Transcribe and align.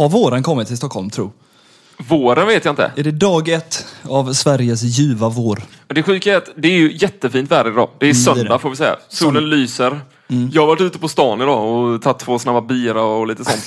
Har 0.00 0.08
våren 0.08 0.42
kommit 0.42 0.68
till 0.68 0.76
Stockholm, 0.76 1.10
tro? 1.10 1.32
Våren 2.08 2.46
vet 2.46 2.64
jag 2.64 2.72
inte. 2.72 2.92
Är 2.96 3.02
det 3.04 3.10
dag 3.10 3.48
ett 3.48 3.86
av 4.02 4.32
Sveriges 4.32 4.82
ljuva 4.82 5.28
vår? 5.28 5.62
Men 5.88 5.94
Det 5.94 6.02
sjuka 6.02 6.32
är 6.32 6.36
att 6.36 6.48
det 6.56 6.68
är 6.68 6.72
ju 6.78 6.96
jättefint 6.96 7.50
väder 7.50 7.70
idag. 7.70 7.88
Det 7.98 8.06
är 8.06 8.10
Mm, 8.10 8.24
det 8.24 8.30
är 8.30 8.34
söndag 8.34 8.54
det. 8.54 8.58
får 8.58 8.70
vi 8.70 8.76
säga. 8.76 8.96
Solen 9.08 9.50
lyser. 9.50 10.00
Jag 10.52 10.62
har 10.62 10.66
varit 10.66 10.80
ute 10.80 10.98
på 10.98 11.08
stan 11.08 11.40
idag 11.42 11.68
och 11.74 12.02
tagit 12.02 12.18
två 12.18 12.38
snabba 12.38 12.60
bira 12.60 13.02
och 13.02 13.26
lite 13.26 13.44
sånt. 13.44 13.62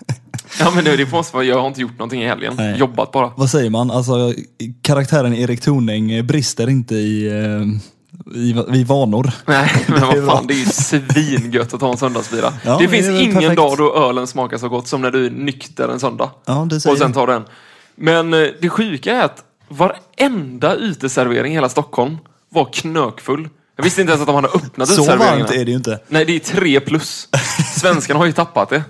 ja 0.60 0.70
men 0.74 0.84
det, 0.84 0.96
det 0.96 1.12
måste 1.12 1.36
vara, 1.36 1.44
jag 1.44 1.60
har 1.60 1.68
inte 1.68 1.80
gjort 1.80 1.98
någonting 1.98 2.22
i 2.22 2.26
helgen. 2.26 2.54
Nej. 2.56 2.78
Jobbat 2.78 3.12
bara. 3.12 3.32
Vad 3.36 3.50
säger 3.50 3.70
man? 3.70 3.90
Alltså, 3.90 4.34
karaktären 4.82 5.34
Erik 5.34 5.60
Tornäng 5.60 6.26
brister 6.26 6.68
inte 6.70 6.94
i, 6.94 7.26
eh, 7.26 7.80
i, 8.34 8.64
i 8.74 8.84
vanor. 8.84 9.30
Nej, 9.46 9.70
men 9.88 10.00
Det 10.00 10.20
vad 10.20 10.36
fan, 10.36 10.46
det 10.46 10.54
är 10.54 10.58
ju 10.58 10.64
svingött 10.64 11.74
att 11.74 11.80
ta 11.80 11.90
en 11.90 11.96
söndagsbira. 11.96 12.52
Ja, 12.64 12.78
det 12.78 12.84
det 12.84 12.88
finns 12.88 13.08
väl 13.08 13.20
ingen 13.20 13.34
perfekt. 13.34 13.56
dag 13.56 13.78
då 13.78 13.96
ölen 13.96 14.26
smakar 14.26 14.58
så 14.58 14.68
gott 14.68 14.88
som 14.88 15.00
när 15.00 15.10
du 15.10 15.26
är 15.26 15.30
nykter 15.30 15.88
en 15.88 16.00
söndag. 16.00 16.30
Ja, 16.44 16.66
det 16.70 16.80
säger 16.80 16.94
och 16.94 16.98
sen 16.98 17.12
tar 17.12 17.26
den. 17.26 17.44
Men 17.94 18.34
eh, 18.34 18.48
det 18.60 18.68
sjuka 18.68 19.14
är 19.14 19.24
att 19.24 19.44
varenda 19.68 20.74
uteservering 20.74 21.52
i 21.52 21.54
hela 21.54 21.68
Stockholm 21.68 22.18
var 22.48 22.64
knökfull. 22.72 23.48
Jag 23.76 23.84
visste 23.84 24.00
inte 24.00 24.10
ens 24.10 24.20
att 24.20 24.26
de 24.26 24.34
hade 24.36 24.48
öppnat 24.48 24.88
Så 24.88 25.04
varmt 25.04 25.50
är 25.50 25.64
det 25.64 25.70
ju 25.70 25.76
inte. 25.76 26.00
Nej, 26.08 26.24
det 26.24 26.36
är 26.36 26.38
tre 26.38 26.80
plus. 26.80 27.28
Svenskarna 27.76 28.18
har 28.18 28.26
ju 28.26 28.32
tappat 28.32 28.68
det. 28.68 28.84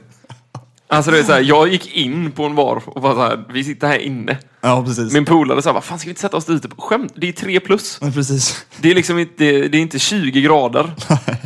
Alltså 0.89 1.11
det 1.11 1.19
är 1.19 1.23
så 1.23 1.33
här, 1.33 1.41
jag 1.41 1.69
gick 1.69 1.97
in 1.97 2.33
på 2.33 2.45
en 2.45 2.55
bar 2.55 2.83
och 2.87 3.03
bara 3.03 3.15
så 3.15 3.21
här, 3.21 3.45
vi 3.53 3.65
sitter 3.65 3.87
här 3.89 3.99
inne. 3.99 4.39
Ja, 4.61 4.85
precis. 4.87 5.13
Min 5.13 5.25
polare 5.25 5.63
sa, 5.63 5.73
vad 5.73 5.85
fan 5.85 5.99
ska 5.99 6.07
vi 6.07 6.11
inte 6.11 6.21
sätta 6.21 6.37
oss 6.37 6.49
ute? 6.49 6.69
på 6.69 6.83
Skämt, 6.83 7.13
det 7.17 7.29
är 7.29 7.33
tre 7.33 7.61
plus. 7.61 7.99
Men 8.01 8.13
precis. 8.13 8.65
Det 8.81 8.91
är 8.91 8.95
liksom 8.95 9.19
inte, 9.19 9.45
det 9.45 9.79
är 9.79 9.83
inte 9.83 9.99
20 9.99 10.41
grader. 10.41 10.95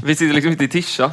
Vi 0.05 0.17
sitter 0.17 0.35
liksom 0.35 0.53
inte 0.53 0.65
i 0.65 0.69
Tisha. 0.69 1.11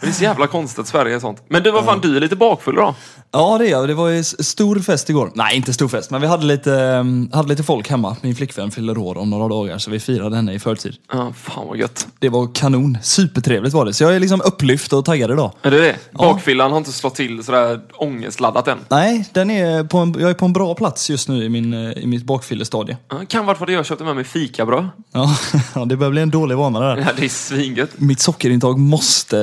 Det 0.00 0.06
är 0.06 0.12
så 0.12 0.22
jävla 0.22 0.46
konstigt 0.46 0.78
att 0.78 0.88
Sverige 0.88 1.14
är 1.14 1.20
sånt. 1.20 1.42
Men 1.48 1.62
du, 1.62 1.70
vad 1.70 1.84
fan, 1.84 2.00
du 2.00 2.16
är 2.16 2.20
lite 2.20 2.36
bakfull 2.36 2.74
då? 2.74 2.94
Ja, 3.32 3.58
det 3.58 3.66
är 3.66 3.70
jag. 3.70 3.88
Det 3.88 3.94
var 3.94 4.08
ju 4.08 4.24
stor 4.24 4.78
fest 4.78 5.10
igår. 5.10 5.30
Nej, 5.34 5.56
inte 5.56 5.72
stor 5.72 5.88
fest, 5.88 6.10
men 6.10 6.20
vi 6.20 6.26
hade 6.26 6.46
lite, 6.46 6.70
um, 6.70 7.30
hade 7.32 7.48
lite 7.48 7.62
folk 7.62 7.88
hemma. 7.88 8.16
Min 8.20 8.34
flickvän 8.34 8.70
fyller 8.70 8.98
år 8.98 9.18
om 9.18 9.30
några 9.30 9.48
dagar, 9.48 9.78
så 9.78 9.90
vi 9.90 10.00
firade 10.00 10.36
henne 10.36 10.54
i 10.54 10.58
förtid. 10.58 10.94
Ja, 11.12 11.32
fan 11.36 11.66
vad 11.66 11.78
gött. 11.78 12.06
Det 12.18 12.28
var 12.28 12.54
kanon. 12.54 12.98
Supertrevligt 13.02 13.74
var 13.74 13.84
det. 13.84 13.92
Så 13.92 14.04
jag 14.04 14.16
är 14.16 14.20
liksom 14.20 14.40
upplyft 14.44 14.92
och 14.92 15.04
taggad 15.04 15.30
idag. 15.30 15.52
Är 15.62 15.70
det 15.70 15.80
det? 15.80 15.96
Bakfyllan 16.12 16.70
har 16.70 16.78
inte 16.78 16.92
slått 16.92 17.14
till 17.14 17.44
sådär 17.44 17.80
ångestladdat 17.92 18.68
än. 18.68 18.78
Nej, 18.88 19.28
den 19.32 19.50
är 19.50 19.84
på 19.84 19.98
en, 19.98 20.16
jag 20.18 20.30
är 20.30 20.34
på 20.34 20.44
en 20.44 20.52
bra 20.52 20.74
plats 20.74 21.10
just 21.10 21.28
nu 21.28 21.39
i, 21.42 21.48
min, 21.48 21.74
eh, 21.74 21.90
i 21.92 22.06
mitt 22.06 22.24
bakfyllestadie. 22.24 22.96
Ja, 23.10 23.20
kan 23.28 23.46
vara 23.46 23.56
för 23.56 23.66
att 23.66 23.72
jag 23.72 23.86
köpte 23.86 24.04
med 24.04 24.14
mig 24.16 24.24
fikabröd. 24.24 24.88
Ja, 25.12 25.36
ja, 25.74 25.84
det 25.84 25.96
börjar 25.96 26.10
bli 26.10 26.20
en 26.22 26.30
dålig 26.30 26.56
vana 26.56 26.80
där. 26.80 26.96
Ja, 26.96 27.06
det 27.16 27.24
är 27.24 27.28
svingött. 27.28 27.90
Mitt 27.96 28.20
sockerinintag 28.20 28.78
måste, 28.78 29.36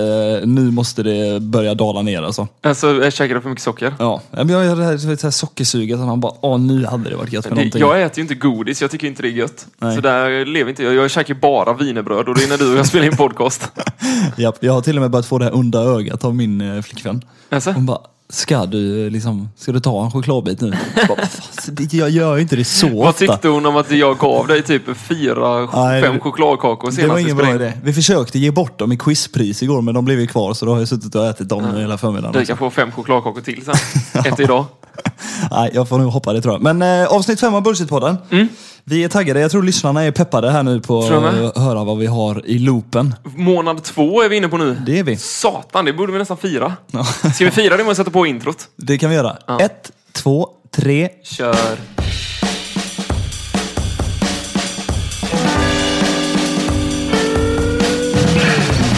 nu 0.45 0.71
måste 0.71 1.03
det 1.03 1.39
börja 1.39 1.73
dala 1.73 2.01
ner 2.01 2.21
alltså. 2.21 2.47
Alltså, 2.61 3.03
jag 3.03 3.13
käkade 3.13 3.41
för 3.41 3.49
mycket 3.49 3.63
socker. 3.63 3.93
Ja, 3.99 4.21
men 4.31 4.49
jag 4.49 4.69
har 4.69 4.75
det 4.75 4.83
här, 4.83 5.07
det 5.07 5.23
här 5.23 5.31
sockersuget, 5.31 5.99
att 5.99 6.05
man 6.05 6.19
bara, 6.19 6.33
åh 6.41 6.59
nu 6.59 6.85
hade 6.85 7.09
det 7.09 7.15
varit 7.15 7.33
gött 7.33 7.45
med 7.45 7.51
Det, 7.51 7.55
någonting. 7.55 7.81
jag 7.81 8.01
äter 8.01 8.17
ju 8.17 8.21
inte 8.21 8.35
godis, 8.35 8.81
jag 8.81 8.91
tycker 8.91 9.07
inte 9.07 9.21
det 9.21 9.27
är 9.27 9.31
gött. 9.31 9.67
Nej. 9.77 9.95
Så 9.95 10.01
där 10.01 10.45
lever 10.45 10.69
inte 10.69 10.83
jag. 10.83 10.93
Jag 10.93 11.11
käkar 11.11 11.33
ju 11.33 11.39
bara 11.39 11.73
wienerbröd 11.73 12.27
och 12.29 12.35
det 12.35 12.43
är 12.43 12.49
när 12.49 12.57
du 12.57 12.71
och 12.71 12.77
jag 12.77 12.87
spelar 12.87 13.05
in 13.05 13.17
podcast. 13.17 13.71
Japp, 14.37 14.57
jag 14.59 14.73
har 14.73 14.81
till 14.81 14.95
och 14.97 15.01
med 15.01 15.11
börjat 15.11 15.25
få 15.25 15.37
det 15.37 15.45
här 15.45 15.55
onda 15.55 15.79
ögat 15.79 16.23
av 16.25 16.35
min 16.35 16.61
eh, 16.61 16.81
flickvän. 16.81 17.21
Alltså? 17.49 17.71
Hon 17.71 17.85
bara, 17.85 17.99
ska 18.29 18.65
du, 18.65 19.05
eh, 19.05 19.11
liksom, 19.11 19.49
ska 19.57 19.71
du 19.71 19.79
ta 19.79 20.03
en 20.05 20.11
chokladbit 20.11 20.61
nu? 20.61 20.73
Jag, 20.95 21.07
bara, 21.07 21.25
"Fan, 21.27 21.75
det- 21.75 21.93
jag 21.93 22.09
gör 22.09 22.35
ju 22.35 22.41
inte 22.41 22.55
det 22.55 22.63
så 22.65 22.87
Vad 22.89 23.07
ofta. 23.07 23.13
tyckte 23.19 23.47
hon 23.47 23.65
om 23.65 23.75
att 23.77 23.91
jag 23.91 24.17
gav 24.17 24.47
dig 24.47 24.63
typ 24.63 24.97
fyra, 24.97 25.69
Nej, 25.73 26.01
fem 26.03 26.13
det- 26.13 26.19
chokladkakor 26.19 26.87
Det 26.89 26.95
senast 26.95 27.09
var 27.09 27.15
vi 27.15 27.21
ingen 27.21 27.35
spelade 27.37 27.57
bra 27.57 27.67
in? 27.67 27.71
idé. 27.73 27.79
Vi 27.83 27.93
försökte 27.93 28.39
ge 28.39 28.51
bort 28.51 28.79
dem 28.79 28.91
i 28.91 28.97
quizpris 28.97 29.63
igår 29.63 29.81
men 29.81 29.93
de 29.93 30.05
blev 30.05 30.19
ju 30.19 30.27
kvar 30.27 30.53
så 30.53 30.65
då 30.65 30.71
har 30.71 30.79
jag 30.79 30.87
suttit 30.87 31.15
och 31.15 31.25
ätit 31.25 31.49
dem 31.49 31.75
hela 31.75 31.97
förmiddagen. 31.97 32.39
Du 32.39 32.45
kan 32.45 32.57
få 32.57 32.69
fem 32.69 32.91
chokladkakor 32.91 33.41
till 33.41 33.63
sen. 33.65 33.75
Ett 34.33 34.39
idag. 34.39 34.65
Nej, 35.51 35.71
jag 35.73 35.89
får 35.89 35.97
nog 35.97 36.11
hoppa 36.11 36.33
det 36.33 36.41
tror 36.41 36.53
jag. 36.53 36.75
Men 36.75 37.01
eh, 37.03 37.07
avsnitt 37.07 37.39
fem 37.39 37.53
av 37.53 37.63
Bullshit-podden. 37.63 38.17
Vi 38.89 39.03
är 39.03 39.09
taggade. 39.09 39.39
Jag 39.39 39.51
tror 39.51 39.63
lyssnarna 39.63 40.03
är 40.03 40.11
peppade 40.11 40.51
här 40.51 40.63
nu 40.63 40.79
på 40.81 40.99
att 40.99 41.57
höra 41.57 41.83
vad 41.83 41.97
vi 41.97 42.05
har 42.05 42.45
i 42.45 42.59
loopen. 42.59 43.15
Månad 43.23 43.83
två 43.83 44.21
är 44.21 44.29
vi 44.29 44.35
inne 44.37 44.47
på 44.47 44.57
nu. 44.57 44.77
Det 44.85 44.99
är 44.99 45.03
vi. 45.03 45.17
Satan, 45.17 45.85
det 45.85 45.93
borde 45.93 46.11
vi 46.13 46.19
nästan 46.19 46.37
fira. 46.37 46.73
Ska 47.33 47.45
vi 47.45 47.51
fira 47.51 47.77
det 47.77 47.83
med 47.83 47.91
att 47.91 47.97
sätta 47.97 48.11
på 48.11 48.25
introt? 48.25 48.57
Det 48.75 48.97
kan 48.97 49.09
vi 49.09 49.15
göra. 49.15 49.37
Ett, 49.59 49.91
två, 50.11 50.49
tre. 50.75 51.09
Kör. 51.23 51.55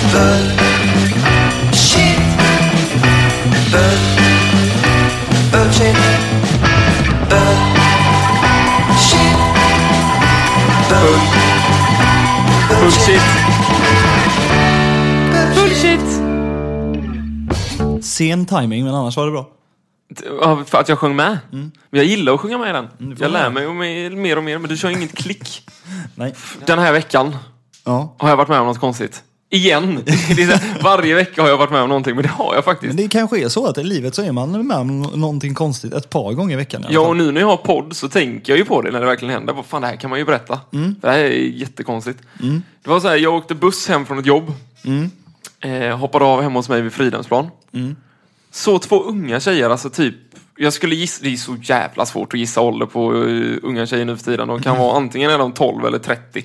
Shit. 0.09 0.58
Bullshit. 12.89 13.21
Bullshit. 15.55 16.05
Sen 18.05 18.45
timing 18.45 18.85
men 18.85 18.95
annars 18.95 19.17
var 19.17 19.25
det 19.25 19.31
bra. 19.31 19.49
Ja, 20.41 20.63
för 20.65 20.77
att 20.77 20.89
jag 20.89 20.97
sjöng 20.99 21.15
med. 21.15 21.37
Men 21.51 21.71
jag 21.89 22.05
gillar 22.05 22.33
att 22.33 22.39
sjunga 22.39 22.57
med 22.57 22.69
i 22.69 22.73
den. 22.73 22.87
Mm. 22.99 23.15
får 23.17 23.25
Jag 23.25 23.31
lär 23.31 23.49
mig 23.49 24.09
mer 24.09 24.37
och 24.37 24.43
mer, 24.43 24.57
men 24.57 24.69
du 24.69 24.77
kör 24.77 24.89
inget 24.89 25.15
klick. 25.15 25.69
Nej. 26.15 26.33
Den 26.65 26.79
här 26.79 26.91
veckan 26.91 27.35
Ja. 27.85 28.15
har 28.19 28.29
jag 28.29 28.37
varit 28.37 28.49
med 28.49 28.59
om 28.59 28.67
något 28.67 28.79
konstigt. 28.79 29.23
Igen! 29.51 30.03
Varje 30.83 31.15
vecka 31.15 31.41
har 31.41 31.49
jag 31.49 31.57
varit 31.57 31.71
med 31.71 31.81
om 31.81 31.89
någonting, 31.89 32.15
men 32.15 32.23
det 32.23 32.29
har 32.29 32.55
jag 32.55 32.65
faktiskt. 32.65 32.87
Men 32.95 33.03
det 33.03 33.09
kanske 33.09 33.39
är 33.43 33.49
så 33.49 33.67
att 33.67 33.77
i 33.77 33.83
livet 33.83 34.15
så 34.15 34.21
är 34.23 34.31
man 34.31 34.67
med 34.67 34.77
om 34.77 35.01
någonting 35.01 35.53
konstigt 35.53 35.93
ett 35.93 36.09
par 36.09 36.33
gånger 36.33 36.53
i 36.53 36.57
veckan. 36.57 36.81
i 36.81 36.85
alla 36.85 36.93
Ja, 36.93 37.01
fall. 37.01 37.09
och 37.09 37.17
nu 37.17 37.31
när 37.31 37.41
jag 37.41 37.47
har 37.47 37.57
podd 37.57 37.95
så 37.95 38.09
tänker 38.09 38.51
jag 38.53 38.57
ju 38.57 38.65
på 38.65 38.81
det 38.81 38.91
när 38.91 38.99
det 38.99 39.05
verkligen 39.05 39.33
händer. 39.33 39.53
Vad 39.53 39.65
fan, 39.65 39.81
det 39.81 39.87
här 39.87 39.95
kan 39.95 40.09
man 40.09 40.19
ju 40.19 40.25
berätta. 40.25 40.59
Mm. 40.73 40.95
Det 41.01 41.07
här 41.09 41.17
är 41.19 41.29
jättekonstigt. 41.31 42.19
Det 42.83 42.89
var 42.89 42.99
så 42.99 43.07
här, 43.07 43.15
jag 43.15 43.33
åkte 43.35 43.55
buss 43.55 43.87
hem 43.87 44.05
från 44.05 44.19
ett 44.19 44.25
jobb. 44.25 44.53
Mm. 44.85 45.11
Eh, 45.61 45.97
hoppade 45.97 46.25
av 46.25 46.41
hemma 46.41 46.59
hos 46.59 46.69
mig 46.69 46.81
vid 46.81 46.93
Fridhemsplan. 46.93 47.47
Så 48.51 48.79
två 48.79 49.03
unga 49.03 49.39
tjejer, 49.39 49.69
alltså 49.69 49.89
typ 49.89 50.15
jag 50.57 50.73
skulle 50.73 50.95
gissa, 50.95 51.23
det 51.23 51.33
är 51.33 51.37
så 51.37 51.55
jävla 51.61 52.05
svårt 52.05 52.33
att 52.33 52.39
gissa 52.39 52.61
ålder 52.61 52.85
på 52.85 53.13
uh, 53.13 53.57
unga 53.63 53.85
tjejer 53.85 54.05
nu 54.05 54.17
för 54.17 54.23
tiden. 54.23 54.47
De 54.47 54.61
kan 54.61 54.77
vara 54.77 54.97
antingen 54.97 55.31
är 55.31 55.37
de 55.37 55.51
12 55.51 55.85
eller 55.85 55.99
30. 55.99 56.43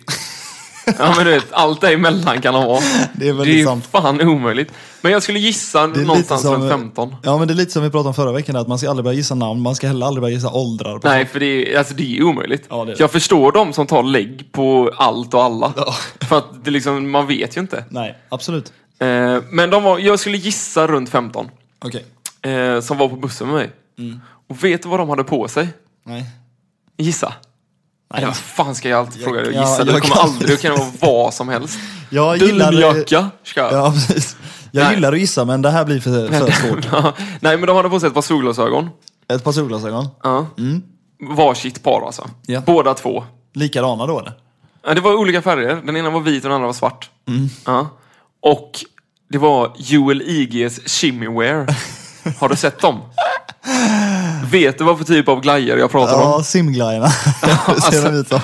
Ja 0.87 1.15
men 1.17 1.25
du 1.25 1.31
vet, 1.31 1.53
allt 1.53 1.81
däremellan 1.81 2.41
kan 2.41 2.55
de 2.55 2.65
vara. 2.65 2.81
Det 3.13 3.29
är 3.29 3.33
väldigt 3.33 3.55
det 3.55 3.61
är 3.61 3.65
sant. 3.65 3.87
fan 3.87 4.21
omöjligt. 4.21 4.73
Men 5.01 5.13
jag 5.13 5.23
skulle 5.23 5.39
gissa 5.39 5.87
någonstans 5.87 6.45
runt 6.45 6.71
15. 6.71 7.17
Ja 7.23 7.39
men 7.39 7.49
det 7.49 7.55
är 7.55 7.57
lite 7.57 7.73
som 7.73 7.83
vi 7.83 7.91
pratade 7.91 8.09
om 8.09 8.15
förra 8.15 8.33
veckan, 8.33 8.57
att 8.57 8.69
man 8.69 8.79
ska 8.79 8.91
aldrig 8.91 9.05
börja 9.05 9.17
gissa 9.17 9.35
namn, 9.35 9.61
man 9.61 9.75
ska 9.75 9.87
heller 9.87 10.07
aldrig 10.07 10.23
börja 10.23 10.35
gissa 10.35 10.51
åldrar. 10.51 10.99
På 10.99 11.09
Nej, 11.09 11.27
för 11.27 11.41
det 11.41 11.75
är, 11.75 11.79
alltså, 11.79 11.95
det 11.95 12.19
är 12.19 12.23
omöjligt. 12.23 12.67
Ja, 12.71 12.77
det 12.77 12.83
är 12.93 12.97
det. 12.97 13.01
Jag 13.01 13.11
förstår 13.13 13.53
de 13.53 13.73
som 13.73 13.87
tar 13.87 14.03
lägg 14.03 14.53
på 14.53 14.91
allt 14.97 15.35
och 15.35 15.43
alla. 15.43 15.73
Ja. 15.77 15.95
För 16.29 16.39
att 16.39 16.65
det 16.65 16.71
liksom, 16.71 17.11
man 17.11 17.27
vet 17.27 17.57
ju 17.57 17.61
inte. 17.61 17.85
Nej, 17.89 18.19
absolut. 18.29 18.73
Eh, 18.99 19.39
men 19.51 19.71
de 19.71 19.83
var, 19.83 19.99
jag 19.99 20.21
skulle 20.21 20.37
gissa 20.37 20.87
runt 20.87 21.11
15. 21.11 21.49
Okej. 21.85 22.05
Eh, 22.53 22.81
som 22.81 22.99
var 22.99 23.09
på 23.09 23.17
bussen 23.17 23.47
med 23.47 23.57
mig. 23.57 23.71
Mm. 23.99 24.21
Och 24.49 24.65
vet 24.65 24.83
du 24.83 24.89
vad 24.89 25.01
de 25.01 25.09
hade 25.09 25.25
på 25.25 25.49
sig? 25.49 25.69
Nej. 26.05 26.25
Gissa. 26.97 27.33
Eller 28.15 28.27
vad 28.27 28.37
fan 28.37 28.75
ska 28.75 28.89
jag 28.89 28.99
alltid 29.01 29.23
fråga 29.25 29.41
dig? 29.41 29.55
ja, 29.55 29.61
Gissa, 29.61 29.79
jag 29.79 29.87
det 29.87 30.01
kommer 30.01 30.15
kan- 30.15 30.25
aldrig, 30.31 30.61
kan 30.61 30.73
vara 30.77 30.91
vad 31.01 31.35
som 31.35 31.49
helst. 31.49 31.79
Jag 32.11 32.37
gillar... 32.37 32.73
Dunjacka. 32.73 33.31
Ska. 33.45 33.61
Ja, 33.61 33.91
precis. 33.93 34.37
Jag 34.71 34.85
Nej. 34.85 34.95
gillar 34.95 35.13
att 35.13 35.19
gissa 35.19 35.45
men 35.45 35.63
det 35.63 35.71
här 35.71 35.85
blir 35.85 36.01
för, 36.01 36.29
för 36.29 36.51
svårt. 36.51 37.15
Nej, 37.41 37.57
men 37.57 37.67
de 37.67 37.77
hade 37.77 37.89
på 37.91 38.01
sig 38.01 38.07
ett 38.07 38.15
par 38.15 38.23
solglasögon. 38.23 38.91
Ett 39.29 39.45
par 39.45 39.53
solglasögon. 39.53 40.09
Ja. 40.23 40.47
Varsitt 41.37 41.83
par 41.83 42.07
alltså. 42.07 42.23
Mm. 42.23 42.35
Ja. 42.47 42.61
Båda 42.67 42.95
två. 42.95 43.25
Likadana 43.55 44.07
då 44.07 44.21
eller? 44.21 44.33
Ja, 44.87 44.95
det 44.95 45.01
var 45.01 45.15
olika 45.15 45.43
färger. 45.43 45.83
Den 45.87 45.97
ena 45.97 46.11
var 46.11 46.21
vit 46.21 46.45
och 46.45 46.49
den 46.49 46.55
andra 46.55 46.67
var 46.67 46.73
svart. 46.75 47.11
Mm. 47.29 47.49
Ja. 47.67 47.89
Och 48.43 48.71
det 49.31 49.39
var 49.39 49.73
Joel 49.77 50.23
IGs 50.23 50.81
Shimmywear. 50.87 51.67
Har 52.39 52.49
du 52.49 52.57
sett 52.57 52.81
dem? 52.81 53.01
Vet 54.51 54.79
du 54.79 54.85
vad 54.85 54.99
för 54.99 55.05
typ 55.05 55.29
av 55.29 55.41
glajjor 55.41 55.79
jag 55.79 55.91
pratar 55.91 56.15
om? 56.15 56.21
Ja, 56.21 56.43
simglajjorna. 56.43 57.07
alltså- 57.67 57.91
Ser 57.91 58.05
de 58.05 58.15
ut 58.21 58.29
som. 58.29 58.41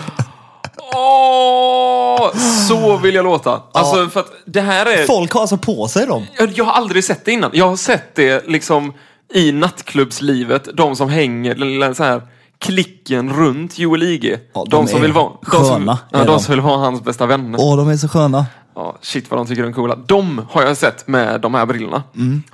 Åh, 0.95 2.31
så 2.69 2.97
vill 2.97 3.15
jag 3.15 3.25
låta. 3.25 3.63
Alltså, 3.73 4.09
för 4.09 4.21
att 4.21 4.33
det 4.47 4.61
här 4.61 4.87
är... 4.87 5.07
Folk 5.07 5.33
har 5.33 5.41
alltså 5.41 5.57
på 5.57 5.89
sig 5.89 6.07
dem. 6.07 6.27
Jag, 6.39 6.51
jag 6.55 6.65
har 6.65 6.73
aldrig 6.73 7.05
sett 7.05 7.25
det 7.25 7.33
innan. 7.33 7.51
Jag 7.55 7.69
har 7.69 7.77
sett 7.77 8.15
det 8.15 8.49
liksom 8.49 8.93
i 9.35 9.53
nattklubbslivet. 9.53 10.69
De 10.75 10.97
som 10.97 11.09
hänger, 11.09 11.55
lilla 11.55 11.95
så 11.95 12.05
här 12.05 12.23
klicken 12.59 13.33
runt 13.33 13.79
Joel 13.79 14.03
IG. 14.03 14.39
Ja, 14.55 14.65
de 14.71 14.71
de 14.71 14.89
som 14.89 14.99
är 14.99 15.03
vill 15.03 15.13
vara... 15.13 15.33
De 15.51 15.51
som, 15.51 15.65
sköna, 15.65 15.99
ja, 16.11 16.19
är 16.19 16.25
de 16.27 16.33
de. 16.33 16.41
som 16.41 16.53
vill 16.55 16.61
vara 16.61 16.77
hans 16.79 17.03
bästa 17.05 17.27
vänner. 17.27 17.59
Åh, 17.63 17.77
de 17.77 17.89
är 17.89 17.97
så 17.97 18.09
sköna. 18.09 18.47
Ja, 18.75 18.99
shit 19.03 19.31
vad 19.31 19.41
de 19.41 19.47
tycker 19.47 19.63
de 19.63 19.69
är 19.69 19.73
coola. 19.73 19.97
De 20.07 20.47
har 20.51 20.63
jag 20.63 20.77
sett 20.77 21.09
med 21.09 21.41
de 21.41 21.55
här 21.55 21.67
brillorna. 21.67 22.03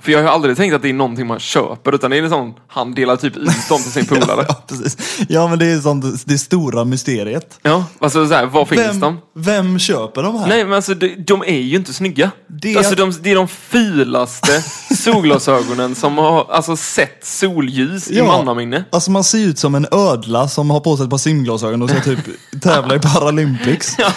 För 0.01 0.13
jag 0.13 0.23
har 0.23 0.29
aldrig 0.31 0.57
tänkt 0.57 0.75
att 0.75 0.83
det 0.83 0.89
är 0.89 0.93
någonting 0.93 1.27
man 1.27 1.39
köper, 1.39 1.95
utan 1.95 2.11
det 2.11 2.17
är 2.19 2.23
liksom, 2.23 2.55
han 2.69 2.95
delar 2.95 3.17
typ 3.17 3.37
ut 3.37 3.69
dem 3.69 3.83
till 3.83 3.93
sin 3.93 4.07
polare. 4.07 4.45
Ja, 4.49 4.63
precis. 4.69 4.97
Ja, 5.29 5.49
men 5.49 5.59
det 5.59 5.67
är 5.67 5.81
sånt, 5.81 6.05
det 6.27 6.39
stora 6.39 6.85
mysteriet. 6.85 7.59
Ja, 7.63 7.85
alltså 7.99 8.29
så 8.29 8.35
här, 8.35 8.47
var 8.47 8.65
finns 8.65 8.81
Vem, 8.81 9.01
de? 9.01 9.19
vem 9.35 9.79
köper 9.79 10.23
de 10.23 10.39
här? 10.39 10.47
Nej, 10.47 10.65
men 10.65 10.73
alltså 10.73 10.95
de, 10.95 11.09
de 11.27 11.43
är 11.43 11.61
ju 11.61 11.77
inte 11.77 11.93
snygga. 11.93 12.31
Det- 12.49 12.77
Alltså, 12.77 12.95
de, 12.95 13.13
det 13.23 13.31
är 13.31 13.35
de 13.35 13.49
fulaste 13.49 14.63
solglasögonen 14.97 15.95
som 15.95 16.19
har 16.19 16.47
alltså, 16.51 16.77
sett 16.77 17.27
solljus 17.27 18.11
i 18.11 18.19
Ja. 18.19 18.25
mannaminne. 18.27 18.85
Alltså 18.93 19.11
man 19.11 19.25
ser 19.25 19.39
ut 19.39 19.59
som 19.59 19.75
en 19.75 19.87
ödla 19.93 20.49
som 20.49 20.71
har 20.71 20.81
på 20.81 20.97
sig 20.97 21.05
ett 21.05 21.11
par 21.11 21.19
simglasögon 21.19 21.83
och 21.83 21.91
ska 21.91 22.01
typ 22.01 22.19
tävla 22.63 22.95
i 22.95 22.99
Paralympics. 23.15 23.95
Ja, 23.99 24.13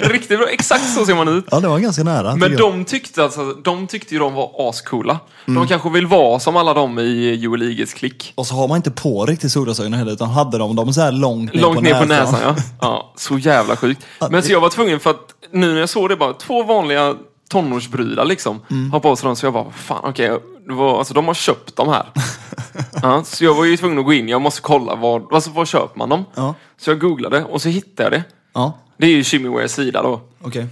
Riktigt 0.00 0.38
bra, 0.38 0.48
exakt 0.64 0.94
så 0.94 1.06
ser 1.06 1.14
man 1.14 1.28
ut. 1.28 1.46
det 1.50 1.68
var 1.68 1.78
ganska 1.78 2.02
nära. 2.04 2.36
Men 2.36 2.56
de 2.56 2.84
tyckte, 2.84 3.22
alltså, 3.24 3.52
de 3.52 3.86
tyckte 3.86 4.14
ju 4.14 4.20
de 4.20 4.34
var 4.34 4.50
ascoola. 4.68 5.18
Mm. 5.48 5.60
De 5.62 5.68
kanske 5.68 5.90
vill 5.90 6.06
vara 6.06 6.40
som 6.40 6.56
alla 6.56 6.74
de 6.74 6.98
i 6.98 7.34
Joel 7.34 7.62
Iges 7.62 7.94
klick. 7.94 8.32
Och 8.34 8.46
så 8.46 8.54
har 8.54 8.68
man 8.68 8.76
inte 8.76 8.90
på 8.90 9.26
riktigt 9.26 9.52
solglasögon 9.52 9.92
heller, 9.92 10.12
utan 10.12 10.28
hade 10.30 10.58
de 10.58 10.76
dem 10.76 10.92
så 10.92 11.00
här 11.00 11.12
långt 11.12 11.54
ner 11.54 11.60
Långt 11.60 11.76
på 11.76 11.80
ner 11.82 11.90
näsan. 12.06 12.08
på 12.08 12.14
näsan, 12.14 12.40
ja. 12.42 12.62
ja. 12.80 13.12
Så 13.16 13.38
jävla 13.38 13.76
sjukt. 13.76 14.06
Men 14.30 14.42
så 14.42 14.52
jag 14.52 14.60
var 14.60 14.68
tvungen 14.70 15.00
för 15.00 15.10
att 15.10 15.34
nu 15.52 15.72
när 15.72 15.80
jag 15.80 15.88
såg 15.88 16.08
det 16.08 16.16
bara, 16.16 16.32
två 16.32 16.62
vanliga 16.62 17.14
tonårsbrudar 17.50 18.24
liksom, 18.24 18.60
Mm. 18.70 18.92
har 18.92 19.00
på 19.00 19.16
sig 19.16 19.26
dem, 19.26 19.36
så 19.36 19.46
jag 19.46 19.52
bara, 19.52 19.70
fan 19.70 20.00
okej, 20.04 20.38
det 20.68 20.74
var, 20.74 20.98
alltså 20.98 21.14
de 21.14 21.26
har 21.26 21.34
köpt 21.34 21.76
dem 21.76 21.88
här. 21.88 22.06
ja, 23.02 23.22
så 23.24 23.44
jag 23.44 23.54
var 23.54 23.64
ju 23.64 23.76
tvungen 23.76 23.98
att 23.98 24.04
gå 24.04 24.12
in, 24.12 24.28
jag 24.28 24.40
måste 24.42 24.60
kolla, 24.60 24.94
var, 24.94 25.22
alltså, 25.32 25.50
var 25.50 25.64
köper 25.64 25.98
man 25.98 26.08
dem? 26.08 26.24
Ja. 26.34 26.54
Så 26.80 26.90
jag 26.90 27.00
googlade 27.00 27.44
och 27.44 27.62
så 27.62 27.68
hittade 27.68 28.02
jag 28.02 28.12
det. 28.12 28.24
Ja, 28.54 28.78
Det 28.96 29.06
är 29.06 29.10
ju 29.10 29.24
Shimmywares 29.24 29.72
sida 29.74 30.02
då. 30.02 30.20
okej. 30.42 30.66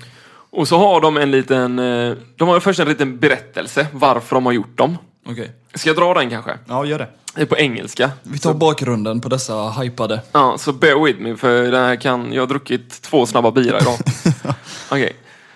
Och 0.54 0.68
så 0.68 0.78
har 0.78 1.00
de 1.00 1.16
en 1.16 1.30
liten, 1.30 1.78
eh, 1.78 2.16
de 2.36 2.48
har 2.48 2.60
först 2.60 2.80
en 2.80 2.88
liten 2.88 3.18
berättelse 3.18 3.86
varför 3.92 4.36
de 4.36 4.46
har 4.46 4.52
gjort 4.52 4.78
dem. 4.78 4.98
Okej. 5.26 5.50
Ska 5.74 5.88
jag 5.90 5.96
dra 5.96 6.14
den 6.14 6.30
kanske? 6.30 6.58
Ja, 6.68 6.84
gör 6.84 6.98
det. 6.98 7.08
Det 7.34 7.42
är 7.42 7.46
på 7.46 7.56
engelska. 7.56 8.10
Vi 8.22 8.38
tar 8.38 8.54
bakgrunden 8.54 9.20
på 9.20 9.28
dessa 9.28 9.70
hypade. 9.70 10.20
Ja, 10.32 10.58
så 10.58 10.72
bear 10.72 11.04
with 11.04 11.20
me 11.20 11.36
för 11.36 11.70
det 11.70 11.78
här 11.78 11.96
kan, 11.96 12.32
jag 12.32 12.42
har 12.42 12.46
druckit 12.46 13.02
två 13.02 13.26
snabba 13.26 13.50
bira 13.50 13.78
idag. 13.80 13.98
Okej, 14.90 15.12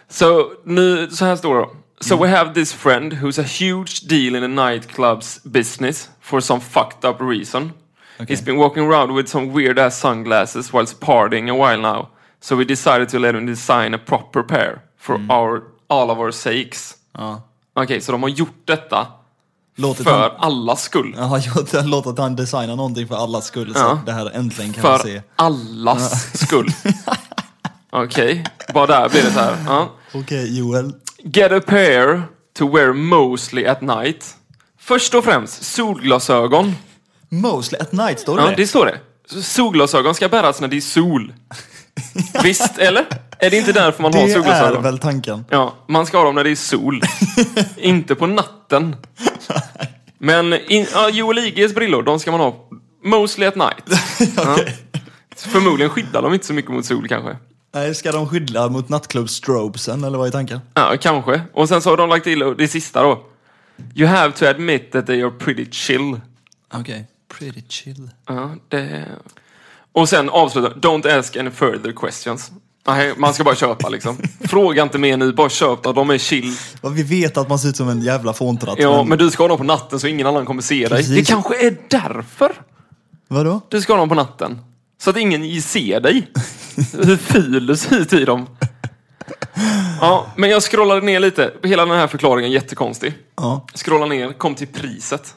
så 0.09 0.53
nu, 0.65 1.11
så 1.11 1.25
här 1.25 1.37
står 1.37 1.55
det 1.55 1.61
då. 1.61 1.71
So 2.01 2.17
we 2.25 2.29
have 2.29 2.55
this 2.55 2.73
friend 2.73 3.13
who's 3.13 3.41
a 3.41 3.45
huge 3.61 4.01
deal 4.09 4.37
in 4.37 4.43
the 4.57 4.63
nightclub's 4.63 5.39
business 5.45 6.11
for 6.23 6.41
some 6.41 6.61
fucked 6.61 7.11
up 7.11 7.17
reason. 7.21 7.73
He's 8.19 8.45
been 8.45 8.57
walking 8.57 8.93
around 8.93 9.17
with 9.17 9.29
some 9.29 9.53
weird 9.53 9.79
ass 9.79 10.01
sunglasses 10.01 10.73
whilst 10.73 11.01
partying 11.01 11.51
a 11.51 11.55
while 11.55 11.81
now. 11.83 12.09
So 12.41 12.55
we 12.57 12.65
decided 12.65 13.09
to 13.09 13.19
let 13.19 13.35
him 13.35 13.47
design 13.47 13.95
a 13.95 13.99
proper 14.07 14.43
pair 14.43 14.79
for 15.01 15.15
our, 15.31 15.63
all 15.89 16.11
of 16.11 16.19
our 16.19 16.31
sakes. 16.31 16.95
Ja. 17.19 17.43
Okej, 17.75 18.01
så 18.01 18.13
de 18.13 18.23
har 18.23 18.31
gjort 18.31 18.57
detta 18.65 19.07
Låtit 19.79 20.05
för 20.05 20.19
han, 20.19 20.31
allas 20.39 20.83
skull. 20.83 21.15
ja, 21.19 21.41
jag 21.73 21.87
låtit 21.89 22.19
han 22.19 22.37
designa 22.37 22.75
någonting 22.75 23.09
för 23.09 23.15
allas 23.17 23.47
skull, 23.47 23.75
så 23.75 23.81
Ja. 23.81 23.93
att 23.93 24.07
det 24.07 24.13
här 24.13 24.31
äntligen 24.35 24.73
kan 24.73 24.83
man 24.83 24.99
För 24.99 25.09
se. 25.09 25.23
allas 25.37 26.39
skull. 26.47 26.69
Okej, 27.91 28.45
bara 28.75 28.87
där 28.87 29.09
blir 29.09 29.23
det 29.23 29.31
så 29.31 29.41
här. 29.41 29.57
Ja. 29.67 29.91
Okej, 30.15 30.59
Joel. 30.59 30.93
Get 31.19 31.53
a 31.53 31.61
pair 31.67 32.23
to 32.59 32.69
wear 32.77 32.93
mostly 32.93 33.65
at 33.67 33.81
night. 33.81 34.37
Först 34.79 35.15
och 35.15 35.25
främst, 35.25 35.63
solglasögon. 35.65 36.75
Mostly 37.29 37.79
at 37.79 37.93
night, 37.93 38.21
står 38.21 38.37
det 38.37 38.43
Ja, 38.43 38.55
det? 38.57 38.67
står 38.67 38.87
det. 38.87 39.01
Solglasögon 39.43 40.15
ska 40.15 40.29
bäras 40.29 40.61
när 40.61 40.69
det 40.69 40.77
är 40.77 40.81
sol. 40.81 41.33
Visst, 42.43 42.79
eller? 42.79 43.07
Är 43.39 43.51
det 43.51 43.57
inte 43.59 43.73
därför 43.73 44.03
man 44.03 44.15
har 44.15 44.21
Det 44.21 44.33
är 44.33 44.35
solglasögon? 44.35 44.83
väl 44.83 44.99
tanken. 44.99 45.45
Ja, 45.51 45.75
man 45.89 46.07
ska 46.07 46.17
ha 46.19 46.25
dem 46.25 46.35
när 46.35 46.45
det 46.45 46.51
är 46.51 46.57
sol. 46.57 47.01
inte 47.77 48.15
på 48.15 48.27
natten. 48.27 48.97
Men 50.19 50.53
in, 50.71 50.87
ja, 50.93 51.11
Joel 51.11 51.39
Iges 51.39 51.75
brillor, 51.75 52.03
de 52.03 52.19
ska 52.19 52.31
man 52.31 52.41
ha 52.41 52.69
mostly 53.05 53.47
at 53.47 53.57
night. 53.57 54.01
ja. 54.37 54.59
Förmodligen 55.37 55.91
skyddar 55.91 56.23
de 56.23 56.35
inte 56.35 56.47
så 56.47 56.53
mycket 56.53 56.71
mot 56.71 56.85
sol 56.85 57.09
kanske. 57.09 57.37
Nej, 57.75 57.95
ska 57.95 58.13
de 58.13 58.29
skydda 58.29 58.69
mot 58.69 58.89
nattklubbstrobesen, 58.89 60.05
eller 60.05 60.19
vad 60.19 60.27
är 60.27 60.33
tanken? 60.33 60.61
Ja, 60.75 60.97
kanske. 61.01 61.41
Och 61.53 61.69
sen 61.69 61.83
så 61.83 61.91
har 61.91 61.97
de 61.97 62.09
lagt 62.09 62.25
till 62.25 62.55
det 62.59 62.69
sista 62.69 63.03
då. 63.03 63.23
You 63.95 64.09
have 64.09 64.33
to 64.33 64.47
admit 64.47 64.93
that 64.93 65.07
they 65.07 65.23
are 65.23 65.31
pretty 65.31 65.71
chill. 65.71 66.21
Okej. 66.75 67.07
Pretty 67.39 67.63
chill. 67.69 68.11
Ja, 68.27 68.51
det... 68.69 69.05
Och 69.97 70.09
sen 70.09 70.29
avsluta. 70.31 70.69
Don't 70.89 71.19
ask 71.19 71.37
any 71.37 71.51
further 71.51 71.93
questions. 71.93 72.51
Nej, 72.87 73.15
man 73.17 73.35
ska 73.35 73.45
bara 73.45 73.55
köpa 73.55 73.89
liksom. 73.89 74.19
Fråga 74.41 74.83
inte 74.83 74.99
mer 74.99 75.17
nu, 75.17 75.33
bara 75.33 75.49
köp 75.49 75.83
dem. 75.83 75.95
De 75.95 76.11
är 76.11 76.19
chill. 76.19 76.57
Ja, 76.83 76.89
vi 76.89 77.03
vet 77.03 77.37
att 77.37 77.49
man 77.49 77.59
ser 77.59 77.69
ut 77.69 77.77
som 77.77 77.89
en 77.89 78.01
jävla 78.01 78.33
fåntratt. 78.33 78.79
Ja, 78.79 79.05
men 79.05 79.19
du 79.19 79.31
ska 79.31 79.43
ha 79.43 79.49
dem 79.49 79.59
på 79.59 79.65
natten 79.65 80.01
så 80.01 80.07
ingen 80.07 80.27
annan 80.27 80.47
kommer 80.47 80.63
se 80.63 80.89
dig. 80.89 80.89
Precis. 80.89 81.17
Det 81.17 81.25
kanske 81.25 81.67
är 81.67 81.77
därför 81.91 82.53
Vadå? 83.29 83.61
du 83.69 83.81
ska 83.81 83.93
ha 83.93 83.99
dem 84.01 84.09
på 84.09 84.15
natten. 84.15 84.59
Så 85.03 85.11
att 85.11 85.17
ingen 85.17 85.63
ser 85.63 86.01
dig. 86.01 86.31
Hur 86.93 87.17
ful 87.17 87.67
du 87.67 87.77
ser 87.77 87.97
ut 87.97 88.13
i 88.13 88.25
dem. 88.25 88.47
Ja, 90.01 90.27
men 90.37 90.51
jag 90.51 90.63
scrollade 90.63 91.01
ner 91.01 91.21
lite. 91.21 91.53
Hela 91.63 91.87
den 91.87 91.99
här 91.99 92.07
förklaringen 92.07 92.51
är 92.51 92.55
jättekonstig. 92.55 93.15
Ja, 93.37 93.67
Scrolla 93.75 94.07
ner, 94.07 94.33
kom 94.33 94.55
till 94.55 94.67
priset. 94.67 95.35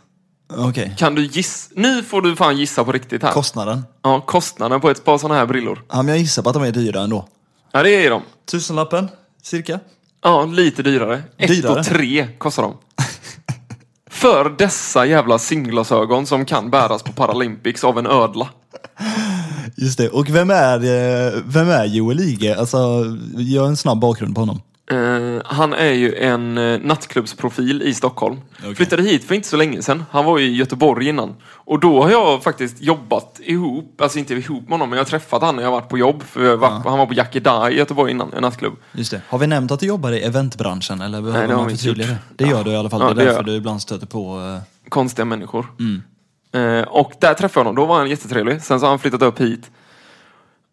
Okej. 0.57 0.95
Kan 0.97 1.15
du 1.15 1.25
gissa? 1.25 1.69
Nu 1.75 2.03
får 2.03 2.21
du 2.21 2.35
fan 2.35 2.57
gissa 2.57 2.83
på 2.83 2.91
riktigt 2.91 3.23
här. 3.23 3.31
Kostnaden? 3.31 3.85
ja, 4.03 4.21
kostnaden 4.21 4.81
på 4.81 4.89
ett 4.89 5.05
par 5.05 5.17
sådana 5.17 5.39
här 5.39 5.45
brillor. 5.45 5.83
Ja, 5.89 5.95
men 5.97 6.07
jag 6.07 6.17
gissar 6.17 6.43
på 6.43 6.49
att 6.49 6.53
de 6.53 6.63
är 6.63 6.71
dyra 6.71 7.01
ändå. 7.01 7.27
Ja, 7.71 7.83
det 7.83 8.05
är 8.05 8.09
de. 8.09 8.21
Tusenlappen, 8.51 9.09
cirka? 9.43 9.79
Ja, 10.23 10.45
lite 10.45 10.83
dyrare. 10.83 11.23
Ett 11.37 11.47
Dyrare? 11.47 11.79
och 11.79 11.85
tre 11.85 12.27
kostar 12.37 12.63
de. 12.63 12.77
För 14.09 14.55
dessa 14.57 15.05
jävla 15.05 15.39
simglasögon 15.39 16.25
som 16.25 16.45
kan 16.45 16.69
bäras 16.69 17.03
på 17.03 17.11
Paralympics 17.11 17.83
av 17.83 17.99
en 17.99 18.07
ödla. 18.07 18.49
Just 19.75 19.97
det. 19.97 20.09
Och 20.09 20.29
vem 20.29 20.49
är, 20.49 20.75
eh, 20.77 21.33
vem 21.45 21.69
är 21.69 21.85
Joel 21.85 22.19
Ige? 22.19 22.59
Alltså, 22.59 22.77
gör 23.37 23.67
en 23.67 23.77
snabb 23.77 23.99
bakgrund 23.99 24.35
på 24.35 24.41
honom. 24.41 24.61
Eh, 24.91 25.41
han 25.45 25.73
är 25.73 25.91
ju 25.91 26.15
en 26.15 26.57
uh, 26.57 26.79
nattklubbsprofil 26.81 27.81
i 27.81 27.93
Stockholm. 27.93 28.37
Okej. 28.59 28.75
Flyttade 28.75 29.03
hit 29.03 29.23
för 29.23 29.35
inte 29.35 29.47
så 29.47 29.57
länge 29.57 29.81
sedan. 29.81 30.05
Han 30.11 30.25
var 30.25 30.39
i 30.39 30.55
Göteborg 30.55 31.07
innan. 31.07 31.35
Och 31.51 31.79
då 31.79 32.03
har 32.03 32.09
jag 32.09 32.43
faktiskt 32.43 32.81
jobbat 32.81 33.39
ihop, 33.43 34.01
alltså 34.01 34.19
inte 34.19 34.33
ihop 34.33 34.63
med 34.63 34.71
honom, 34.71 34.89
men 34.89 34.97
jag 34.97 35.05
har 35.05 35.09
träffat 35.09 35.41
han 35.41 35.55
när 35.55 35.63
jag 35.63 35.69
har 35.69 35.81
varit 35.81 35.89
på 35.89 35.97
jobb. 35.97 36.23
För 36.23 36.49
har 36.49 36.55
varit, 36.55 36.85
Han 36.85 36.99
var 36.99 37.05
på 37.05 37.13
Jackie 37.13 37.69
i 37.71 37.77
Göteborg 37.77 38.11
innan, 38.11 38.33
en 38.33 38.41
nattklubb. 38.41 38.73
Just 38.91 39.11
det. 39.11 39.21
Har 39.29 39.37
vi 39.37 39.47
nämnt 39.47 39.71
att 39.71 39.79
du 39.79 39.85
jobbar 39.85 40.11
i 40.11 40.23
eventbranschen? 40.23 41.01
Eller 41.01 41.21
behöver 41.21 41.47
det 41.47 41.53
har 41.53 41.61
man 41.61 41.69
förtydliga 41.69 42.07
det? 42.07 42.17
Det 42.35 42.49
gör 42.49 42.63
du 42.63 42.71
i 42.71 42.75
alla 42.75 42.89
fall. 42.89 43.01
Ja, 43.01 43.07
det 43.07 43.13
det 43.13 43.21
är 43.21 43.25
därför 43.25 43.39
jag. 43.39 43.45
du 43.45 43.55
ibland 43.55 43.81
stöter 43.81 44.07
på... 44.07 44.39
eh, 44.39 44.89
konstiga 44.89 45.25
människor. 45.25 45.65
Mm. 45.79 46.01
Eh, 46.51 46.87
och 46.87 47.13
där 47.19 47.33
träffade 47.33 47.59
jag 47.59 47.65
honom, 47.65 47.75
då 47.75 47.85
var 47.85 47.97
han 47.97 48.09
jättetrevlig. 48.09 48.61
Sen 48.61 48.79
så 48.79 48.85
har 48.85 48.89
han 48.89 48.99
flyttat 48.99 49.21
upp 49.21 49.41
hit. 49.41 49.71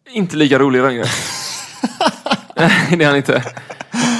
Inte 0.09 0.35
lika 0.37 0.59
rolig 0.59 0.81
längre. 0.81 1.05
Nej, 2.55 2.95
det 2.97 3.03
är 3.03 3.07
han 3.07 3.17
inte. 3.17 3.43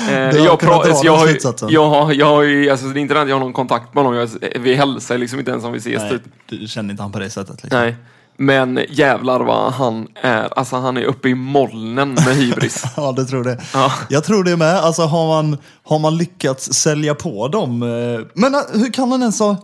Eh, 0.07 0.13
jag, 0.45 0.59
pra- 0.59 1.01
jag, 1.03 1.17
har 1.17 1.27
ju- 1.27 1.39
jag, 1.69 1.89
har- 1.89 2.11
jag 2.13 2.25
har 2.25 2.41
ju, 2.43 2.69
alltså 2.69 2.85
det 2.87 2.99
är 2.99 3.01
inte 3.01 3.13
det 3.13 3.21
att 3.21 3.27
jag 3.29 3.35
har 3.35 3.39
någon 3.39 3.53
kontakt 3.53 3.93
med 3.93 4.03
honom. 4.03 4.19
Jag, 4.19 4.29
vi 4.59 4.75
hälsar 4.75 5.17
liksom 5.17 5.39
inte 5.39 5.51
ens 5.51 5.63
om 5.63 5.71
vi 5.71 5.77
ses. 5.77 6.01
nej, 6.01 6.11
Typ. 6.11 6.21
du 6.61 6.67
känner 6.67 6.91
inte 6.91 7.03
han 7.03 7.11
på 7.11 7.19
det 7.19 7.29
sättet. 7.29 7.63
Liksom. 7.63 7.79
Nej. 7.81 7.95
Men 8.39 8.79
jävlar 8.89 9.39
vad 9.39 9.73
han 9.73 10.07
är. 10.21 10.59
Alltså 10.59 10.75
han 10.75 10.97
är 10.97 11.03
uppe 11.03 11.29
i 11.29 11.35
molnen 11.35 12.13
med 12.13 12.35
hybris. 12.35 12.83
Ja, 12.97 13.11
det 13.11 13.25
tror 13.25 13.43
det. 13.43 13.61
Ja. 13.73 13.91
Jag 14.09 14.23
tror 14.23 14.43
det 14.43 14.57
med. 14.57 14.75
Alltså 14.75 15.01
har 15.01 15.27
man, 15.27 15.57
har 15.83 15.99
man 15.99 16.17
lyckats 16.17 16.73
sälja 16.73 17.15
på 17.15 17.47
dem. 17.47 17.83
eh, 17.83 18.25
Men 18.33 18.55
eh, 18.55 18.61
hur 18.73 18.93
kan 18.93 19.09
man 19.09 19.21
ens 19.21 19.39
ha... 19.39 19.55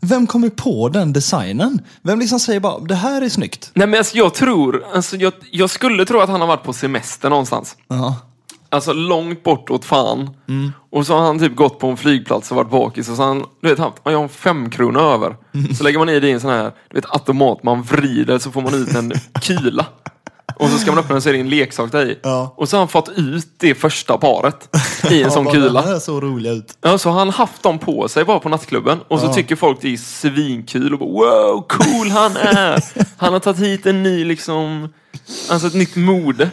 Vem 0.00 0.26
kommer 0.26 0.48
på 0.48 0.88
den 0.88 1.12
designen? 1.12 1.80
Vem 2.02 2.18
liksom 2.18 2.40
säger 2.40 2.60
bara, 2.60 2.78
det 2.78 2.94
här 2.94 3.22
är 3.22 3.28
snyggt? 3.28 3.70
Nej 3.74 3.86
men 3.86 3.98
alltså, 3.98 4.16
jag 4.16 4.34
tror, 4.34 4.84
alltså, 4.94 5.16
jag, 5.16 5.32
jag 5.50 5.70
skulle 5.70 6.04
tro 6.06 6.20
att 6.20 6.28
han 6.28 6.40
har 6.40 6.48
varit 6.48 6.62
på 6.64 6.72
semester 6.72 7.30
någonstans. 7.30 7.76
Ja. 7.88 8.16
Alltså 8.68 8.92
långt 8.92 9.42
bort 9.42 9.70
åt 9.70 9.84
fan. 9.84 10.30
Mm. 10.48 10.72
Och 10.92 11.06
så 11.06 11.14
har 11.16 11.20
han 11.26 11.38
typ 11.38 11.56
gått 11.56 11.78
på 11.78 11.86
en 11.88 11.96
flygplats 11.96 12.50
och 12.50 12.56
varit 12.56 12.70
bakis 12.70 13.08
och 13.08 13.16
så 13.16 13.22
har 13.22 13.28
han, 13.28 13.44
du 13.62 13.68
vet, 13.68 13.78
haft, 13.78 13.96
jag 14.04 14.12
har 14.12 14.22
en 14.22 14.28
fem 14.28 14.70
kronor 14.70 15.00
över. 15.00 15.36
Mm. 15.54 15.74
Så 15.74 15.84
lägger 15.84 15.98
man 15.98 16.08
i 16.08 16.20
det 16.20 16.28
i 16.28 16.32
en 16.32 16.40
sån 16.40 16.50
här, 16.50 16.72
du 16.90 16.94
vet, 16.94 17.10
automat, 17.10 17.62
man 17.62 17.82
vrider 17.82 18.38
så 18.38 18.50
får 18.50 18.60
man 18.62 18.74
ut 18.74 18.94
en 18.94 19.12
kula. 19.42 19.86
Och 20.58 20.68
så 20.68 20.78
ska 20.78 20.90
man 20.90 20.98
öppna 20.98 21.12
den 21.14 21.22
så 21.22 21.28
är 21.28 21.32
det 21.32 21.40
en 21.40 21.48
leksak 21.48 21.92
där 21.92 22.06
i. 22.10 22.18
Ja. 22.22 22.54
Och 22.56 22.68
så 22.68 22.76
har 22.76 22.78
han 22.78 22.88
fått 22.88 23.08
ut 23.16 23.46
det 23.58 23.74
första 23.74 24.18
paret 24.18 24.76
i 25.10 25.22
en 25.22 25.30
sån 25.30 25.44
Ja, 25.44 25.52
kula. 25.52 25.82
Den 25.82 26.00
så 26.00 26.20
roliga 26.20 26.52
ut. 26.52 26.78
Ja, 26.82 26.98
så 26.98 27.10
har 27.10 27.18
han 27.18 27.30
haft 27.30 27.62
dem 27.62 27.78
på 27.78 28.08
sig 28.08 28.24
bara 28.24 28.38
på 28.38 28.48
nattklubben 28.48 28.98
och 29.08 29.20
så 29.20 29.26
Ja. 29.26 29.32
tycker 29.32 29.56
folk 29.56 29.78
det 29.80 29.92
är 29.92 29.96
svinkul 29.96 30.92
och 30.92 30.98
bara 30.98 31.08
wow, 31.08 31.62
cool 31.68 32.08
han 32.10 32.36
är! 32.36 32.84
Han 33.16 33.32
har 33.32 33.40
tagit 33.40 33.60
hit 33.60 33.86
en 33.86 34.02
ny 34.02 34.24
liksom, 34.24 34.88
alltså 35.50 35.66
ett 35.68 35.74
nytt 35.74 35.96
mode. 35.96 36.50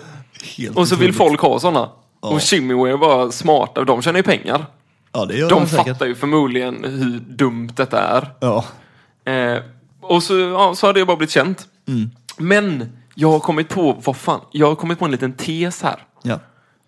Helt 0.58 0.78
Och 0.78 0.88
så 0.88 0.96
vill 0.96 1.10
otroligt. 1.10 1.18
folk 1.40 1.42
ha 1.42 1.60
sådana. 1.60 1.90
Och 2.32 2.42
Shimmyware 2.42 2.96
var 2.96 3.32
smarta, 3.32 3.84
de 3.84 4.02
tjänar 4.02 4.20
ju 4.20 4.24
pengar. 4.24 4.66
Ja, 5.12 5.26
det 5.26 5.38
gör 5.38 5.50
De 5.50 5.60
de 5.60 5.68
säkert. 5.68 5.88
fattar 5.88 6.06
ju 6.06 6.16
förmodligen 6.16 6.84
hur 6.84 7.20
dumt 7.20 7.70
detta 7.76 8.02
är. 8.02 8.34
Ja. 8.40 8.66
Eh, 9.32 9.58
och 10.02 10.24
så, 10.24 10.38
ja, 10.40 10.76
så 10.76 10.88
har 10.88 10.94
det 10.94 11.06
bara 11.06 11.18
blivit 11.18 11.32
känt. 11.32 11.68
Mm. 11.88 12.10
Men 12.38 12.90
jag 13.16 13.32
har 13.32 13.40
kommit 13.40 13.70
på, 13.70 14.02
vad 14.06 14.18
fan, 14.18 14.42
jag 14.52 14.68
har 14.68 14.76
kommit 14.76 15.00
på 15.00 15.06
en 15.06 15.12
liten 15.12 15.34
tes 15.34 15.82
här. 15.82 16.04
ja. 16.22 16.40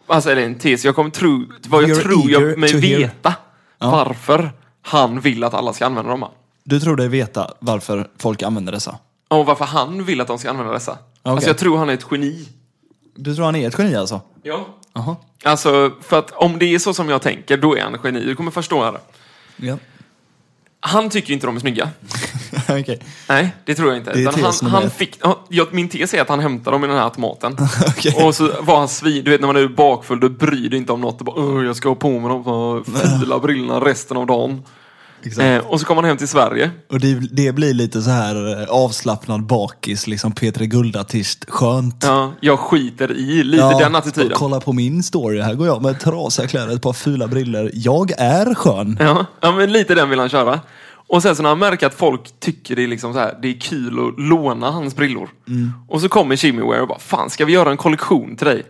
alltså 0.08 0.32
eller 0.32 0.42
en 0.42 0.56
tes, 0.60 0.86
jag 0.86 0.96
kommer 0.96 1.10
tro, 1.10 1.46
vad 1.68 1.84
jag 1.84 1.90
You're 1.90 2.02
tror 2.02 2.32
jag 2.32 2.58
mig 2.58 2.74
veta 2.76 3.34
varför 3.80 4.52
han 4.82 5.20
vill 5.20 5.44
att 5.44 5.54
alla 5.54 5.74
ska 5.74 5.86
använda 5.86 6.12
dem. 6.12 6.20
va? 6.20 6.32
Du 6.64 6.80
tror 6.80 6.96
dig 6.96 7.08
veta 7.08 7.52
varför 7.60 8.08
folk 8.18 8.44
använder 8.44 8.72
dessa? 8.72 8.98
Och 9.28 9.46
varför 9.46 9.66
han 9.66 10.04
vill 10.04 10.22
att 10.22 10.28
de 10.28 10.38
ska 10.40 10.50
använda 10.50 10.74
dessa. 10.74 10.98
Alltså 11.24 11.50
jag 11.50 11.58
tror 11.58 11.78
han 11.78 11.90
är 11.90 11.94
ett 11.94 12.06
geni. 12.12 12.48
Du 13.16 13.36
tror 13.36 13.46
han 13.46 13.56
är 13.56 13.68
ett 13.68 13.80
geni 13.80 13.96
alltså? 13.96 14.22
Ja. 14.44 14.68
Jaha. 14.96 15.16
Alltså, 15.44 15.92
för 16.02 16.20
att 16.20 16.32
om 16.32 16.60
det 16.60 16.66
är 16.76 16.80
så 16.80 16.94
som 16.94 17.10
jag 17.10 17.22
tänker, 17.22 17.58
då 17.58 17.78
är 17.78 17.82
han 17.82 17.98
geni. 18.04 18.20
Du 18.26 18.36
kommer 18.36 18.52
förstå 18.52 18.84
här. 18.84 18.98
Ja. 19.58 19.78
Han 20.80 21.10
tycker 21.10 21.34
inte 21.34 21.46
de 21.46 21.56
är 21.56 21.60
snygga. 21.60 21.90
Okej. 22.70 23.00
Nej, 23.30 23.56
det 23.66 23.76
tror 23.76 23.88
jag 23.90 23.98
inte. 23.98 24.14
Det 24.14 24.20
Utan 24.20 24.34
han, 24.44 24.70
han 24.72 24.90
fick, 24.90 25.20
ja, 25.22 25.40
jag- 25.50 25.74
min 25.74 25.90
tes 25.90 26.14
är 26.14 26.22
att 26.22 26.30
han 26.30 26.40
hämtar 26.40 26.72
dem 26.72 26.84
i 26.84 26.88
den 26.88 26.96
här 26.98 27.04
automaten. 27.04 27.58
Okej. 27.88 28.26
Och 28.26 28.36
så 28.36 28.52
var 28.62 28.78
han 28.80 28.88
svin. 28.88 29.24
Du 29.24 29.32
vet 29.32 29.42
när 29.42 29.48
man 29.48 29.56
är 29.56 29.68
bakfull, 29.68 30.20
då 30.20 30.30
bryr 30.30 30.70
dig 30.70 30.80
inte 30.80 30.92
om 30.94 31.02
något. 31.02 31.20
Du 31.20 31.26
bara, 31.26 31.36
"Åh, 31.42 31.66
jag 31.66 31.76
ska 31.76 31.90
ha 31.90 31.96
på 31.96 32.20
mig 32.20 32.30
de 32.30 32.84
fula 33.20 33.40
brillorna 33.40 33.80
resten 33.86 34.18
av 34.18 34.26
dagen. 34.26 34.64
Eh, 35.40 35.58
och 35.58 35.80
så 35.80 35.86
kommer 35.86 36.02
han 36.02 36.10
hem 36.10 36.18
till 36.18 36.28
Sverige. 36.28 36.72
Och 36.92 37.00
det, 37.00 37.14
det 37.32 37.52
blir 37.52 37.74
lite 37.74 38.02
så 38.02 38.10
här 38.10 38.62
eh, 38.62 38.70
avslappnad 38.70 39.46
bakis, 39.46 40.08
liksom 40.08 40.32
Peter 40.32 40.66
Guldartist, 40.66 41.46
skönt. 41.50 42.04
Ja, 42.04 42.34
jag 42.40 42.60
skiter 42.60 43.12
i 43.12 43.44
lite 43.44 43.64
Ja, 43.64 43.80
den 43.80 43.96
attityden. 43.96 44.32
Kolla 44.36 44.60
på 44.60 44.74
min 44.74 45.04
story, 45.04 45.42
här 45.42 45.54
går 45.54 45.68
jag 45.68 45.82
med 45.82 46.00
trasiga 46.00 46.48
kläder, 46.48 46.76
ett 46.76 46.82
par 46.82 46.94
fula 46.94 47.28
briller. 47.28 47.72
Jag 47.74 48.12
är 48.18 48.54
skön. 48.56 48.98
Ja, 49.00 49.26
ja, 49.42 49.52
men 49.52 49.72
lite 49.72 49.96
den 49.96 50.10
vill 50.10 50.20
han 50.20 50.30
köra. 50.30 50.60
Och 51.08 51.22
sen 51.22 51.36
så 51.36 51.42
när 51.42 51.50
han 51.50 51.60
märker 51.60 51.88
att 51.88 51.94
folk 51.94 52.40
tycker 52.40 52.76
det 52.76 52.84
är, 52.84 52.88
liksom 52.88 53.14
så 53.14 53.20
här, 53.20 53.40
det 53.42 53.48
är 53.48 53.60
kul 53.60 54.08
att 54.08 54.24
låna 54.24 54.72
hans 54.72 54.96
brillor. 54.96 55.30
Mm. 55.48 55.72
Och 55.90 56.02
så 56.02 56.10
kommer 56.10 56.36
Chimmyware 56.36 56.82
och 56.82 56.88
bara, 56.88 57.00
fan 57.00 57.30
ska 57.30 57.46
vi 57.46 57.54
göra 57.54 57.72
en 57.72 57.78
kollektion 57.78 58.36
till 58.36 58.48
dig? 58.48 58.64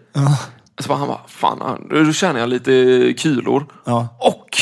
Så 0.79 0.87
bara, 0.87 0.97
han 0.97 1.07
bara, 1.07 1.21
fan, 1.27 1.57
ja, 1.89 2.03
då 2.03 2.13
tjänar 2.13 2.39
jag 2.39 2.49
lite 2.49 3.13
kulor. 3.17 3.65
Ja. 3.85 4.17
Och 4.19 4.57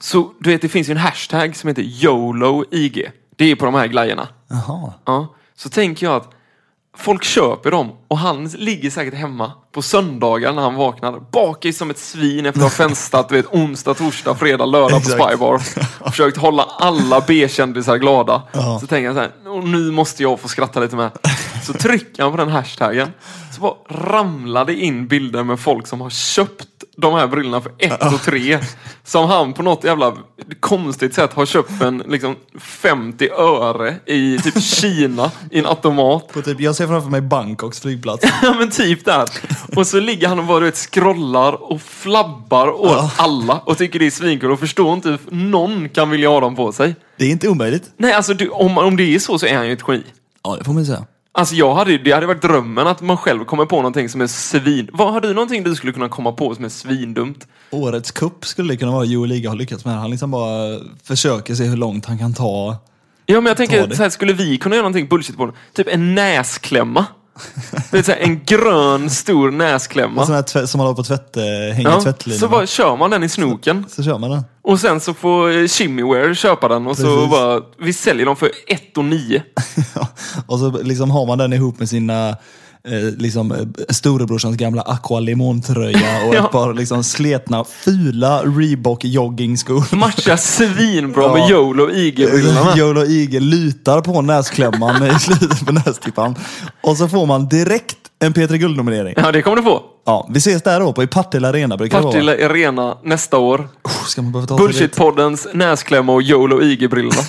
så, 0.00 0.32
du 0.40 0.50
vet, 0.50 0.62
det 0.62 0.68
finns 0.68 0.88
ju 0.88 0.92
en 0.92 0.96
hashtag 0.98 1.56
som 1.56 1.68
heter 1.68 1.82
YOLOIG. 1.82 3.10
Det 3.36 3.50
är 3.50 3.56
på 3.56 3.64
de 3.64 3.74
här 3.74 3.86
glajjorna. 3.86 4.28
Jaha. 4.48 4.92
Ja, 5.04 5.34
så 5.56 5.68
tänker 5.68 6.06
jag 6.06 6.16
att 6.16 6.30
folk 6.96 7.24
köper 7.24 7.70
dem 7.70 7.92
och 8.08 8.18
han 8.18 8.44
ligger 8.48 8.90
säkert 8.90 9.14
hemma 9.14 9.52
på 9.72 9.82
söndagar 9.82 10.52
när 10.52 10.62
han 10.62 10.74
vaknar. 10.74 11.20
Bakis 11.32 11.78
som 11.78 11.90
ett 11.90 11.98
svin 11.98 12.46
efter 12.46 12.60
att 12.66 12.78
ha 12.78 12.86
festat, 12.88 13.28
du 13.28 13.34
vet, 13.34 13.46
onsdag, 13.54 13.94
torsdag, 13.94 14.34
fredag, 14.34 14.64
lördag 14.66 15.02
på. 15.04 15.08
Spybar. 15.10 15.58
Försökt 16.10 16.36
hålla 16.36 16.62
alla 16.62 17.24
B-kändisar 17.26 17.96
glada. 17.96 18.42
Så 18.80 18.86
tänker 18.86 19.06
han 19.06 19.14
så 19.14 19.20
här, 19.20 19.32
"Åh, 19.46 19.64
nu 19.64 19.90
måste 19.90 20.22
jag 20.22 20.40
få 20.40 20.48
skratta 20.48 20.80
lite 20.80 20.96
med. 20.96 21.10
Så 21.62 21.72
trycker 21.72 22.22
han 22.22 22.32
på 22.32 22.38
den 22.38 22.48
hashtaggen. 22.48 23.08
Så 23.54 23.60
bara 23.60 23.74
ramlar 23.90 24.64
det 24.64 24.74
in 24.74 25.08
bilder 25.08 25.42
med 25.44 25.60
folk 25.60 25.86
som 25.86 26.00
har 26.00 26.10
köpt 26.10 26.77
de 27.00 27.14
här 27.14 27.26
brillorna 27.26 27.60
för 27.60 27.72
ett 27.78 28.12
och 28.14 28.22
tre. 28.22 28.58
Som 29.04 29.28
han 29.28 29.52
på 29.52 29.62
något 29.62 29.84
jävla 29.84 30.16
konstigt 30.60 31.14
sätt 31.14 31.32
har 31.32 31.46
köpt 31.46 31.78
för 31.78 31.86
en 31.86 31.98
liksom 31.98 32.36
50 32.58 33.28
öre 33.30 33.94
i 34.06 34.38
typ 34.38 34.62
Kina 34.62 35.30
i 35.50 35.58
en 35.58 35.66
automat. 35.66 36.28
På 36.32 36.42
typ, 36.42 36.60
jag 36.60 36.74
ser 36.74 36.86
framför 36.86 37.10
mig 37.10 37.20
Bangkoks 37.20 37.80
flygplats. 37.80 38.24
Ja 38.42 38.54
men 38.58 38.70
typ 38.70 39.04
där. 39.04 39.28
Och 39.76 39.86
så 39.86 40.00
ligger 40.00 40.28
han 40.28 40.38
och 40.38 40.44
bara 40.44 40.60
du 40.60 40.66
vet, 40.66 40.76
scrollar 40.76 41.72
och 41.72 41.82
flabbar 41.82 42.68
åt 42.80 43.12
alla 43.16 43.58
och 43.58 43.78
tycker 43.78 43.98
det 43.98 44.06
är 44.06 44.10
svinkul 44.10 44.50
och 44.50 44.60
förstår 44.60 44.94
inte 44.94 45.08
hur 45.08 45.18
någon 45.30 45.88
kan 45.88 46.10
vilja 46.10 46.28
ha 46.28 46.40
dem 46.40 46.56
på 46.56 46.72
sig. 46.72 46.96
Det 47.16 47.24
är 47.24 47.30
inte 47.30 47.48
omöjligt. 47.48 47.90
Nej 47.96 48.12
alltså 48.12 48.34
du, 48.34 48.48
om, 48.48 48.78
om 48.78 48.96
det 48.96 49.14
är 49.14 49.18
så 49.18 49.38
så 49.38 49.46
är 49.46 49.56
han 49.56 49.66
ju 49.66 49.72
ett 49.72 49.82
geni. 49.88 50.04
Ja, 50.44 50.56
det 50.58 50.64
får 50.64 50.72
man 50.72 50.86
säga. 50.86 51.04
Alltså 51.38 51.54
jag 51.54 51.74
hade, 51.74 51.98
det 51.98 52.12
hade 52.12 52.26
varit 52.26 52.42
drömmen 52.42 52.86
att 52.86 53.00
man 53.00 53.16
själv 53.16 53.44
kommer 53.44 53.64
på 53.64 53.76
någonting 53.76 54.08
som 54.08 54.20
är 54.20 54.26
svin... 54.26 54.88
Vad 54.92 55.12
Har 55.12 55.20
du 55.20 55.34
någonting 55.34 55.62
du 55.64 55.74
skulle 55.74 55.92
kunna 55.92 56.08
komma 56.08 56.32
på 56.32 56.54
som 56.54 56.64
är 56.64 56.68
svindumt? 56.68 57.46
Årets 57.70 58.10
kupp 58.10 58.46
skulle 58.46 58.72
det 58.72 58.76
kunna 58.76 58.92
vara 58.92 59.04
Joel 59.04 59.28
Liga 59.28 59.48
har 59.48 59.56
lyckats 59.56 59.84
med. 59.84 59.94
Han 59.94 60.10
liksom 60.10 60.30
bara 60.30 60.80
försöker 61.04 61.54
se 61.54 61.64
hur 61.64 61.76
långt 61.76 62.06
han 62.06 62.18
kan 62.18 62.34
ta. 62.34 62.76
Ja 63.26 63.40
men 63.40 63.46
jag 63.46 63.56
tänker, 63.56 63.90
så 63.90 64.02
här, 64.02 64.10
skulle 64.10 64.32
vi 64.32 64.58
kunna 64.58 64.74
göra 64.74 64.82
någonting 64.82 65.08
bullshit 65.08 65.36
på 65.36 65.46
det? 65.46 65.52
Typ 65.72 65.88
en 65.94 66.14
näsklämma. 66.14 67.06
Du 67.90 67.96
vet, 67.96 68.06
så 68.06 68.12
här, 68.12 68.18
en 68.18 68.44
grön 68.44 69.10
stor 69.10 69.50
näsklämma. 69.50 70.20
En 70.20 70.26
sån 70.26 70.34
här 70.34 70.42
tvätt, 70.42 70.70
som 70.70 70.78
man 70.78 70.86
har 70.86 70.94
på 70.94 71.02
tvätt, 71.04 71.36
eh, 71.36 71.42
hänger 71.74 71.90
Ja, 71.90 72.00
tvättlinan. 72.00 72.38
så 72.40 72.48
bara 72.48 72.66
kör 72.66 72.96
man 72.96 73.10
den 73.10 73.22
i 73.24 73.28
snoken. 73.28 73.84
så 73.88 74.02
kör 74.02 74.18
man 74.18 74.30
den. 74.30 74.42
Och 74.62 74.80
sen 74.80 75.00
så 75.00 75.14
får 75.14 75.66
Chimmyware 75.68 76.34
köpa 76.34 76.68
den 76.68 76.86
och 76.86 76.96
så 76.96 77.02
Precis. 77.02 77.30
bara, 77.30 77.60
vi 77.78 77.92
säljer 77.92 78.26
dem 78.26 78.36
för 78.36 78.50
1 78.66 78.98
och 78.98 79.04
9. 79.04 79.42
och 80.46 80.58
så 80.58 80.70
liksom 80.82 81.10
har 81.10 81.26
man 81.26 81.38
den 81.38 81.52
ihop 81.52 81.78
med 81.78 81.88
sina 81.88 82.36
eh, 82.88 83.18
liksom, 83.18 83.52
eh, 83.52 83.58
storebrorsans 83.88 84.56
gamla 84.56 84.82
Aqua 84.82 85.20
Limon-tröja 85.20 86.26
och 86.28 86.34
Ja. 86.34 86.44
ett 86.46 86.52
par 86.52 86.74
liksom, 86.74 87.04
sletna, 87.04 87.64
fula 87.64 88.42
Reebok 88.42 89.04
joggingskor. 89.04 89.96
Matchar 89.96 90.36
svinbra 90.36 91.22
Ja. 91.26 91.34
med 91.34 91.50
YOLO 91.50 91.84
och 91.84 91.90
IG-brillorna. 91.92 92.76
Joel 92.76 92.96
och 92.98 93.06
Igel 93.06 93.42
lutar 93.44 94.00
på 94.00 94.22
näsklämman 94.22 95.06
i 95.06 95.18
slutet 95.20 95.66
på 95.66 95.72
nästippan. 95.72 96.34
Och 96.80 96.96
så 96.96 97.08
får 97.08 97.26
man 97.26 97.48
direkt 97.48 97.96
en 98.20 98.32
Peter 98.32 98.54
Guld-nominering. 98.56 99.14
Ja, 99.16 99.32
det 99.32 99.42
kommer 99.42 99.56
du 99.56 99.62
få. 99.62 99.82
Ja, 100.06 100.28
vi 100.32 100.38
ses 100.38 100.62
där 100.62 100.80
då 100.80 100.92
på 100.92 101.02
i 101.02 101.06
Partille 101.06 101.48
Arena 101.48 101.76
brukar 101.76 101.98
det 101.98 102.02
vara. 102.04 102.12
Partille 102.12 102.46
Arena 102.46 102.96
nästa 103.04 103.38
år. 103.38 103.68
Oh, 103.84 103.90
Ska 104.06 104.22
man 104.22 104.32
behöva 104.32 104.46
ta 104.46 104.56
sig 104.58 104.66
dit? 104.66 104.76
Bullshitpoddens 104.78 105.48
näsklämma 105.54 106.12
och 106.12 106.22
YOLO 106.22 106.56
och 106.56 106.62
IG-brillorna. 106.62 107.22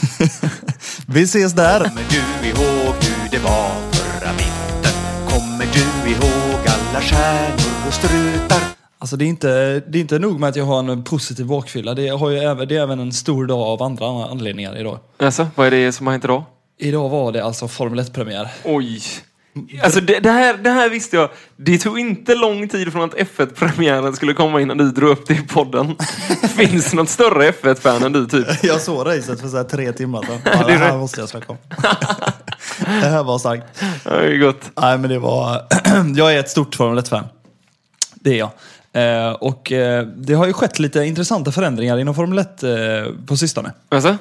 Vi 1.05 1.21
ses 1.23 1.53
där! 1.53 1.79
Kommer 1.79 2.01
du 2.41 2.47
ihåg 2.47 2.95
hur 3.01 3.29
det 3.31 3.39
var? 3.43 3.98
Kommer 5.39 5.65
du 5.73 6.09
ihåg 6.11 6.59
alla 6.67 7.01
stjärnor 7.01 7.87
och 7.87 7.93
strutar? 7.93 8.61
Alltså 8.99 9.15
det 9.17 9.25
är, 9.25 9.27
inte, 9.27 9.79
det 9.79 9.97
är 9.97 10.01
inte 10.01 10.19
nog 10.19 10.39
med 10.39 10.49
att 10.49 10.55
jag 10.55 10.65
har 10.65 10.79
en 10.79 11.03
positiv 11.03 11.45
bakfylla. 11.45 11.93
Det, 11.93 12.07
har 12.07 12.29
ju 12.29 12.37
även, 12.37 12.67
det 12.67 12.77
är 12.77 12.81
även 12.81 12.99
en 12.99 13.11
stor 13.13 13.45
dag 13.45 13.59
av 13.61 13.83
andra 13.83 14.05
anledningar 14.25 14.77
idag. 14.77 14.99
Alltså, 15.17 15.47
vad 15.55 15.67
är 15.67 15.71
det 15.71 15.91
som 15.91 16.07
har 16.07 16.11
hänt 16.11 16.23
idag? 16.23 16.43
Idag 16.79 17.09
var 17.09 17.31
det 17.31 17.43
alltså 17.43 17.67
Formel 17.67 17.99
1-premiär. 17.99 18.47
Oj. 18.63 19.01
Alltså 19.83 20.01
det, 20.01 20.19
det, 20.19 20.31
här, 20.31 20.57
det 20.57 20.69
här 20.69 20.89
visste 20.89 21.15
jag. 21.15 21.29
Det 21.55 21.77
tog 21.77 21.99
inte 21.99 22.35
lång 22.35 22.69
tid 22.69 22.91
från 22.91 23.03
att 23.03 23.13
F1-premiären 23.15 24.15
skulle 24.15 24.33
komma 24.33 24.61
innan 24.61 24.77
du 24.77 24.91
drog 24.91 25.09
upp 25.09 25.27
det 25.27 25.33
i 25.33 25.41
podden. 25.41 25.95
Finns 26.57 26.91
det 26.91 26.97
något 26.97 27.09
större 27.09 27.51
F1-fan 27.51 28.03
än 28.03 28.11
du 28.11 28.25
typ? 28.25 28.63
Jag 28.63 28.81
såg 28.81 29.07
racet 29.07 29.41
för 29.41 29.47
så 29.47 29.57
här 29.57 29.63
tre 29.63 29.91
timmar 29.91 30.21
sedan. 30.21 30.39
Ja, 30.45 30.51
Det 30.57 30.63
det 30.67 30.73
är 30.73 30.77
här 30.77 30.97
måste 30.97 31.19
jag 31.19 31.29
snacka 31.29 31.51
om. 31.51 31.57
det 32.85 33.07
här 33.07 33.23
var 33.23 33.39
starkt. 33.39 33.63
Det 34.03 34.09
är 34.09 34.37
gott. 34.37 34.71
Nej 34.81 34.97
men 34.97 35.09
det 35.09 35.19
var... 35.19 35.61
jag 36.15 36.33
är 36.33 36.39
ett 36.39 36.49
stort 36.49 36.75
Formel 36.75 37.03
1-fan. 37.03 37.25
Det 38.13 38.29
är 38.29 38.37
jag. 38.37 38.49
Eh, 38.93 39.31
och 39.31 39.71
eh, 39.71 40.05
det 40.05 40.33
har 40.33 40.47
ju 40.47 40.53
skett 40.53 40.79
lite 40.79 41.03
intressanta 41.03 41.51
förändringar 41.51 41.97
inom 41.97 42.15
Formel 42.15 42.39
1 42.39 42.63
eh, 42.63 42.69
på 43.27 43.37
sistone. 43.37 43.71
Alltså? 43.89 44.17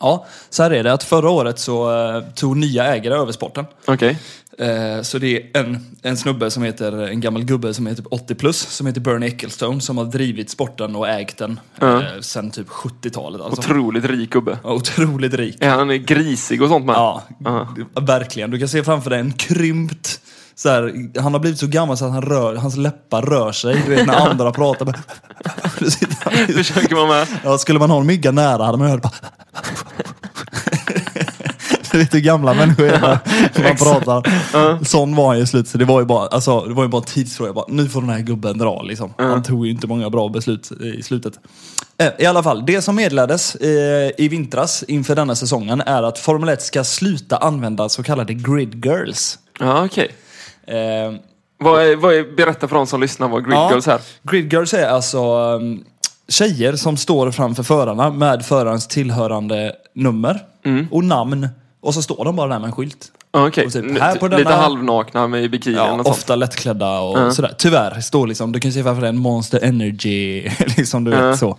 Ja, 0.00 0.26
så 0.50 0.62
här 0.62 0.70
är 0.70 0.84
det 0.84 0.92
att 0.92 1.02
förra 1.02 1.30
året 1.30 1.58
så 1.58 2.06
eh, 2.16 2.22
tog 2.34 2.56
nya 2.56 2.84
ägare 2.94 3.14
över 3.14 3.32
sporten. 3.32 3.64
Okej. 3.84 4.18
Eh, 4.58 5.02
Så 5.02 5.18
det 5.18 5.36
är 5.36 5.60
en, 5.60 5.96
en 6.02 6.16
snubbe 6.16 6.50
som 6.50 6.62
heter, 6.62 6.92
en 7.08 7.20
gammal 7.20 7.44
gubbe 7.44 7.74
som 7.74 7.86
heter 7.86 8.02
typ 8.02 8.12
80 8.12 8.34
plus, 8.34 8.58
som 8.58 8.86
heter 8.86 9.00
Bernie 9.00 9.28
Ecclestone, 9.28 9.80
som 9.80 9.98
har 9.98 10.04
drivit 10.04 10.50
sporten 10.50 10.96
och 10.96 11.08
ägt 11.08 11.38
den 11.38 11.60
Ja. 11.80 11.96
eh, 12.02 12.06
sen 12.20 12.50
typ 12.50 12.68
70-talet. 12.68 13.40
Alltså. 13.40 13.60
Otroligt 13.60 14.04
rik 14.04 14.30
gubbe. 14.30 14.58
Ja, 14.64 14.72
Otroligt 14.72 15.34
rik. 15.34 15.56
Är 15.60 15.70
han 15.70 16.04
grisig 16.04 16.62
och 16.62 16.68
sånt 16.68 16.86
med? 16.86 16.94
Ja, 16.94 17.22
Ja. 17.38 17.68
verkligen. 18.00 18.50
Du 18.50 18.58
kan 18.58 18.68
se 18.68 18.84
framför 18.84 19.10
dig 19.10 19.20
en 19.20 19.32
krympt 19.32 20.20
så 20.56 20.68
här, 20.68 21.10
han 21.20 21.32
har 21.32 21.40
blivit 21.40 21.58
så 21.60 21.66
gammal 21.66 21.96
så 21.96 22.04
att 22.04 22.12
han 22.12 22.22
rör, 22.22 22.54
hans 22.54 22.76
läppar 22.76 23.22
rör 23.22 23.52
sig. 23.52 23.82
Du 23.86 23.94
vet 23.94 24.06
när 24.06 24.14
andra 24.30 24.52
pratar. 24.52 24.84
bara- 24.86 24.96
Försöker 26.54 26.94
man 26.96 27.08
med? 27.08 27.26
Ja, 27.44 27.58
skulle 27.58 27.78
man 27.78 27.90
ha 27.90 28.00
en 28.00 28.06
mygga 28.06 28.30
nära 28.32 28.64
hade 28.64 28.78
man 28.78 28.90
hört 28.90 29.02
bara... 29.02 29.12
Du 31.92 31.98
vet 31.98 32.14
hur 32.14 32.20
gamla 32.20 32.54
människor 32.54 32.84
är 32.86 33.00
när 33.00 33.62
man 33.62 33.76
pratar. 33.76 34.84
Sån 34.84 35.14
var 35.16 35.26
han 35.28 35.36
ju 35.36 35.42
i 35.42 35.46
slutet, 35.46 35.68
så 35.70 35.78
det 35.78 35.84
var 35.84 36.00
ju 36.00 36.06
bara, 36.06 36.26
alltså, 36.28 36.60
det 36.60 36.74
var 36.74 36.82
ju 36.82 36.88
bara 36.88 36.98
en 36.98 37.04
tidsfråga. 37.04 37.52
Bara, 37.52 37.64
nu 37.68 37.88
får 37.88 38.00
den 38.00 38.10
här 38.10 38.18
gubben 38.20 38.58
dra 38.58 38.82
liksom. 38.82 39.14
Han 39.18 39.42
tog 39.42 39.66
ju 39.66 39.72
inte 39.72 39.86
många 39.86 40.10
bra 40.10 40.28
beslut 40.28 40.72
i 40.72 41.02
slutet. 41.02 41.32
Eh, 41.98 42.08
I 42.18 42.26
alla 42.26 42.42
fall, 42.42 42.66
det 42.66 42.82
som 42.82 42.96
meddelades 42.96 43.54
eh, 43.54 44.10
i 44.18 44.28
vintras 44.30 44.84
inför 44.88 45.14
denna 45.14 45.34
säsongen 45.34 45.80
är 45.80 46.02
att 46.02 46.18
Formel 46.18 46.48
1 46.48 46.62
ska 46.62 46.84
sluta 46.84 47.36
använda 47.36 47.88
så 47.88 48.02
kallade 48.02 48.34
grid 48.34 48.84
girls. 48.84 49.38
Ja, 49.60 49.84
okej. 49.84 50.08
Eh, 50.66 51.14
Vad 51.58 51.82
är, 51.82 51.96
vad 51.96 52.14
är, 52.14 52.36
berätta 52.36 52.68
för 52.68 52.76
de 52.76 52.86
som 52.86 53.00
lyssnar 53.00 53.28
vad 53.28 53.44
Grid. 53.44 53.58
Girls 53.70 53.88
är. 53.88 54.00
Grid 54.22 54.52
girls 54.52 54.74
är 54.74 54.88
alltså 54.88 55.38
um, 55.38 55.84
tjejer 56.28 56.76
som 56.76 56.96
står 56.96 57.30
framför 57.30 57.62
förarna 57.62 58.10
med 58.10 58.44
förarens 58.46 58.88
tillhörande 58.88 59.72
nummer 59.94 60.40
och 60.90 61.04
namn. 61.04 61.48
Och 61.86 61.94
så 61.94 62.02
står 62.02 62.24
de 62.24 62.36
bara 62.36 62.48
där 62.48 62.58
med 62.58 62.66
en 62.66 62.72
skylt. 62.72 63.12
Okej, 63.30 63.66
Och 63.66 63.72
typ, 63.72 63.84
N- 63.84 63.98
här 64.00 64.16
på 64.16 64.28
lite 64.28 64.52
halvnakna 64.52 65.26
med 65.28 65.42
i 65.44 65.48
bikini 65.48 65.76
Ja, 65.76 65.82
och 65.92 65.96
sånt. 65.96 66.08
ofta 66.08 66.36
lättklädda 66.36 66.98
och 67.00 67.18
Ja. 67.18 67.30
sådär. 67.30 67.54
Tyvärr, 67.58 68.00
står 68.00 68.26
liksom, 68.26 68.52
du 68.52 68.60
kan 68.60 68.72
se 68.72 68.82
det 68.82 68.88
är 68.90 69.04
en 69.04 69.18
Monster 69.18 69.60
Energy, 69.64 70.42
liksom 70.76 71.04
du 71.04 71.10
Ja. 71.10 71.28
vet 71.30 71.38
så. 71.38 71.56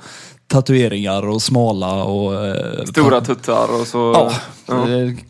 Tatueringar 0.48 1.28
och 1.30 1.42
smala 1.42 2.04
och... 2.04 2.46
eh, 2.46 2.84
Stora 2.86 3.22
tuttar 3.22 3.82
och 3.82 3.88
så... 3.88 3.98
Ja, 4.68 4.76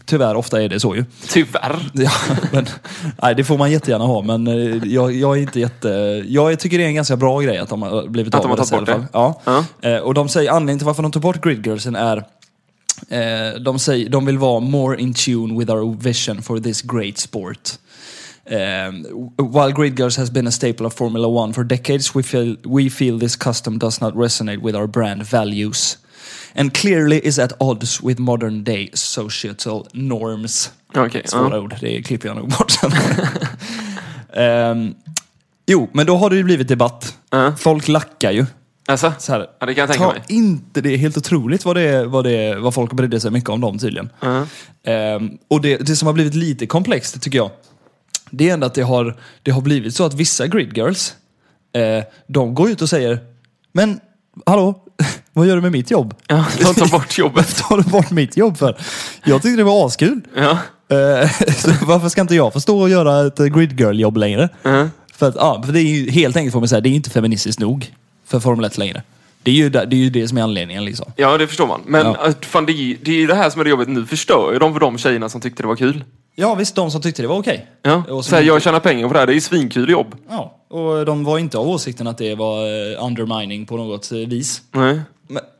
tyvärr 0.05 0.35
ofta 0.35 0.61
är 0.63 0.69
det 0.69 0.79
så 0.79 0.95
ju. 0.95 1.05
Tyvärr. 1.29 1.89
Ja, 1.93 2.11
men, 2.51 2.65
nej, 3.21 3.35
det 3.35 3.43
får 3.43 3.57
man 3.57 3.71
jättegärna 3.71 4.05
ha, 4.05 4.21
men 4.21 4.47
eh, 4.47 4.83
jag, 4.93 5.11
jag 5.13 5.37
är 5.37 5.41
inte 5.41 5.59
jätte... 5.59 5.89
Jag 6.27 6.59
tycker 6.59 6.77
det 6.77 6.83
är 6.83 6.87
en 6.87 6.95
ganska 6.95 7.15
bra 7.15 7.39
grej 7.39 7.57
att 7.57 7.69
de 7.69 7.81
har 7.81 8.07
blivit 8.07 8.35
Att 8.35 8.45
av 8.45 8.49
de 8.49 8.59
har 8.59 8.65
tagit 8.65 8.87
bort. 8.87 9.09
Ja. 9.13 9.41
Ja. 9.81 9.89
Eh, 9.89 9.97
Och 9.97 10.13
de 10.13 10.29
säger 10.29 10.51
anledningen 10.51 10.79
till 10.79 10.85
varför 10.85 11.03
de 11.03 11.11
tog 11.11 11.21
bort 11.21 11.43
gridgirlsen 11.43 11.95
är 11.95 12.23
eh, 13.09 13.61
de, 13.61 13.79
säger, 13.79 14.09
de 14.09 14.25
vill 14.25 14.37
vara 14.37 14.59
more 14.59 15.01
in 15.01 15.13
tune 15.13 15.53
with 15.59 15.71
our 15.71 15.95
vision 15.95 16.41
for 16.41 16.59
this 16.59 16.81
great 16.81 17.17
sport. 17.17 17.79
Um, 18.49 19.03
while 19.37 19.73
Grid 19.73 19.95
Girls 19.97 20.17
has 20.17 20.31
been 20.31 20.47
a 20.47 20.51
staple 20.51 20.85
of 20.85 20.93
Formula 20.93 21.27
One 21.27 21.53
for 21.53 21.63
decades, 21.63 22.15
we 22.15 22.23
feel, 22.23 22.55
we 22.63 22.89
feel 22.89 23.19
this 23.19 23.35
custom 23.35 23.77
does 23.77 24.01
not 24.01 24.13
resonate 24.13 24.61
with 24.61 24.75
our 24.75 24.87
brand 24.87 25.23
values. 25.23 25.97
And 26.55 26.73
clearly 26.73 27.19
is 27.25 27.39
at 27.39 27.53
odds 27.59 28.01
with 28.01 28.19
modern 28.19 28.63
day 28.63 28.89
societal 28.93 29.87
norms. 29.93 30.71
Okej, 30.95 31.21
Svåra 31.25 31.55
ja. 31.55 31.61
ord, 31.61 31.75
det 31.81 32.03
klipper 32.03 32.27
jag 32.27 32.37
nog 32.37 32.49
bort 32.49 32.71
sen. 32.71 32.91
Ehm, 34.33 34.95
jo, 35.65 35.89
men 35.93 36.05
då 36.05 36.17
har 36.17 36.29
det 36.29 36.35
ju 36.35 36.43
blivit 36.43 36.67
debatt. 36.67 37.17
Ja. 37.29 37.55
Folk 37.57 37.87
lackar 37.87 38.31
ju. 38.31 38.45
Alltså? 38.89 39.13
Så 39.19 39.31
här, 39.31 39.47
Ja, 39.59 39.65
det 39.65 39.73
kan 39.73 39.81
jag 39.81 39.89
tänka 39.89 40.05
ta 40.05 40.13
mig. 40.13 40.21
inte 40.27 40.81
det. 40.81 40.93
är 40.93 40.97
helt 40.97 41.17
otroligt 41.17 41.65
vad, 41.65 41.75
det 41.75 41.81
är, 41.81 42.05
vad, 42.05 42.23
det 42.25 42.31
är, 42.31 42.55
vad 42.57 42.73
folk 42.73 42.93
brydde 42.93 43.19
sig 43.19 43.31
mycket 43.31 43.49
om 43.49 43.61
dem 43.61 43.77
tydligen. 43.79 44.09
Ehm, 44.83 45.37
och 45.47 45.61
det, 45.61 45.77
det 45.77 45.95
som 45.95 46.05
har 46.05 46.13
blivit 46.13 46.33
lite 46.35 46.65
komplext 46.65 47.21
tycker 47.21 47.37
jag, 47.37 47.49
det 48.31 48.49
är 48.49 48.53
ändå 48.53 48.67
att 48.67 48.73
det 48.73 48.81
har, 48.81 49.17
det 49.43 49.51
har 49.51 49.61
blivit 49.61 49.95
så 49.95 50.03
att 50.05 50.13
vissa 50.13 50.47
grid 50.47 50.77
girls, 50.77 51.13
eh, 51.73 52.03
de 52.27 52.55
går 52.55 52.69
ut 52.69 52.81
och 52.81 52.89
säger, 52.89 53.19
men 53.71 53.99
hallå, 54.45 54.79
vad 55.33 55.47
gör 55.47 55.55
du 55.55 55.61
med 55.61 55.71
mitt 55.71 55.91
jobb? 55.91 56.13
Ja, 56.27 56.45
de 56.59 56.73
tar 56.73 56.91
bort 56.91 57.17
jobbet. 57.17 57.55
Tar 57.69 57.77
du 57.77 57.83
bort 57.83 58.11
mitt 58.11 58.37
jobb 58.37 58.57
för? 58.57 58.77
Jag 59.23 59.41
tyckte 59.41 59.57
det 59.57 59.63
var 59.63 59.85
askul. 59.87 60.21
Ja. 60.35 60.51
Eh, 60.89 61.29
så 61.57 61.71
varför 61.85 62.09
ska 62.09 62.21
inte 62.21 62.35
jag 62.35 62.53
få 62.53 62.59
stå 62.59 62.79
och 62.81 62.89
göra 62.89 63.27
ett 63.27 63.39
eh, 63.39 63.45
grid 63.45 63.79
girl 63.79 63.99
jobb 63.99 64.17
längre? 64.17 64.49
För, 65.13 65.29
att, 65.29 65.35
ja, 65.35 65.63
för 65.65 65.73
det 65.73 65.79
är 65.81 65.83
ju 65.83 66.11
helt 66.11 66.37
enkelt 66.37 66.53
får 66.53 66.59
man 66.59 66.67
säga, 66.69 66.81
det 66.81 66.89
är 66.89 66.93
inte 66.93 67.09
feministiskt 67.09 67.59
nog 67.59 67.93
för 68.27 68.39
Formel 68.39 68.65
1 68.65 68.77
längre. 68.77 69.01
Det 69.43 69.51
är 69.51 69.55
ju 69.55 69.69
det, 69.69 69.85
det, 69.85 69.95
är 69.95 69.99
ju 69.99 70.09
det 70.09 70.27
som 70.27 70.37
är 70.37 70.41
anledningen 70.41 70.85
liksom. 70.85 71.11
Ja, 71.15 71.37
det 71.37 71.47
förstår 71.47 71.67
man. 71.67 71.81
Men 71.85 72.05
Ja. 72.05 72.27
äh, 72.27 72.33
fan, 72.41 72.65
det, 72.65 72.71
är 72.71 72.97
det 73.01 73.11
är 73.11 73.15
ju 73.15 73.27
det 73.27 73.35
här 73.35 73.49
som 73.49 73.59
är 73.61 73.63
det 73.63 73.69
jobbet. 73.69 73.87
Nu 73.87 74.05
förstör 74.05 74.53
ju 74.53 74.59
de 74.59 74.73
för 74.73 74.79
de 74.79 74.97
tjejerna 74.97 75.29
som 75.29 75.41
tyckte 75.41 75.63
det 75.63 75.67
var 75.67 75.75
kul. 75.75 76.03
Ja 76.35 76.55
visst, 76.55 76.75
de 76.75 76.91
som 76.91 77.01
tyckte 77.01 77.21
det 77.21 77.27
var 77.27 77.37
okej. 77.39 77.67
Ja. 77.81 77.95
Och 77.95 78.05
som 78.07 78.23
Så 78.23 78.35
här, 78.35 78.43
jag 78.43 78.61
tjänar 78.61 78.79
pengar 78.79 79.07
på 79.07 79.13
det 79.13 79.19
här. 79.19 79.25
Det 79.27 79.31
är 79.31 79.35
ju 79.35 79.41
svinkul 79.41 79.89
jobb. 79.89 80.15
Ja, 80.29 80.57
och 80.69 81.05
de 81.05 81.23
var 81.23 81.39
inte 81.39 81.57
av 81.57 81.67
åsikten 81.69 82.07
att 82.07 82.17
det 82.17 82.35
var 82.35 82.57
eh, 82.65 83.05
undermining 83.05 83.65
på 83.65 83.77
något 83.77 84.11
eh, 84.11 84.17
vis. 84.17 84.61
Nej. 84.71 84.99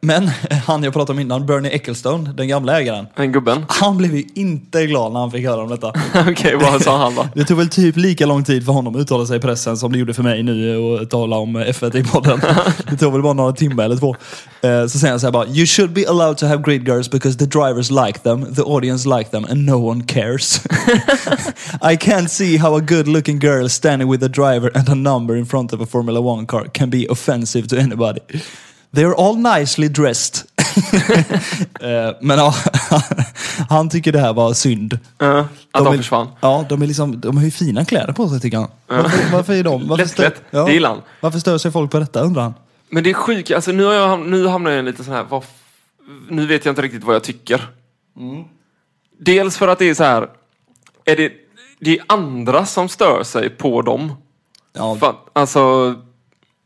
Men, 0.02 0.28
han 0.66 0.84
jag 0.84 0.94
pratade 0.94 1.14
om 1.14 1.20
innan, 1.20 1.46
Bernie 1.46 1.72
Ecclestone, 1.72 2.34
den 2.34 2.48
gamla 2.48 2.80
ägaren. 2.82 3.08
Den 3.16 3.32
gubben. 3.32 3.66
Han 3.68 3.98
blev 3.98 4.16
ju 4.16 4.24
inte 4.36 4.86
glad 4.86 5.14
när 5.14 5.20
han 5.20 5.32
fick 5.32 5.46
höra 5.46 5.62
om 5.62 5.70
detta. 5.70 5.88
Okej, 6.30 6.56
vad 6.56 6.82
sa 6.82 6.98
han 6.98 7.16
då? 7.16 7.28
Det 7.36 7.44
tog 7.46 7.58
väl 7.58 7.70
typ 7.70 7.98
lika 7.98 8.26
lång 8.26 8.44
tid 8.44 8.66
för 8.66 8.74
honom 8.74 8.96
att 8.96 9.02
uttala 9.02 9.26
sig 9.26 9.38
i 9.38 9.40
pressen 9.40 9.78
som 9.78 9.92
det 9.92 9.98
gjorde 10.00 10.14
för 10.14 10.24
mig 10.24 10.44
nu 10.44 10.78
och 10.78 11.10
tala 11.10 11.36
om 11.36 11.58
F1 11.58 11.98
i 11.98 12.04
podden. 12.04 12.42
Det 12.90 12.98
tog 12.98 13.14
väl 13.14 13.22
bara 13.22 13.34
några 13.34 13.52
timmar 13.52 13.84
eller 13.84 13.96
två. 13.98 14.16
Eh, 14.62 14.86
Så 14.88 15.00
säger 15.00 15.12
han 15.12 15.20
så 15.20 15.28
här 15.28 15.32
bara, 15.32 15.48
You 15.48 15.66
should 15.66 15.94
be 15.94 16.10
allowed 16.10 16.38
to 16.38 16.46
have 16.46 16.64
grid 16.64 16.88
girls 16.88 17.12
because 17.12 17.38
the 17.38 17.46
drivers 17.46 17.92
like 17.92 18.20
them, 18.20 18.56
the 18.56 18.62
audience 18.62 19.10
like 19.18 19.30
them 19.30 19.46
and 19.46 19.66
no 19.66 19.90
one 19.90 20.04
cares. 20.04 20.62
I 21.92 21.98
can't 21.98 22.28
see 22.28 22.58
how 22.58 22.76
a 22.78 22.80
good 22.80 23.08
looking 23.08 23.40
girl 23.40 23.68
standing 23.70 24.12
with 24.12 24.24
a 24.24 24.28
driver 24.28 24.72
and 24.78 24.90
a 24.90 24.96
number 24.96 25.38
in 25.38 25.46
front 25.46 25.74
of 25.74 25.82
a 25.82 25.86
Formula 25.86 26.22
One 26.22 26.46
car 26.46 26.66
can 26.74 26.90
be 26.90 27.06
offensive 27.10 27.68
to 27.68 27.76
anybody. 27.76 28.20
They 28.98 29.06
are 29.06 29.16
all 29.16 29.38
nicely 29.60 29.88
dressed. 29.88 30.48
Eh, 31.82 32.16
Men 32.22 32.38
ja, 32.38 32.56
han 33.70 33.90
tycker 33.90 34.12
det 34.12 34.20
här 34.20 34.34
var 34.34 34.54
synd. 34.54 35.00
Ja, 35.18 35.40
att 35.72 35.84
de, 35.86 35.94
är- 35.94 35.98
försvann. 35.98 36.28
Ja, 36.42 36.66
de, 36.70 36.82
är 36.82 36.88
liksom, 36.88 37.20
de 37.22 37.38
har 37.38 37.44
ju 37.44 37.52
fina 37.52 37.86
kläder 37.86 38.14
på 38.14 38.30
sig 38.30 38.40
tycker 38.40 38.58
han. 38.58 38.68
Varför, 38.88 39.32
varför 39.32 39.54
är 39.54 39.64
de? 39.64 39.88
Varför 39.88 40.04
Lättklätt. 40.04 40.42
Det 40.52 40.72
gillar 40.74 40.90
han. 40.90 41.02
Varför 41.22 41.40
stör 41.40 41.58
sig 41.58 41.72
folk 41.72 41.92
på 41.92 42.00
detta 42.00 42.22
undrar 42.22 42.42
han? 42.42 42.54
Men 42.90 43.04
det 43.04 43.10
är 43.10 43.14
sjukt. 43.14 43.52
Alltså, 43.52 43.72
nu, 43.72 43.84
har 43.84 43.94
jag, 43.94 44.20
nu 44.20 44.48
hamnar 44.48 44.72
jag 44.72 44.76
i 44.76 44.80
en 44.80 44.86
lite 44.86 45.04
sån 45.04 45.14
här... 45.14 45.24
Vad, 45.30 45.44
f- 45.44 45.50
nu 46.30 46.46
vet 46.48 46.66
jag 46.66 46.72
inte 46.72 46.82
riktigt 46.82 47.04
vad 47.04 47.16
jag 47.16 47.24
tycker. 47.24 47.68
Dels 49.20 49.58
för 49.58 49.68
att 49.68 49.80
det 49.80 49.90
är 49.90 49.94
så 49.94 50.04
här... 50.04 50.28
Är 51.06 51.16
det, 51.16 51.32
det 51.80 51.98
är 51.98 52.04
andra 52.08 52.66
som 52.66 52.90
stör 52.90 53.24
sig 53.24 53.50
på 53.50 53.82
dem. 53.82 54.14
Ja, 54.74 54.96
Fan, 55.00 55.16
alltså... 55.34 55.96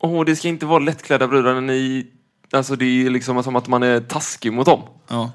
Åh, 0.04 0.26
det 0.26 0.36
ska 0.36 0.48
inte 0.48 0.66
vara 0.66 0.80
lättklädda 0.80 1.28
brudar 1.28 1.54
när 1.54 1.62
ni... 1.62 2.08
Alltså 2.54 2.76
det 2.76 3.06
är 3.06 3.10
liksom 3.10 3.44
som 3.44 3.56
att 3.56 3.68
man 3.68 3.84
är 3.84 4.00
taskig 4.00 4.54
mot 4.54 4.66
dem. 4.66 4.82
ja, 5.08 5.32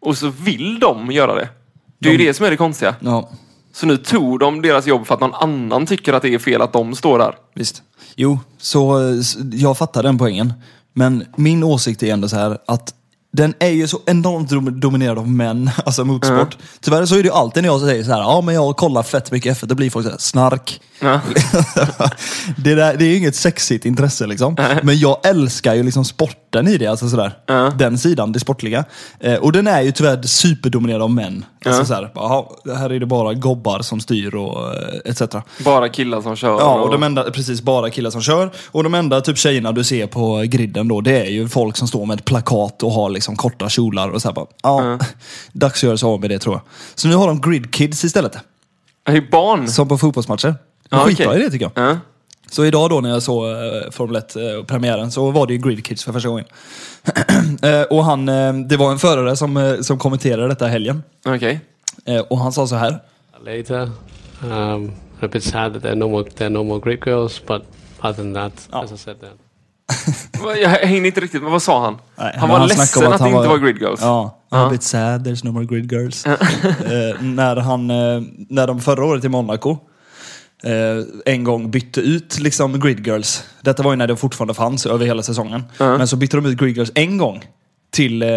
Och 0.00 0.16
så 0.18 0.28
vill 0.28 0.78
de 0.80 1.10
göra 1.12 1.34
det. 1.34 1.48
Det 1.98 2.08
är 2.08 2.12
ju 2.12 2.18
De- 2.18 2.24
det 2.26 2.34
som 2.34 2.46
är 2.46 2.50
det 2.50 2.56
konstiga. 2.56 2.94
ja, 3.00 3.30
Så 3.72 3.86
nu 3.86 3.96
tog 3.96 4.38
de 4.38 4.62
deras 4.62 4.86
jobb 4.86 5.06
för 5.06 5.14
att 5.14 5.20
någon 5.20 5.34
annan 5.34 5.86
tycker 5.86 6.12
att 6.12 6.22
det 6.22 6.34
är 6.34 6.38
fel 6.38 6.62
att 6.62 6.72
de 6.72 6.94
står 6.94 7.18
där. 7.18 7.34
visst. 7.54 7.82
Jo, 8.16 8.38
så 8.58 8.98
jag 9.52 9.78
fattar 9.78 10.02
den 10.02 10.18
poängen. 10.18 10.52
Men 10.92 11.24
min 11.36 11.62
åsikt 11.64 12.02
är 12.02 12.12
ändå 12.12 12.28
så 12.28 12.36
här 12.36 12.58
att 12.66 12.94
den 13.30 13.54
är 13.58 13.68
ju 13.68 13.88
så 13.88 14.00
enormt 14.06 14.50
dom- 14.50 14.80
dominerad 14.80 15.18
av 15.18 15.28
män, 15.30 15.70
alltså 15.86 16.04
motorsport. 16.04 16.56
Tyvärr 16.80 17.06
så 17.06 17.14
är 17.14 17.18
det 17.18 17.28
ju 17.28 17.34
alltid 17.34 17.62
när 17.62 17.70
jag 17.70 17.80
säger 17.80 18.04
så 18.04 18.12
här, 18.12 18.20
ja 18.20 18.40
men 18.40 18.54
jag 18.54 18.76
kollar 18.76 19.02
fett 19.02 19.32
mycket 19.32 19.58
F1, 19.58 19.66
då 19.66 19.74
blir 19.74 19.90
folk 19.90 20.06
så 20.06 20.10
här, 20.10 20.18
snark. 20.18 20.80
Ja. 21.00 21.20
det, 22.56 22.74
där, 22.74 22.96
det 22.96 23.04
är 23.04 23.08
ju 23.08 23.16
inget 23.16 23.36
sexigt 23.36 23.84
intresse 23.84 24.26
liksom. 24.26 24.56
Men 24.82 24.98
jag 24.98 25.26
älskar 25.26 25.74
ju 25.74 25.82
liksom 25.82 26.04
sporten 26.48 26.68
i 26.68 26.78
det, 26.78 26.86
alltså 26.86 27.08
sådär. 27.08 27.32
Ja. 27.46 27.70
Den 27.78 27.98
sidan, 27.98 28.32
det 28.32 28.40
sportliga. 28.40 28.84
Eh, 29.20 29.34
och 29.34 29.52
den 29.52 29.66
är 29.66 29.82
ju 29.82 29.92
tyvärr 29.92 30.22
superdominerad 30.22 31.02
av 31.02 31.10
män. 31.10 31.44
Alltså 31.64 31.80
Ja. 31.82 31.86
såhär, 31.86 32.10
jaha, 32.14 32.44
här 32.76 32.90
är 32.90 33.00
det 33.00 33.06
bara 33.06 33.34
gobbar 33.34 33.80
som 33.82 34.00
styr 34.00 34.34
och 34.34 34.74
eh, 34.74 35.10
etc. 35.10 35.22
Bara 35.64 35.88
killar 35.88 36.20
som 36.22 36.36
kör. 36.36 36.58
Ja, 36.60 36.80
och 36.80 36.90
de 36.92 37.02
enda, 37.02 37.30
precis 37.30 37.62
bara 37.62 37.90
killar 37.90 38.10
som 38.10 38.20
kör. 38.22 38.50
Och 38.70 38.84
de 38.84 38.94
enda 38.94 39.20
typ 39.20 39.38
tjejerna 39.38 39.72
du 39.72 39.84
ser 39.84 40.06
på 40.06 40.42
griden 40.46 40.88
då, 40.88 41.00
det 41.00 41.20
är 41.26 41.30
ju 41.30 41.48
folk 41.48 41.76
som 41.76 41.88
står 41.88 42.06
med 42.06 42.18
ett 42.18 42.24
plakat 42.24 42.82
och 42.82 42.92
har 42.92 43.10
liksom 43.10 43.36
korta 43.36 43.68
kjolar 43.68 44.08
och 44.08 44.22
så 44.22 44.28
här 44.28 44.34
bara, 44.34 44.46
ja, 44.62 44.98
dags 45.52 45.78
att 45.78 45.82
göra 45.82 45.96
sig 45.96 46.06
av 46.06 46.20
med 46.20 46.30
det 46.30 46.38
tror 46.38 46.54
jag. 46.54 46.62
Så 46.94 47.08
nu 47.08 47.14
har 47.14 47.26
de 47.26 47.40
grid 47.40 47.70
kids 47.74 48.04
istället. 48.04 48.38
Det 49.06 49.12
är 49.12 49.30
barn. 49.30 49.68
Som 49.68 49.88
på 49.88 49.98
fotbollsmatcher. 49.98 50.54
Ja, 50.90 51.04
Skitbra 51.04 51.26
okej. 51.28 51.40
idé 51.40 51.50
tycker 51.50 51.70
jag. 51.74 51.96
Ja. 52.50 52.54
Så 52.54 52.64
idag 52.64 52.90
då 52.90 53.00
när 53.00 53.10
jag 53.10 53.22
såg 53.22 53.50
eh, 53.50 53.90
Formel 53.90 54.16
1 54.16 54.36
eh, 54.36 54.42
premiären 54.66 55.10
så 55.10 55.30
var 55.30 55.46
det 55.46 55.52
ju 55.52 55.58
Grid 55.58 55.84
Kids 55.86 56.04
för 56.04 56.12
första 56.12 56.28
gången. 56.28 56.44
eh, 57.62 57.82
och 57.82 58.04
han, 58.04 58.26
det 58.68 58.76
var 58.76 58.92
en 58.92 58.98
förare 58.98 59.36
som, 59.36 59.78
som 59.82 59.98
kommenterade 59.98 60.48
detta 60.48 60.66
helgen. 60.66 61.02
Okej. 61.26 61.60
Eh, 62.04 62.20
och 62.20 62.38
han 62.38 62.52
sa 62.52 62.66
så 62.66 62.76
här. 62.76 62.98
later. 63.44 63.90
Um, 64.44 64.92
a 65.22 65.28
bit 65.32 65.44
sad 65.44 65.72
that 65.72 65.82
there 65.82 65.92
are 65.92 65.98
no 65.98 66.08
more 66.08 66.24
there 66.30 66.46
are 66.46 66.54
no 66.54 66.64
more 66.64 66.80
great 66.80 67.06
girls, 67.06 67.42
but 67.46 67.62
other 68.00 68.12
than 68.14 68.34
that, 68.34 68.68
Oh. 68.72 68.84
as 68.84 68.92
I 68.92 68.96
said, 68.96 69.16
then 69.20 69.30
Jag 70.62 70.68
hänger 70.68 71.04
inte 71.06 71.20
riktigt 71.20 71.42
med. 71.42 71.52
Vad 71.52 71.62
sa 71.62 71.84
han? 71.84 71.98
Nej, 72.16 72.34
han 72.38 72.48
men 72.48 72.60
var 72.60 72.68
snackade 72.68 72.78
ledsen 72.78 73.06
om 73.06 73.12
att, 73.12 73.18
det 73.18 73.24
han 73.24 73.34
inte 73.34 73.48
var 73.48 73.58
Grid 73.58 73.78
Girls. 73.78 74.00
Ja, 74.02 74.38
Ja. 74.50 74.66
a 74.66 74.70
bit 74.70 74.82
sad, 74.82 75.26
there's 75.26 75.44
no 75.44 75.52
more 75.52 75.64
Grid 75.64 75.92
Girls. 75.92 76.26
eh, 76.26 76.36
när, 77.20 77.56
han, 77.56 77.86
när 78.48 78.66
de 78.66 78.80
förra 78.80 79.04
året 79.04 79.24
i 79.24 79.28
Monaco 79.28 79.76
eh, 80.64 81.32
en 81.34 81.44
gång 81.44 81.70
bytte 81.70 82.00
ut 82.00 82.38
liksom 82.38 82.80
Grid 82.80 83.06
Girls. 83.06 83.44
Detta 83.60 83.82
var 83.82 83.92
ju 83.92 83.96
när 83.96 84.06
det 84.06 84.16
fortfarande 84.16 84.54
fanns 84.54 84.86
över 84.86 85.06
hela 85.06 85.22
säsongen. 85.22 85.62
Ja. 85.78 85.98
Men 85.98 86.08
så 86.08 86.16
bytte 86.16 86.36
de 86.36 86.46
ut 86.46 86.58
Grid 86.58 86.76
Girls 86.76 86.92
en 86.94 87.18
gång 87.18 87.44
till 87.90 88.22
eh, 88.22 88.28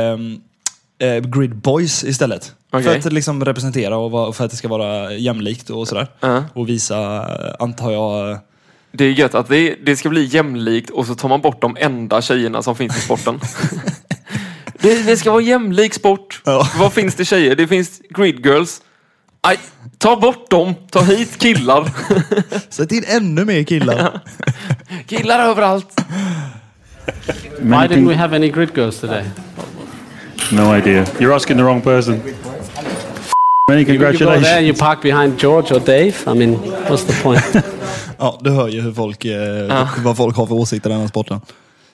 eh, 0.99 1.19
Grid 1.19 1.55
Boys 1.55 2.03
istället. 2.03 2.55
Okej. 2.71 2.83
För 3.01 3.07
att 3.07 3.13
liksom 3.13 3.45
representera 3.45 3.97
och 3.97 4.35
för 4.35 4.45
att 4.45 4.51
det 4.51 4.57
ska 4.57 4.67
vara 4.67 5.13
jämlikt 5.13 5.69
och 5.69 5.87
sådär. 5.87 6.07
Ja. 6.19 6.43
Och 6.53 6.69
visa, 6.69 7.25
antar 7.59 7.91
jag, 7.91 8.39
Det 8.91 9.05
är 9.05 9.11
gött 9.11 9.35
att 9.35 9.47
det, 9.47 9.75
det 9.85 9.95
ska 9.95 10.09
bli 10.09 10.23
jämlikt 10.25 10.89
och 10.89 11.07
så 11.07 11.15
tar 11.15 11.29
man 11.29 11.41
bort 11.41 11.61
de 11.61 11.77
enda 11.79 12.21
tjejerna 12.21 12.61
som 12.61 12.75
finns 12.75 12.97
i 12.97 13.01
sporten. 13.01 13.39
det, 14.81 15.03
det 15.03 15.17
ska 15.17 15.31
vara 15.31 15.41
jämlik 15.41 15.93
sport. 15.93 16.41
Ja. 16.45 16.67
Vad 16.79 16.93
finns 16.93 17.15
det 17.15 17.25
tjejer? 17.25 17.55
Det 17.55 17.67
finns 17.67 18.01
Grid 18.09 18.45
Girls. 18.45 18.81
Aj, 19.41 19.57
ta 19.97 20.15
bort 20.15 20.49
dem. 20.51 20.75
Ta 20.91 21.01
hit 21.01 21.37
killar. 21.37 21.89
sätt 22.69 22.91
in 22.91 23.03
ännu 23.07 23.45
mer 23.45 23.63
killar. 23.63 24.19
killar 25.07 25.39
överallt. 25.39 26.01
why 27.59 27.87
didn't 27.87 28.07
we 28.07 28.15
have 28.15 28.35
any 28.35 28.49
great 28.49 28.75
girls 28.75 28.99
today? 28.99 29.23
No 30.51 30.77
idea. 30.77 31.05
You're 31.19 31.33
asking 31.33 31.57
the 31.57 31.63
wrong 31.63 31.81
person. 31.81 32.21
Many 33.69 33.81
You, 33.81 33.93
you 33.93 33.99
go 33.99 34.05
there 34.05 34.09
and 34.09 34.17
congratulations. 34.19 34.67
you 34.67 34.73
park 34.73 35.01
behind 35.01 35.39
George 35.39 35.71
or 35.71 35.79
Dave. 35.79 36.15
I 36.27 36.33
mean, 36.33 36.55
what's 36.89 37.03
the 37.03 37.13
point? 37.23 37.65
Ja, 38.17 38.39
du 38.41 38.49
hör 38.49 38.67
ju 38.67 38.81
hur 38.81 38.93
folk, 38.93 39.25
eh, 39.25 39.87
vad 40.03 40.17
folk 40.17 40.35
har 40.35 40.45
för 40.45 40.55
åsikter 40.55 40.89
i 40.89 40.93
den 40.93 41.01
här 41.01 41.07
sporten. 41.07 41.41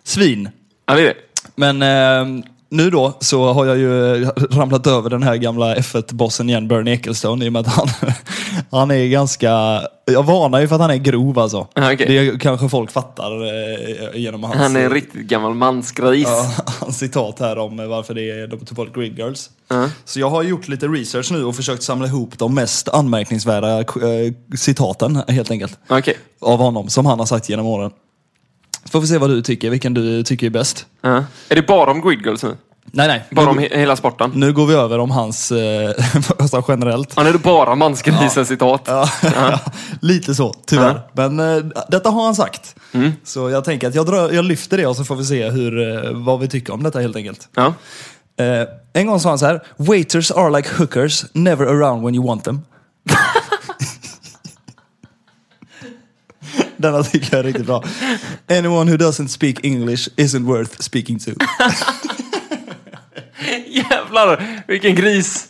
Svin. 0.03 0.49
Ja, 0.85 0.95
det 0.95 1.01
är 1.01 1.05
det. 1.05 1.15
Men 1.55 1.81
eh, 1.81 2.45
nu 2.69 2.89
då 2.89 3.17
så 3.19 3.53
har 3.53 3.65
jag 3.65 3.77
ju 3.77 4.25
ramlat 4.51 4.87
över 4.87 5.09
den 5.09 5.23
här 5.23 5.35
gamla 5.35 5.75
F1-bossen 5.75 6.49
igen, 6.49 6.67
Bernie 6.67 6.93
Ecclestone, 6.93 7.45
i 7.45 7.49
och 7.49 7.53
med 7.53 7.59
att 7.59 7.67
han, 7.67 7.87
han 8.71 8.91
är 8.91 9.07
ganska... 9.07 9.81
Jag 10.05 10.23
varnar 10.23 10.59
ju 10.59 10.67
för 10.67 10.75
att 10.75 10.81
han 10.81 10.91
är 10.91 10.95
grov 10.95 11.39
alltså. 11.39 11.67
Okej. 11.75 11.95
Det 11.97 12.39
kanske 12.39 12.69
folk 12.69 12.91
fattar 12.91 13.45
eh, 13.45 14.19
genom 14.19 14.43
hans, 14.43 14.55
Han 14.55 14.75
är 14.75 14.79
en 14.85 14.91
riktigt 14.91 15.21
gammal 15.21 15.53
mansgris. 15.53 16.27
ja, 16.27 16.51
hans 16.79 16.97
citat 16.97 17.39
här 17.39 17.57
om 17.57 17.89
varför 17.89 18.13
det 18.13 18.29
är 18.29 18.47
de 18.47 18.65
tog 18.65 18.75
bort 18.75 18.95
Grid 18.95 19.17
Girls. 19.19 19.49
Ja. 19.67 19.89
Så 20.05 20.19
jag 20.19 20.29
har 20.29 20.43
gjort 20.43 20.67
lite 20.67 20.87
research 20.87 21.31
nu 21.31 21.43
och 21.43 21.55
försökt 21.55 21.83
samla 21.83 22.07
ihop 22.07 22.37
de 22.37 22.55
mest 22.55 22.89
anmärkningsvärda 22.89 23.79
eh, 23.79 23.85
citaten 24.57 25.21
helt 25.27 25.51
enkelt. 25.51 25.79
Okej. 25.89 26.17
Av 26.41 26.59
honom, 26.59 26.89
som 26.89 27.05
han 27.05 27.19
har 27.19 27.25
sagt 27.25 27.49
genom 27.49 27.65
åren. 27.65 27.91
Får 28.91 29.01
vi 29.01 29.07
se 29.07 29.17
vad 29.17 29.29
du 29.29 29.41
tycker, 29.41 29.69
vilken 29.69 29.93
du 29.93 30.23
tycker 30.23 30.45
är 30.47 30.51
bäst. 30.51 30.85
Ja. 31.01 31.23
Är 31.49 31.55
det 31.55 31.67
bara 31.67 31.91
om 31.91 32.01
Grid 32.01 32.21
Girls 32.25 32.43
nu? 32.43 32.57
Nej, 32.91 33.07
nej. 33.07 33.23
Bara 33.31 33.45
nu, 33.45 33.51
om 33.51 33.59
he- 33.59 33.77
hela 33.77 33.95
sporten? 33.95 34.31
nu 34.35 34.53
går 34.53 34.65
vi 34.65 34.73
över 34.73 34.99
om 34.99 35.11
hans, 35.11 35.51
eh, 35.51 35.91
alltså 36.39 36.63
generellt. 36.67 37.13
Ja, 37.15 37.23
nu 37.23 37.29
är 37.29 37.33
det 37.33 37.39
bara 37.39 37.75
mansgrisens 37.75 38.47
citat. 38.47 38.81
Ja, 38.85 39.09
lite 40.01 40.35
så, 40.35 40.53
tyvärr. 40.65 41.01
Men 41.13 41.39
eh, 41.39 41.63
detta 41.89 42.09
har 42.09 42.23
han 42.25 42.35
sagt. 42.35 42.75
Mm. 42.91 43.11
Så 43.23 43.49
jag 43.49 43.63
tänker 43.63 43.87
att 43.87 43.95
jag, 43.95 44.05
drar, 44.05 44.31
jag 44.31 44.45
lyfter 44.45 44.77
det 44.77 44.85
och 44.87 44.95
så 44.95 45.03
får 45.03 45.15
vi 45.15 45.25
se 45.25 45.49
hur, 45.49 46.05
eh, 46.05 46.11
vad 46.11 46.39
vi 46.39 46.47
tycker 46.47 46.73
om 46.73 46.83
detta 46.83 46.99
helt 46.99 47.15
enkelt. 47.15 47.49
Ja. 47.55 47.73
Eh, 48.39 48.67
en 48.93 49.07
gång 49.07 49.19
sa 49.19 49.29
han 49.29 49.39
så 49.39 49.45
här. 49.45 49.63
Waiters 49.77 50.31
are 50.31 50.57
like 50.57 50.69
hookers, 50.77 51.25
never 51.33 51.65
around 51.65 52.05
when 52.05 52.15
you 52.15 52.27
want 52.27 52.43
them. 52.43 52.61
Denna 56.77 57.03
tycker 57.03 57.27
jag 57.31 57.39
är 57.39 57.43
riktigt 57.43 57.65
bra. 57.65 57.83
Anyone 58.49 58.91
who 58.91 58.97
doesn't 58.97 59.27
speak 59.27 59.55
English 59.63 60.09
isn't 60.15 60.45
worth 60.45 60.81
speaking 60.81 61.19
to. 61.19 61.31
Jävlar, 63.67 64.63
vilken 64.67 64.95
gris! 64.95 65.47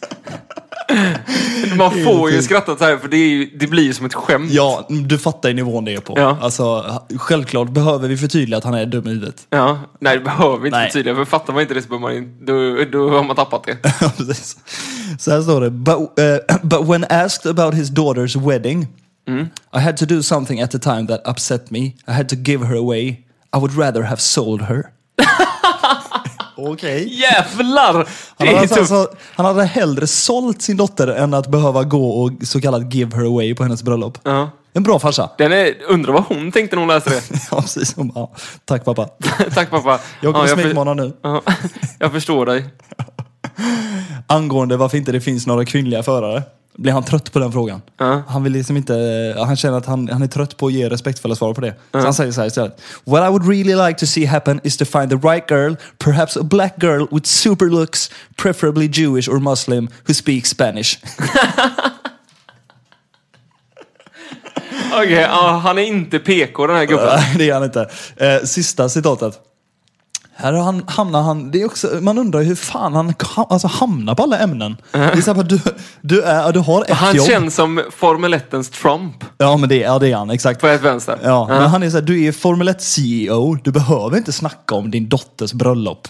Man 1.78 1.92
får 1.92 2.32
ju 2.32 2.42
skratta 2.42 2.78
så 2.78 2.84
här 2.84 2.98
för 2.98 3.08
det, 3.08 3.18
ju, 3.18 3.46
det 3.46 3.68
blir 3.68 3.84
ju 3.84 3.94
som 3.94 4.06
ett 4.06 4.14
skämt. 4.14 4.52
Ja, 4.52 4.88
du 4.90 5.18
fattar 5.18 5.50
ju 5.50 5.56
nivån 5.56 5.86
det 5.86 5.94
är 5.94 6.00
på. 6.00 6.14
Ja. 6.18 6.38
Alltså, 6.42 6.86
självklart 7.18 7.70
behöver 7.70 8.08
vi 8.08 8.18
förtydliga 8.18 8.58
att 8.58 8.64
han 8.64 8.74
är 8.74 8.86
dum 8.86 9.08
i 9.08 9.10
huvudet. 9.10 9.48
Ja, 9.50 9.80
nej 10.00 10.18
det 10.18 10.24
behöver 10.24 10.58
vi 10.58 10.68
inte 10.68 10.78
Nej. 10.80 10.90
förtydliga, 10.90 11.16
för 11.16 11.26
fattar 11.26 11.54
man 11.54 11.62
inte 11.62 11.74
det 11.74 11.82
så 11.82 11.88
behöver 11.88 12.08
man 12.08 12.18
inte, 12.18 12.52
då, 12.52 12.86
då 12.92 13.10
har 13.10 13.24
man 13.24 13.36
tappat 13.36 13.64
det. 13.64 13.78
Så 15.20 15.32
här 15.32 15.42
står 15.42 15.62
det. 15.62 15.70
But, 15.70 16.20
eh, 16.20 16.58
but 16.64 16.90
when 16.90 17.06
asked 17.10 17.52
about 17.52 17.74
his 17.74 17.92
daughter's 17.92 18.50
wedding, 18.50 18.88
I 19.28 19.80
had 19.80 19.98
to 19.98 20.06
do 20.06 20.24
something 20.24 20.62
at 20.62 20.72
the 20.72 20.80
time 20.80 21.08
that 21.08 21.28
upset 21.28 21.72
me. 21.72 21.80
I 21.80 22.12
had 22.12 22.30
to 22.30 22.36
give 22.36 22.66
her 22.66 22.76
away. 22.76 23.08
I 23.56 23.60
would 23.60 23.78
rather 23.78 24.02
have 24.04 24.22
sold 24.22 24.62
her. 24.62 24.84
Okej. 26.60 27.20
Jävlar! 27.22 27.94
Han, 27.94 28.06
Det 28.38 28.46
hade 28.46 28.58
är 28.58 28.62
alltså, 28.62 28.76
tufft. 28.76 28.92
alltså, 28.92 29.16
han 29.36 29.46
hade 29.46 29.64
hellre 29.66 30.08
sålt 30.08 30.62
sin 30.62 30.78
dotter 30.78 31.08
än 31.08 31.34
att 31.34 31.48
behöva 31.48 31.84
gå 31.84 32.10
och 32.10 32.32
så 32.44 32.62
kallat 32.62 32.94
give 32.94 33.16
her 33.18 33.26
away 33.26 33.56
på 33.56 33.64
hennes 33.64 33.84
bröllop. 33.84 34.18
Ja. 34.24 34.50
En 34.74 34.84
bra 34.84 35.00
farsa. 35.00 35.30
Den 35.38 35.52
är, 35.52 35.74
undrar 35.90 36.14
vad 36.14 36.24
hon 36.24 36.52
tänkte 36.52 36.76
när 36.76 36.82
hon 36.82 36.88
läste 36.88 37.10
det. 37.10 37.22
Ja, 37.52 37.62
precis. 37.62 37.96
Hon 37.96 38.08
bara, 38.08 38.20
Ja, 38.20 38.32
tack 38.66 38.86
pappa. 38.86 39.06
Tack 39.54 39.70
pappa. 39.70 40.00
Jag 40.22 40.34
kommer 40.34 40.48
Ja, 40.50 40.56
för- 40.56 40.62
smekmåna 40.64 40.94
nu. 40.94 41.14
Ja, 41.22 41.42
jag 42.00 42.12
förstår 42.12 42.46
dig. 42.46 42.66
Angående 44.28 44.78
varför 44.78 44.98
inte 44.98 45.12
det 45.12 45.22
finns 45.22 45.48
några 45.48 45.66
kvinnliga 45.66 46.04
förare. 46.04 46.44
Blir 46.78 46.94
han 46.94 47.04
trött 47.04 47.32
på 47.32 47.40
den 47.40 47.52
frågan? 47.52 47.82
Ja. 47.98 48.24
Han 48.28 48.44
vill 48.44 48.54
liksom 48.54 48.78
inte, 48.78 48.94
han 49.38 49.56
känner 49.56 49.78
att 49.78 49.86
han, 49.86 50.10
han 50.10 50.22
är 50.22 50.28
trött 50.28 50.58
på 50.58 50.68
att 50.68 50.74
ge 50.74 50.90
respektfulla 50.90 51.36
svar 51.36 51.54
på 51.54 51.62
det. 51.62 51.76
Så 51.92 52.00
han 52.00 52.14
säger 52.14 52.32
så 52.32 52.42
här 52.42 52.48
istället. 52.48 52.82
What 53.04 53.28
I 53.28 53.30
would 53.30 53.48
really 53.48 53.88
like 53.88 54.00
to 54.00 54.06
see 54.06 54.26
happen 54.26 54.60
is 54.64 54.78
to 54.78 54.86
find 54.86 55.10
the 55.10 55.28
right 55.28 55.52
girl, 55.52 55.74
perhaps 55.98 56.38
a 56.38 56.44
black 56.44 56.84
girl 56.84 57.06
with 57.12 57.26
super 57.26 57.66
looks, 57.66 58.12
preferably 58.36 58.90
Jewish 58.94 59.30
or 59.30 59.40
Muslim, 59.40 59.90
who 60.08 60.14
speaks 60.14 60.50
Spanish. 60.50 60.98
Okej, 64.94 65.12
ja, 65.12 65.62
han 65.64 65.78
är 65.78 65.84
inte 65.84 66.20
PK 66.20 66.68
den 66.68 66.76
här 66.76 66.86
gubben. 66.86 67.20
Det 67.38 67.50
är 67.50 67.54
han 67.54 67.64
inte. 67.64 67.90
Eh, 68.18 68.44
sista 68.44 68.90
citatet. 68.90 69.40
Här 70.40 70.54
han, 70.54 70.84
hamnar 70.88 71.22
han, 71.22 71.52
det 71.52 71.62
är 71.62 71.66
också, 71.66 71.88
man 72.02 72.18
undrar 72.18 72.42
hur 72.42 72.56
fan 72.56 72.94
han 72.96 73.14
alltså, 73.50 73.68
hamnar 73.68 74.16
på 74.16 74.24
alla 74.24 74.40
ämnen. 74.40 74.78
Det 74.92 74.98
är 75.00 75.22
så 75.22 75.34
här, 75.34 75.44
du, 75.44 75.60
du, 76.02 76.22
är, 76.22 76.52
du 76.52 76.60
har 76.60 76.82
ett 76.84 76.90
Han 76.90 77.16
jobb. 77.16 77.28
känns 77.28 77.56
som 77.56 77.82
Formel 77.96 78.34
1 78.34 78.72
Trump 78.82 79.24
Ja 79.38 79.58
men 79.58 79.70
det, 79.70 79.76
ja, 79.78 80.00
det 80.00 80.12
är 80.12 80.16
han, 80.16 80.30
exakt. 80.30 80.62
på 80.62 80.68
ett 80.68 80.82
vänster. 80.82 81.20
Ja, 81.24 81.48
men 81.48 81.62
han 81.70 81.84
är 81.84 81.90
så 81.90 81.98
här, 81.98 82.02
du 82.04 82.24
är 82.26 82.32
Formel 82.32 82.68
1 82.68 82.82
CEO, 82.82 83.56
du 83.64 83.72
behöver 83.72 84.18
inte 84.18 84.32
snacka 84.32 84.76
om 84.76 84.92
din 84.92 85.10
dotters 85.10 85.54
bröllop. 85.54 86.08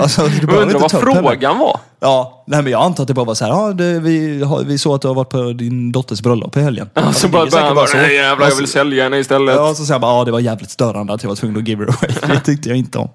Alltså, 0.00 0.22
du 0.22 0.28
Jag 0.36 0.46
behöver 0.46 0.62
undrar 0.62 0.64
inte 0.64 0.76
vad 0.78 0.94
upp 0.94 1.14
henne. 1.14 1.28
frågan 1.28 1.58
var. 1.58 1.80
Ja, 2.00 2.44
nej, 2.46 2.62
men 2.62 2.72
jag 2.72 2.82
antar 2.82 3.02
att 3.04 3.08
det 3.08 3.14
bara 3.14 3.24
var 3.24 3.34
så 3.34 3.44
här, 3.44 3.52
ja, 3.52 3.72
det, 3.72 4.00
vi, 4.00 4.42
har, 4.42 4.62
vi 4.64 4.78
såg 4.78 4.94
att 4.94 5.02
du 5.02 5.08
har 5.08 5.14
varit 5.14 5.30
på 5.30 5.52
din 5.52 5.92
dotters 5.92 6.20
bröllop 6.22 6.56
i 6.56 6.60
helgen. 6.60 6.90
Ja, 6.94 7.02
Alltså, 7.02 7.20
så 7.20 7.26
det 7.26 7.32
bara 7.32 7.46
börjar 7.46 7.64
han 7.66 7.74
bara, 7.74 7.86
nej 7.94 8.14
jävlar 8.14 8.46
jag 8.46 8.52
Och 8.54 8.60
vill 8.60 8.68
sälja 8.68 9.04
henne 9.04 9.18
istället. 9.18 9.56
Ja, 9.56 9.68
så 9.74 9.84
säger 9.84 9.94
jag 9.94 10.00
bara, 10.00 10.18
ja 10.18 10.24
det 10.24 10.30
var 10.32 10.40
jävligt 10.40 10.70
störande 10.70 11.12
att 11.12 11.22
jag 11.22 11.28
var 11.28 11.36
tvungen 11.36 11.56
att 11.62 11.68
give 11.68 11.84
her 11.84 11.90
away. 11.90 12.16
Det 12.36 12.40
tyckte 12.40 12.68
jag 12.68 12.78
inte 12.78 12.98
om. 12.98 13.08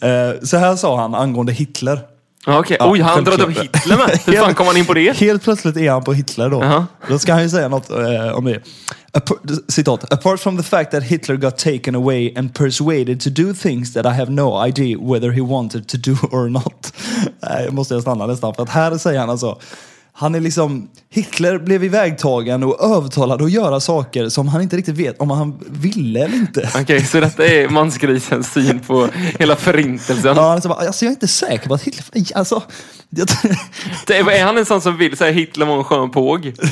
Eh, 0.00 0.40
så 0.42 0.56
här 0.56 0.76
sa 0.76 1.00
han 1.00 1.14
angående 1.14 1.52
Hitler. 1.52 2.00
Ja, 2.46 2.58
Okej, 2.58 2.76
oj 2.80 3.00
han 3.00 3.14
självklart. 3.14 3.38
drar 3.38 3.46
upp 3.48 3.58
Hitler 3.62 3.96
med. 3.96 4.20
Hur 4.26 4.32
fan 4.32 4.54
kom 4.54 4.66
han 4.66 4.76
in 4.76 4.86
på 4.86 4.94
det? 4.94 5.16
Helt 5.16 5.42
plötsligt 5.42 5.76
är 5.76 5.90
han 5.90 6.04
på 6.04 6.12
Hitler 6.12 6.50
då. 6.50 6.62
Jaha. 6.62 6.86
Då 7.08 7.18
ska 7.18 7.32
han 7.32 7.42
ju 7.42 7.48
säga 7.50 7.68
något 7.68 7.90
eh, 7.90 8.28
om 8.34 8.44
det. 8.44 8.60
Citat. 9.68 10.12
Apart 10.12 10.40
from 10.40 10.56
the 10.56 10.62
fact 10.62 10.90
that 10.90 11.02
Hitler 11.02 11.36
got 11.36 11.56
taken 11.58 11.94
away 11.94 12.32
and 12.36 12.54
persuaded 12.54 13.20
to 13.20 13.30
do 13.30 13.54
things 13.54 13.92
that 13.92 14.06
I 14.06 14.12
have 14.12 14.30
no 14.30 14.66
idea 14.66 14.98
whether 14.98 15.32
he 15.32 15.40
wanted 15.40 15.88
to 15.88 15.96
do 15.96 16.16
or 16.32 16.48
not. 16.48 16.92
Nej, 17.42 17.70
måste 17.70 17.94
jag 17.94 18.02
stanna 18.02 18.26
nästan. 18.26 18.54
För 18.54 18.62
att 18.62 18.68
här 18.68 18.98
säger 18.98 19.20
han 19.20 19.30
alltså. 19.30 19.58
Han 20.16 20.34
är 20.34 20.40
liksom, 20.40 20.88
Hitler 21.10 21.58
blev 21.58 21.84
ivägtagen 21.84 22.62
och 22.62 22.80
övertalad 22.96 23.42
att 23.42 23.50
göra 23.50 23.80
saker 23.80 24.28
som 24.28 24.48
han 24.48 24.62
inte 24.62 24.76
riktigt 24.76 24.96
vet 24.96 25.20
om 25.20 25.30
han 25.30 25.58
ville 25.68 26.24
eller 26.24 26.36
inte. 26.36 26.70
Okej, 26.74 27.04
så 27.04 27.20
detta 27.20 27.46
är 27.46 27.68
mansgrisens 27.68 28.52
syn 28.52 28.80
på 28.80 29.08
hela 29.38 29.56
förintelsen. 29.56 30.36
Ja, 30.36 30.52
alltså, 30.52 30.68
alltså, 30.68 31.04
jag 31.04 31.10
är 31.10 31.14
inte 31.14 31.28
säker 31.28 31.68
på 31.68 31.74
att 31.74 31.82
Hitler... 31.82 32.38
Alltså, 32.38 32.62
jag, 33.10 33.28
Det 34.06 34.18
är, 34.18 34.44
han 34.44 34.58
en 34.58 34.66
sån 34.66 34.80
som 34.80 34.96
vill 34.96 35.16
säga 35.16 35.32
Hitler 35.32 35.66
var 35.66 35.78
en 35.78 35.84
skön 35.84 36.10
påg? 36.10 36.52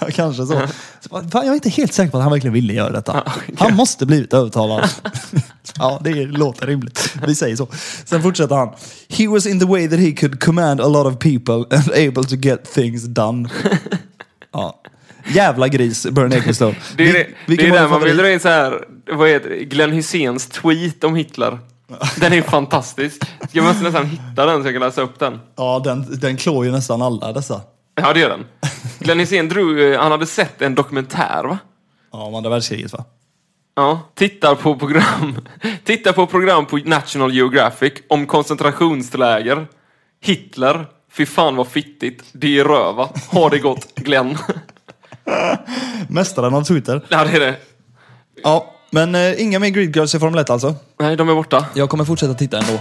Ja, 0.00 0.06
kanske 0.12 0.46
så. 0.46 0.62
så 1.00 1.08
bara, 1.08 1.24
jag 1.32 1.46
är 1.46 1.54
inte 1.54 1.68
helt 1.68 1.92
säker 1.92 2.10
på 2.10 2.16
att 2.16 2.22
han 2.22 2.32
verkligen 2.32 2.54
ville 2.54 2.72
göra 2.72 2.92
detta. 2.92 3.22
Okej. 3.26 3.54
Han 3.58 3.74
måste 3.74 4.06
blivit 4.06 4.32
övertalad. 4.32 4.88
ja, 5.78 6.00
det 6.04 6.14
låter 6.26 6.66
rimligt. 6.66 7.14
Vi 7.26 7.34
säger 7.34 7.56
så. 7.56 7.68
Sen 8.04 8.22
fortsätter 8.22 8.56
han. 8.56 8.68
He 9.08 9.28
was 9.28 9.46
in 9.46 9.60
the 9.60 9.66
way 9.66 9.88
that 9.88 9.98
he 9.98 10.12
could 10.12 10.40
command 10.40 10.80
a 10.80 10.88
lot 10.88 11.06
of 11.06 11.18
people 11.18 11.76
and 11.76 11.90
able 11.90 12.24
to 12.24 12.34
get 12.36 12.64
things 12.64 12.85
done. 12.94 13.48
ja. 14.52 14.82
Jävla 15.28 15.68
gris, 15.68 16.06
Bernie 16.10 16.38
Ecclestone. 16.38 16.76
Det 16.96 17.02
är, 17.02 17.06
Vil- 17.06 17.12
det, 17.12 17.26
vilken 17.46 17.70
det 17.70 17.76
är 17.76 17.82
där 17.82 17.88
man 17.88 18.02
vill 18.02 18.16
dra 18.16 18.32
in 18.32 18.40
så 18.40 18.48
här, 18.48 18.84
vad 19.12 19.28
heter 19.28 19.50
det? 19.50 19.64
Glenn 19.64 19.92
Hyséns 19.92 20.46
tweet 20.46 21.04
om 21.04 21.14
Hitler. 21.14 21.58
Den 22.20 22.32
är 22.32 22.42
fantastisk. 22.42 23.22
Jag 23.52 23.64
måste 23.64 23.82
nästan 23.84 24.06
hitta 24.06 24.46
den 24.46 24.62
så 24.62 24.66
jag 24.68 24.74
kan 24.74 24.82
läsa 24.82 25.02
upp 25.02 25.18
den. 25.18 25.40
Ja, 25.56 25.80
den, 25.84 26.20
den 26.20 26.36
klår 26.36 26.64
ju 26.64 26.70
nästan 26.72 27.02
alla 27.02 27.32
dessa. 27.32 27.60
Ja, 27.94 28.12
det 28.12 28.20
gör 28.20 28.28
den. 28.28 28.44
Glenn 28.98 29.18
Hysén 29.20 29.48
drog, 29.48 29.80
eh, 29.80 30.00
han 30.00 30.10
hade 30.12 30.26
sett 30.26 30.62
en 30.62 30.74
dokumentär 30.74 31.44
va? 31.44 31.58
Ja, 32.12 32.22
om 32.24 32.34
andra 32.34 32.50
världskriget 32.50 32.92
va? 32.92 33.04
Ja, 33.74 34.00
tittar 34.14 34.54
på 34.54 34.76
program. 34.78 35.36
Tittar 35.84 36.12
på 36.12 36.26
program 36.26 36.66
på 36.66 36.76
National 36.76 37.32
Geographic 37.34 37.92
om 38.08 38.26
koncentrationsläger. 38.26 39.66
Hitler. 40.22 40.86
Fy 41.16 41.26
fan 41.26 41.56
vad 41.56 41.66
fittigt. 41.68 42.24
Det 42.32 42.58
är 42.58 42.64
röva. 42.64 43.08
Ha 43.30 43.48
det 43.48 43.58
gott, 43.58 43.94
Glenn. 43.94 44.38
Mästaren 46.08 46.54
av 46.54 46.62
Twitter. 46.62 47.04
Ja, 47.08 47.24
det 47.24 47.36
är 47.36 47.40
det. 47.40 47.56
Ja, 48.42 48.74
men 48.90 49.14
eh, 49.14 49.42
inga 49.42 49.58
mer 49.58 49.68
Grid 49.68 49.96
Girls 49.96 50.14
i 50.14 50.18
Formel 50.18 50.40
1 50.40 50.50
alltså. 50.50 50.74
Nej, 50.98 51.16
de 51.16 51.28
är 51.28 51.34
borta. 51.34 51.66
Jag 51.74 51.88
kommer 51.90 52.04
fortsätta 52.04 52.34
titta 52.34 52.58
ändå. 52.58 52.80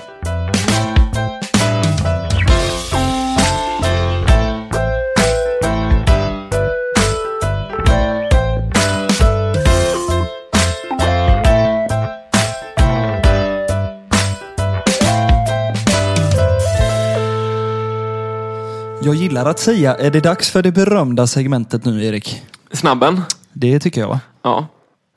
Jag 19.01 19.15
gillar 19.15 19.45
att 19.45 19.59
säga, 19.59 19.95
är 19.95 20.11
det 20.11 20.19
dags 20.19 20.51
för 20.51 20.63
det 20.63 20.71
berömda 20.71 21.27
segmentet 21.27 21.85
nu 21.85 22.05
Erik? 22.05 22.41
Snabben. 22.71 23.21
Det 23.53 23.79
tycker 23.79 24.01
jag 24.01 24.07
va? 24.07 24.19
Ja. 24.43 24.67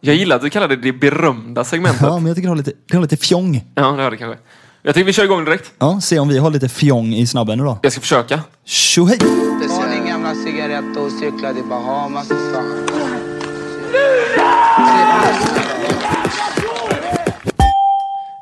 Jag 0.01 0.15
gillar 0.15 0.37
att 0.37 0.43
du 0.43 0.51
kallar 0.51 0.69
det 0.69 0.77
det 0.77 0.93
berömda 0.93 1.65
segmentet. 1.65 2.03
Ja, 2.03 2.19
men 2.19 2.27
jag 2.27 2.37
tycker 2.37 2.49
det 2.49 2.51
har 2.51 2.57
lite, 2.57 2.73
det 2.89 2.97
har 2.97 3.03
lite 3.03 3.17
fjong. 3.17 3.65
Ja, 3.75 3.83
det 3.83 4.03
har 4.03 4.11
det 4.11 4.17
kanske. 4.17 4.39
Jag 4.83 4.95
tycker 4.95 5.07
vi 5.07 5.13
kör 5.13 5.25
igång 5.25 5.45
direkt. 5.45 5.73
Ja, 5.79 6.01
se 6.01 6.19
om 6.19 6.29
vi 6.29 6.39
har 6.39 6.51
lite 6.51 6.69
fjong 6.69 7.15
i 7.15 7.27
snabben 7.27 7.59
nu 7.59 7.65
då. 7.65 7.79
Jag 7.83 7.93
ska 7.93 8.01
försöka. 8.01 8.41
Tjohej! 8.65 9.19
Ta 9.19 9.87
din 9.91 10.07
gamla 10.07 10.35
cigarett 10.35 10.97
och 10.97 11.13
cykla 11.13 11.55
till 11.55 11.65
Bahamas. 11.65 12.29
Fan. 12.29 12.87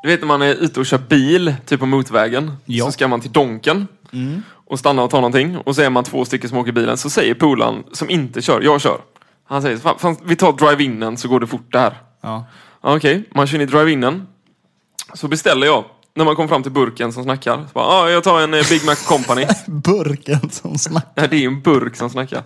Du 0.03 0.07
vet 0.07 0.19
när 0.19 0.27
man 0.27 0.41
är 0.41 0.53
ute 0.53 0.79
och 0.79 0.85
kör 0.85 0.97
bil, 0.97 1.55
typ 1.65 1.79
på 1.79 1.85
motorvägen. 1.85 2.51
Ja. 2.65 2.85
Så 2.85 2.91
ska 2.91 3.07
man 3.07 3.21
till 3.21 3.31
Donken 3.31 3.87
och 4.69 4.79
stanna 4.79 5.03
och 5.03 5.09
ta 5.09 5.17
någonting. 5.17 5.57
Och 5.57 5.75
så 5.75 5.81
är 5.81 5.89
man 5.89 6.03
två 6.03 6.25
stycken 6.25 6.49
som 6.49 6.57
åker 6.57 6.71
bilen. 6.71 6.97
Så 6.97 7.09
säger 7.09 7.33
polaren 7.33 7.83
som 7.91 8.09
inte 8.09 8.41
kör, 8.41 8.61
jag 8.61 8.81
kör. 8.81 9.01
Han 9.43 9.61
säger, 9.61 9.77
fan, 9.77 9.99
fan, 9.99 10.17
vi 10.23 10.35
tar 10.35 10.53
drive-inen 10.53 11.17
så 11.17 11.27
går 11.27 11.39
det 11.39 11.47
fort 11.47 11.71
där. 11.71 11.93
Ja. 12.21 12.45
Okej, 12.81 13.23
man 13.35 13.47
kör 13.47 13.55
in 13.55 13.61
i 13.61 13.65
drive-inen. 13.65 14.27
Så 15.13 15.27
beställer 15.27 15.67
jag. 15.67 15.85
När 16.15 16.25
man 16.25 16.35
kommer 16.35 16.49
fram 16.49 16.63
till 16.63 16.71
burken 16.71 17.13
som 17.13 17.23
snackar. 17.23 17.57
Så 17.57 17.73
bara, 17.73 17.85
ah, 17.85 18.09
jag 18.09 18.23
tar 18.23 18.41
en 18.41 18.53
eh, 18.53 18.69
Big 18.69 18.85
Mac 18.85 18.95
Company. 18.95 19.45
Burken 19.67 20.49
som 20.49 20.77
snackar. 20.77 21.11
Ja, 21.15 21.27
det 21.27 21.35
är 21.35 21.39
ju 21.39 21.47
en 21.47 21.61
burk 21.61 21.95
som 21.95 22.09
snackar. 22.09 22.43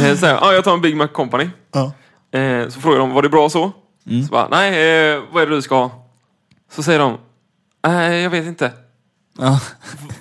Eh, 0.00 0.16
så 0.16 0.26
här, 0.26 0.38
ah, 0.42 0.52
jag 0.52 0.64
tar 0.64 0.74
en 0.74 0.80
Big 0.80 0.96
Mac 0.96 1.08
Company. 1.08 1.50
Ja. 1.72 1.92
Eh, 2.38 2.68
så 2.68 2.80
frågar 2.80 2.98
de, 2.98 3.10
var 3.10 3.22
det 3.22 3.28
bra 3.28 3.48
så? 3.48 3.72
Så 4.26 4.32
bara, 4.32 4.48
nej, 4.48 4.68
eh, 5.12 5.22
vad 5.32 5.42
är 5.42 5.46
det 5.46 5.54
du 5.54 5.62
ska 5.62 5.74
ha? 5.74 6.08
Så 6.72 6.82
säger 6.82 6.98
de, 6.98 7.18
nej, 7.86 8.22
jag 8.22 8.30
vet 8.30 8.46
inte. 8.46 8.72
Ja. 9.38 9.60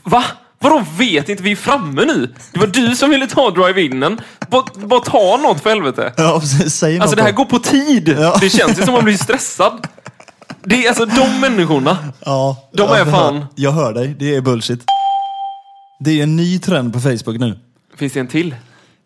Va? 0.03 0.23
Vadå 0.61 0.83
vet 0.97 1.29
inte? 1.29 1.43
Vi 1.43 1.51
är 1.51 1.55
framme 1.55 2.05
nu. 2.05 2.33
Det 2.53 2.59
var 2.59 2.67
du 2.67 2.95
som 2.95 3.09
ville 3.09 3.27
ta 3.27 3.49
drive-inen. 3.49 4.21
Bara, 4.49 4.63
bara 4.75 4.99
ta 4.99 5.37
något 5.43 5.61
för 5.63 5.69
helvete. 5.69 6.13
Ja, 6.17 6.39
precis. 6.39 6.75
Säg 6.75 6.99
Alltså 6.99 7.09
något 7.09 7.17
det 7.17 7.23
här 7.23 7.31
då. 7.31 7.37
går 7.37 7.45
på 7.45 7.59
tid. 7.59 8.09
Ja. 8.19 8.37
Det 8.41 8.49
känns 8.49 8.79
ju 8.79 8.83
som 8.83 8.93
man 8.93 9.03
blir 9.03 9.17
stressad. 9.17 9.87
Det 10.63 10.85
är 10.85 10.87
alltså 10.89 11.05
de 11.05 11.39
människorna. 11.39 11.97
Ja, 12.25 12.69
De 12.73 12.89
är 12.89 12.97
jag 12.97 13.05
hör- 13.05 13.11
fan- 13.11 13.45
Jag 13.55 13.71
hör 13.71 13.93
dig, 13.93 14.15
det 14.19 14.35
är 14.35 14.41
bullshit. 14.41 14.83
Det 15.99 16.19
är 16.19 16.23
en 16.23 16.35
ny 16.35 16.59
trend 16.59 16.93
på 16.93 16.99
Facebook 16.99 17.39
nu. 17.39 17.59
Finns 17.97 18.13
det 18.13 18.19
en 18.19 18.27
till? 18.27 18.55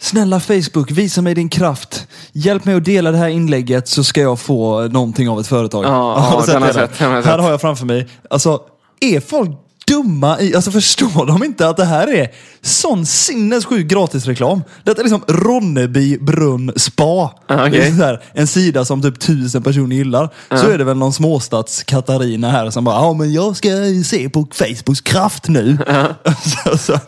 Snälla 0.01 0.39
Facebook, 0.39 0.91
visa 0.91 1.21
mig 1.21 1.33
din 1.35 1.49
kraft. 1.49 2.07
Hjälp 2.33 2.65
mig 2.65 2.75
att 2.75 2.85
dela 2.85 3.11
det 3.11 3.17
här 3.17 3.27
inlägget 3.27 3.87
så 3.87 4.03
ska 4.03 4.21
jag 4.21 4.39
få 4.39 4.81
någonting 4.87 5.29
av 5.29 5.39
ett 5.39 5.47
företag. 5.47 5.85
Ja, 5.85 6.19
Har 6.19 6.31
du 6.31 6.37
ja, 6.37 6.41
sett 6.41 6.53
den 6.53 6.61
har 6.61 6.67
jag 6.69 6.75
sett, 6.75 6.99
den 6.99 7.09
har 7.09 7.15
jag 7.17 7.23
Här 7.23 7.37
har 7.39 7.51
jag 7.51 7.61
framför 7.61 7.85
mig. 7.85 8.07
Alltså, 8.29 8.59
är 9.01 9.19
folk 9.19 9.49
dumma 9.87 10.41
i, 10.41 10.55
alltså 10.55 10.71
förstår 10.71 11.25
de 11.25 11.43
inte 11.43 11.69
att 11.69 11.77
det 11.77 11.85
här 11.85 12.07
är 12.13 12.31
sån 12.61 13.05
sinnessjuk 13.05 13.87
gratisreklam? 13.87 14.63
Detta 14.83 15.01
är 15.01 15.03
liksom 15.03 15.23
Ronneby 15.27 16.17
brunn 16.17 16.71
spa. 16.75 17.33
Är 17.47 17.97
så 17.97 18.03
här, 18.03 18.23
en 18.33 18.47
sida 18.47 18.85
som 18.85 19.01
typ 19.01 19.19
tusen 19.19 19.63
personer 19.63 19.95
gillar. 19.95 20.29
Så 20.49 20.69
är 20.69 20.77
det 20.77 20.83
väl 20.83 20.97
någon 20.97 21.13
småstads 21.13 21.83
Katarina 21.83 22.51
här 22.51 22.69
som 22.69 22.83
bara, 22.83 22.95
ja 22.95 23.13
men 23.13 23.33
jag 23.33 23.55
ska 23.55 23.69
se 24.05 24.29
på 24.29 24.47
Facebooks 24.51 25.01
kraft 25.01 25.47
nu. 25.47 25.77
så, 26.63 26.77
så, 26.77 26.99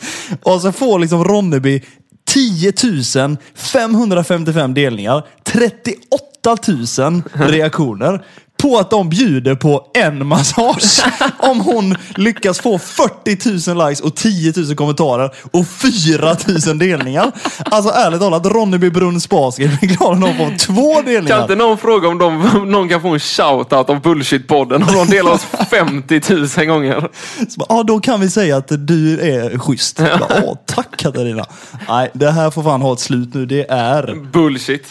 och 0.44 0.62
så 0.62 0.72
får 0.72 1.00
liksom 1.00 1.24
Ronneby 1.24 1.82
10 2.28 2.74
555 3.56 4.74
delningar, 4.74 5.26
38 5.44 6.58
000 6.68 7.22
reaktioner 7.34 8.24
på 8.58 8.78
att 8.78 8.90
de 8.90 9.10
bjuder 9.10 9.56
på 9.56 9.88
en 9.94 10.28
massage. 10.28 11.04
Om 11.40 11.60
hon 11.60 11.96
lyckas 12.16 12.60
få 12.60 12.80
40 12.80 13.74
000 13.76 13.88
likes 13.90 14.02
och 14.02 14.16
10 14.16 14.54
000 14.58 14.76
kommentarer 14.76 15.32
och 15.52 15.66
4 15.68 16.36
000 16.68 16.80
delningar. 16.80 17.32
Alltså 17.66 17.92
ärligt 17.94 18.20
talat, 18.20 18.46
Ronneby 18.46 18.90
Brunn 18.90 19.22
Spa 19.22 19.52
ska 19.52 19.68
bli 19.68 19.88
glad 19.88 20.14
om 20.14 20.20
de 20.22 20.38
får 20.38 20.58
två 20.58 20.96
Kan 20.96 21.06
delningar. 21.06 21.42
inte 21.42 21.56
någon 21.56 21.78
fråga 21.78 22.08
om, 22.08 22.18
de, 22.18 22.42
någon 22.72 22.90
kan 22.90 23.02
få 23.02 23.08
en 23.08 23.20
shout-out 23.20 23.90
av 23.90 24.02
Bullshit-podden 24.02 24.88
om 24.90 24.94
de 24.96 25.08
delar 25.08 25.32
oss 25.32 25.48
50 25.70 26.22
000 26.58 26.66
gånger? 26.68 27.10
Så 27.50 27.66
Ja, 27.70 27.84
då 27.84 28.00
kan 28.00 28.20
vi 28.20 28.30
säga 28.30 28.58
att 28.58 28.72
du 28.88 29.20
är 29.20 29.58
schysst. 29.60 30.00
Ja, 30.30 30.58
tack 30.66 30.98
Katarina. 30.98 31.46
Nej, 31.90 32.12
det 32.14 32.32
här 32.32 32.52
får 32.52 32.64
fan 32.64 32.82
ha 32.82 32.94
ett 32.94 33.00
slut 33.00 33.34
nu. 33.34 33.46
Det 33.46 33.66
är... 33.72 34.16
Bullshit. 34.32 34.88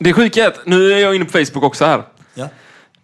Det 0.00 0.12
sjuka 0.12 0.44
är 0.44 0.48
att, 0.48 0.66
nu 0.66 0.92
är 0.92 0.98
jag 0.98 1.14
inne 1.14 1.24
på 1.24 1.30
Facebook 1.30 1.64
också 1.64 1.84
här. 1.84 2.02
Ja. 2.34 2.48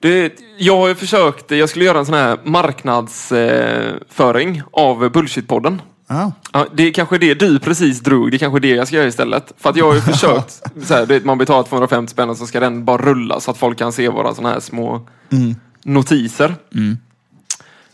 Det, 0.00 0.32
jag 0.58 0.76
har 0.76 0.88
ju 0.88 0.94
försökt, 0.94 1.50
jag 1.50 1.68
skulle 1.68 1.84
göra 1.84 1.98
en 1.98 2.06
sån 2.06 2.14
här 2.14 2.38
marknadsföring 2.44 4.62
av 4.70 5.12
Bullshit-podden. 5.12 5.78
Ja. 6.08 6.32
Ja, 6.52 6.66
det 6.74 6.82
är 6.82 6.92
kanske 6.92 7.18
det 7.18 7.34
du 7.34 7.58
precis 7.58 8.00
drog, 8.00 8.30
det 8.30 8.36
är 8.36 8.38
kanske 8.38 8.60
det 8.60 8.68
jag 8.68 8.86
ska 8.86 8.96
göra 8.96 9.08
istället. 9.08 9.52
För 9.58 9.70
att 9.70 9.76
jag 9.76 9.86
har 9.86 9.94
ju 9.94 10.00
försökt, 10.12 10.62
så 10.82 10.94
här, 10.94 11.06
vet, 11.06 11.24
man 11.24 11.38
betalar 11.38 11.62
250 11.62 12.10
spänn 12.10 12.30
och 12.30 12.36
så 12.36 12.46
ska 12.46 12.60
den 12.60 12.84
bara 12.84 13.02
rulla 13.02 13.40
så 13.40 13.50
att 13.50 13.58
folk 13.58 13.78
kan 13.78 13.92
se 13.92 14.08
våra 14.08 14.34
såna 14.34 14.48
här 14.48 14.60
små 14.60 15.08
notiser. 15.84 16.54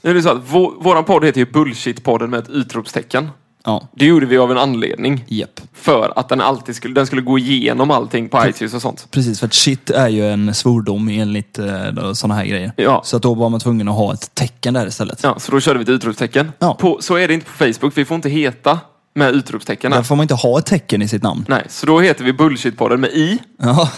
Nu 0.03 0.11
är 0.11 0.15
det 0.15 0.23
så 0.23 0.31
att 0.31 0.43
vår, 0.49 0.73
våran 0.81 1.05
podd 1.05 1.25
heter 1.25 1.41
ju 1.41 1.47
Bullshit-podden 1.47 2.27
med 2.27 2.41
ett 2.41 2.51
utropstecken. 2.51 3.29
Ja. 3.65 3.89
Det 3.93 4.07
gjorde 4.07 4.27
vi 4.27 4.39
av 4.39 4.51
en 4.51 4.59
anledning. 4.59 5.25
Japp. 5.29 5.61
För 5.73 6.13
att 6.17 6.29
den 6.29 6.41
alltid 6.41 6.77
skulle, 6.77 6.95
den 6.95 7.07
skulle 7.07 7.23
gå 7.23 7.39
igenom 7.39 7.91
allting 7.91 8.29
på 8.29 8.47
iTunes 8.49 8.75
och 8.75 8.83
sånt. 8.83 9.07
Precis, 9.11 9.41
för 9.41 9.47
att 9.47 9.55
shit 9.55 9.91
är 9.91 10.09
ju 10.09 10.31
en 10.31 10.55
svordom 10.55 11.09
enligt 11.09 11.59
eh, 11.59 12.13
sådana 12.13 12.35
här 12.35 12.45
grejer. 12.45 12.73
Ja. 12.77 13.03
Så 13.05 13.17
att 13.17 13.23
då 13.23 13.35
var 13.35 13.49
man 13.49 13.61
tvungen 13.61 13.89
att 13.89 13.95
ha 13.95 14.13
ett 14.13 14.35
tecken 14.35 14.75
där 14.75 14.87
istället. 14.87 15.21
Ja, 15.23 15.39
så 15.39 15.53
då 15.53 15.61
körde 15.61 15.79
vi 15.79 15.83
ett 15.83 15.89
utropstecken. 15.89 16.53
Ja. 16.59 16.75
På, 16.75 16.99
så 17.01 17.15
är 17.17 17.29
det 17.29 17.35
inte 17.35 17.47
på 17.47 17.53
Facebook, 17.53 17.93
vi 17.99 18.05
får 18.05 18.15
inte 18.15 18.29
heta 18.29 18.81
med 19.15 19.35
utropstecken. 19.35 19.91
Där 19.91 20.03
får 20.03 20.17
man 20.17 20.25
inte 20.25 20.35
ha 20.35 20.59
ett 20.59 20.67
tecken 20.67 21.03
i 21.03 21.09
sitt 21.09 21.23
namn. 21.23 21.45
Nej, 21.49 21.65
så 21.69 21.87
då 21.87 22.01
heter 22.01 22.25
vi 22.25 22.33
Bullshit-podden 22.33 22.97
med 22.97 23.11
i. 23.11 23.39
Ja. 23.59 23.91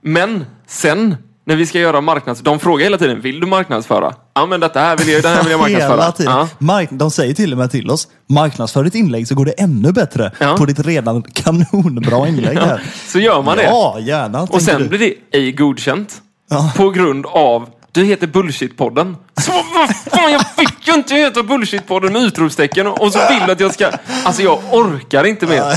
Men 0.00 0.46
sen 0.66 1.16
när 1.50 1.56
vi 1.56 1.66
ska 1.66 1.78
göra 1.78 2.00
marknads... 2.00 2.40
De 2.40 2.58
frågar 2.58 2.84
hela 2.84 2.98
tiden, 2.98 3.20
vill 3.20 3.40
du 3.40 3.46
marknadsföra? 3.46 4.14
Ja, 4.34 4.46
men 4.46 4.60
detta 4.60 4.80
här 4.80 4.96
vill 4.96 5.08
jag, 5.08 5.22
det 5.22 5.28
här 5.28 5.42
vill 5.42 5.50
jag 5.50 5.60
marknadsföra. 5.60 5.90
Hela 6.00 6.12
tiden. 6.12 6.32
Ja. 6.32 6.48
Mark- 6.58 6.88
de 6.92 7.10
säger 7.10 7.34
till 7.34 7.52
och 7.52 7.58
med 7.58 7.70
till 7.70 7.90
oss, 7.90 8.08
marknadsför 8.28 8.84
ditt 8.84 8.94
inlägg 8.94 9.28
så 9.28 9.34
går 9.34 9.44
det 9.44 9.52
ännu 9.52 9.92
bättre 9.92 10.32
Ja. 10.38 10.54
på 10.58 10.64
ditt 10.64 10.78
redan 10.80 11.22
kanonbra 11.22 12.28
inlägg 12.28 12.58
här. 12.58 12.82
Så 13.06 13.18
gör 13.18 13.42
man 13.42 13.56
det. 13.56 13.62
Ja, 13.62 13.98
gärna. 14.00 14.42
Och 14.42 14.62
sen 14.62 14.82
du. 14.82 14.88
blir 14.88 14.98
det 14.98 15.38
ej 15.38 15.52
godkänt. 15.52 16.14
Ja. 16.50 16.72
På 16.76 16.90
grund 16.90 17.26
av, 17.26 17.68
du 17.92 18.04
heter 18.04 18.26
Bullshit-podden. 18.26 19.14
Så 19.40 19.52
vad 19.52 19.96
fan, 19.96 20.32
jag 20.32 20.46
fick 20.56 20.88
ju 20.88 20.94
inte 20.94 21.14
heta 21.14 21.40
Bullshit-podden 21.40 22.10
med 22.12 22.22
utropstecken. 22.22 22.86
Och 22.86 23.12
så 23.12 23.18
vill 23.30 23.42
du 23.46 23.52
att 23.52 23.60
jag 23.60 23.74
ska... 23.74 23.90
Alltså 24.24 24.42
jag 24.42 24.58
orkar 24.72 25.24
inte 25.24 25.46
mer. 25.46 25.74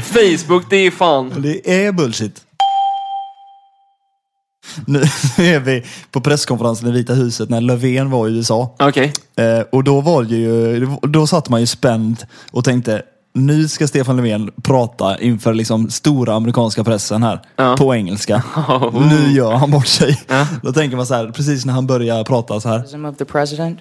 Facebook, 0.00 0.64
det 0.70 0.76
är 0.76 0.90
fan... 0.90 1.32
Det 1.36 1.84
är 1.86 1.92
bullshit. 1.92 2.40
Nu 4.86 4.98
nu 5.38 5.44
är 5.46 5.60
vi 5.60 5.84
på 6.10 6.20
presskonferensen 6.20 6.88
i 6.88 6.92
Vita 6.92 7.14
huset 7.14 7.48
när 7.48 7.60
Löfven 7.60 8.10
var 8.10 8.28
i 8.28 8.36
USA. 8.36 8.74
Okej. 8.78 9.12
Eh, 9.36 9.60
och 9.72 9.84
då 9.84 10.00
var 10.00 10.22
det 10.22 10.36
ju, 10.36 10.86
då 11.02 11.26
satt 11.26 11.48
man 11.48 11.60
ju 11.60 11.66
spänd 11.66 12.16
och 12.50 12.64
tänkte 12.64 13.02
nu 13.34 13.68
ska 13.68 13.88
Stefan 13.88 14.16
Löfven 14.16 14.50
prata 14.62 15.18
inför 15.20 15.54
liksom 15.54 15.90
stora 15.90 16.34
amerikanska 16.34 16.84
pressen 16.84 17.22
här 17.22 17.40
Ja. 17.56 17.76
på 17.78 17.94
engelska. 17.94 18.42
Nu 19.10 19.32
gör 19.32 19.52
han 19.52 19.70
bort 19.70 19.86
sig. 19.86 20.20
Då 20.62 20.72
tänker 20.72 20.96
man 20.96 21.06
så 21.06 21.14
här, 21.14 21.30
precis 21.30 21.64
när 21.64 21.72
han 21.72 21.86
börjar 21.86 22.24
prata 22.24 22.60
så 22.60 22.68
här. 22.68 23.06
of 23.08 23.16
the 23.16 23.24
president? 23.24 23.78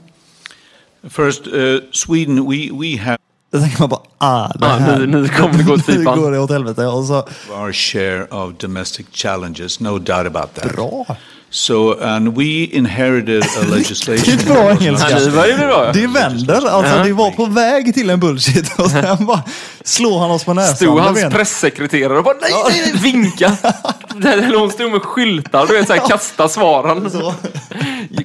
First, 1.09 1.47
uh, 1.47 1.79
Sweden, 1.91 2.35
we, 2.49 2.69
we 2.81 2.97
have 3.03 3.17
Då 3.51 3.59
tänker 3.59 3.79
man 3.79 3.89
bara, 3.89 4.01
ah, 4.17 4.47
det 4.55 4.65
här. 4.67 4.97
nu- 4.99 5.07
nu 5.07 5.27
kommer 5.27 5.53
det 5.57 5.63
gå 5.63 5.73
åt 5.73 5.87
Nu 5.87 5.95
pipan. 5.97 6.19
går 6.21 6.31
det 6.31 6.39
åt 6.39 6.51
helvete. 6.51 6.85
Och 6.85 7.05
så, 7.05 7.27
our 7.49 7.71
share 7.73 8.23
of 8.25 8.53
domestic 8.57 9.05
challenges, 9.13 9.79
no 9.79 9.97
doubt 9.99 10.27
about 10.35 10.53
that. 10.55 10.75
bra. 10.75 11.05
So, 11.49 11.93
and 12.03 12.37
we 12.37 12.43
inherited 12.65 13.43
a 13.43 13.47
legislation. 13.75 14.37
Det 14.37 14.51
är 14.51 14.53
bra 14.53 14.71
engelska. 14.71 15.09
not 15.09 15.19
Ja, 15.23 15.25
nu 15.25 15.31
börjar 15.31 15.57
det 15.57 15.65
bra. 15.67 15.91
Det 15.93 16.07
vänder. 16.07 16.67
Alltså, 16.69 17.03
det 17.03 17.13
var 17.13 17.31
på 17.31 17.45
väg 17.45 17.93
till 17.93 18.09
en 18.09 18.19
bullshit 18.19 18.79
och 18.79 18.91
sen 18.91 19.25
bara 19.25 19.43
slår 19.83 20.19
han 20.19 20.31
oss 20.31 20.43
på 20.43 20.53
näsan. 20.53 20.75
Stod 20.75 20.99
hans 20.99 21.19
pressekreterare 21.33 22.17
och 22.17 22.23
bara 22.23 22.35
nej, 22.41 22.51
nej, 22.69 22.81
nej, 22.93 23.01
vinka. 23.13 23.57
Där 24.15 24.55
hon 24.59 24.71
stod 24.71 24.91
med 24.91 25.01
skyltar, 25.01 25.67
du 25.67 25.73
vet 25.77 25.87
såhär 25.87 26.07
kasta 26.09 26.49
svaren. 26.49 27.11
Så. 27.11 27.33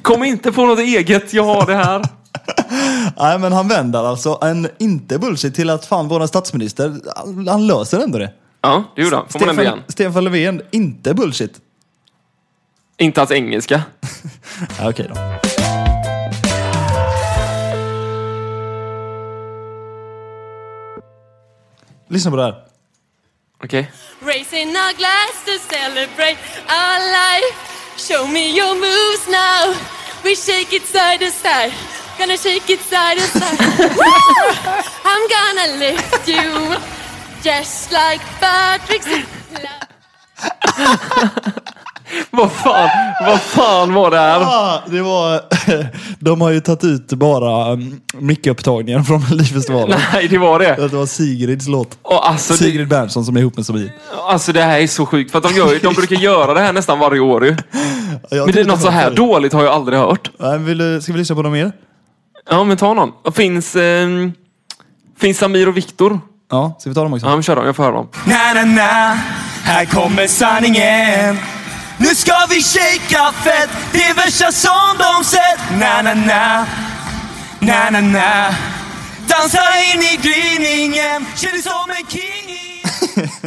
Kom 0.02 0.24
inte 0.24 0.52
på 0.52 0.66
något 0.66 0.78
eget, 0.78 1.32
jag 1.32 1.44
har 1.44 1.66
det 1.66 1.74
här. 1.76 2.02
Nej, 3.18 3.38
men 3.38 3.52
han 3.52 3.68
vänder 3.68 4.04
alltså 4.04 4.38
en 4.42 4.68
inte 4.78 5.18
bullshit 5.18 5.54
till 5.54 5.70
att 5.70 5.86
fan 5.86 6.08
våran 6.08 6.28
statsminister, 6.28 7.00
han- 7.16 7.48
han 7.48 7.66
löser 7.66 8.00
ändå 8.00 8.18
det. 8.18 8.32
Ja, 8.60 8.84
det 8.96 9.02
gjorde 9.02 9.16
han. 9.16 9.28
Får 9.28 9.40
man 9.40 9.48
ändå 9.48 9.62
igen. 9.62 9.74
Stefan, 9.88 9.92
Stefan 9.92 10.24
Löfven, 10.24 10.62
inte 10.70 11.14
bullshit. 11.14 11.60
Inte 12.98 13.20
hans 13.20 13.30
engelska. 13.30 13.82
Ja, 14.78 14.90
okej 14.90 15.10
då. 15.14 15.20
Lyssna 22.08 22.30
på 22.30 22.36
det 22.36 22.42
här. 22.42 22.54
Okej. 23.64 23.90
Raising 24.22 24.68
our 24.68 24.92
glass 25.00 25.34
to 25.46 25.54
celebrate 25.74 26.38
our 26.80 26.98
life. 27.18 27.58
Show 27.96 28.28
me 28.32 28.44
your 28.58 28.74
moves 28.74 29.26
now. 29.28 29.74
We 30.24 30.34
shake 30.36 30.76
it 30.76 30.86
side 30.86 31.18
to 31.20 31.30
side. 31.30 31.72
Gonna 32.18 32.36
shake 32.36 32.72
it 32.72 32.80
side 32.80 33.18
to 33.18 33.38
side. 33.38 33.58
I'm 35.04 35.28
gonna 35.36 35.78
lift 35.78 36.28
you 36.28 36.74
just 37.42 37.92
like 37.92 38.20
Patrick 38.40 39.02
said. 39.02 39.22
Vad 42.30 42.52
fan, 42.52 42.88
vad 43.26 43.40
fan 43.40 43.94
var 43.94 44.10
det 44.10 44.18
här? 44.18 44.40
Ah, 44.40 44.82
det 44.86 45.02
var, 45.02 45.40
de 46.24 46.40
har 46.40 46.50
ju 46.50 46.60
tagit 46.60 46.84
ut 46.84 47.12
bara 47.12 47.78
mickupptagningen 48.14 49.04
från 49.04 49.20
Melodifestivalen. 49.30 50.00
Nej, 50.12 50.28
det 50.28 50.38
var 50.38 50.58
det. 50.58 50.74
Det 50.74 50.88
var 50.96 51.06
Sigrids 51.06 51.68
låt. 51.68 51.98
Och 52.02 52.28
alltså, 52.28 52.52
det, 52.52 52.58
Sigrid 52.58 52.88
Bernson 52.88 53.24
som 53.24 53.36
är 53.36 53.40
ihop 53.40 53.56
med 53.56 53.66
Sofie. 53.66 53.92
alltså 54.28 54.52
det 54.52 54.62
här 54.62 54.80
är 54.80 54.86
så 54.86 55.06
sjukt. 55.06 55.30
För 55.30 55.38
att 55.38 55.44
de, 55.44 55.54
gör, 55.54 55.78
de 55.82 55.94
brukar 55.94 56.16
göra 56.16 56.54
det 56.54 56.60
här 56.60 56.72
nästan 56.72 56.98
varje 56.98 57.20
år 57.20 57.44
ju. 57.44 57.56
Men 58.30 58.52
det 58.52 58.60
är 58.60 58.64
något 58.64 58.80
så 58.82 58.90
här 58.90 59.10
dåligt 59.10 59.52
har 59.52 59.64
jag 59.64 59.72
aldrig 59.72 59.98
hört. 59.98 60.30
Nej, 60.38 60.58
vill 60.58 60.78
du, 60.78 61.00
ska 61.02 61.12
vi 61.12 61.18
lyssna 61.18 61.36
på 61.36 61.42
något 61.42 61.52
mer? 61.52 61.72
Ja, 62.50 62.64
men 62.64 62.76
ta 62.76 62.94
någon. 62.94 63.12
Finns, 63.34 63.76
ehm, 63.76 64.32
finns 65.18 65.38
Samir 65.38 65.68
och 65.68 65.76
Viktor? 65.76 66.20
Ja, 66.50 66.76
ska 66.78 66.90
vi 66.90 66.94
ta 66.94 67.02
dem 67.02 67.12
också? 67.12 67.26
Ja, 67.26 67.32
men 67.32 67.42
kör 67.42 67.56
dem. 67.56 67.66
Jag 67.66 67.76
får 67.76 67.82
höra 67.84 67.94
dem. 67.94 68.08
Na, 68.24 68.52
na, 68.54 68.64
na, 68.64 69.18
här 69.64 69.84
kommer 69.84 70.26
sanningen. 70.26 71.38
Nu 71.98 72.14
ska 72.14 72.34
vi 72.50 72.62
shakea 72.62 73.32
fett, 73.32 73.70
det 73.92 74.02
är 74.02 74.14
värsta 74.14 74.52
som 74.52 74.96
de 74.98 75.24
sett. 75.24 75.60
Na, 75.80 76.02
na, 76.02 76.14
na, 76.14 76.66
na, 77.58 77.90
na, 77.90 78.00
na. 78.00 78.54
Dansa 79.26 79.62
in 79.94 80.02
i 80.02 80.16
gryningen, 80.22 81.26
känn 81.36 81.52
dig 81.52 81.62
som 81.62 81.90
en 81.98 82.06
king. 82.08 82.41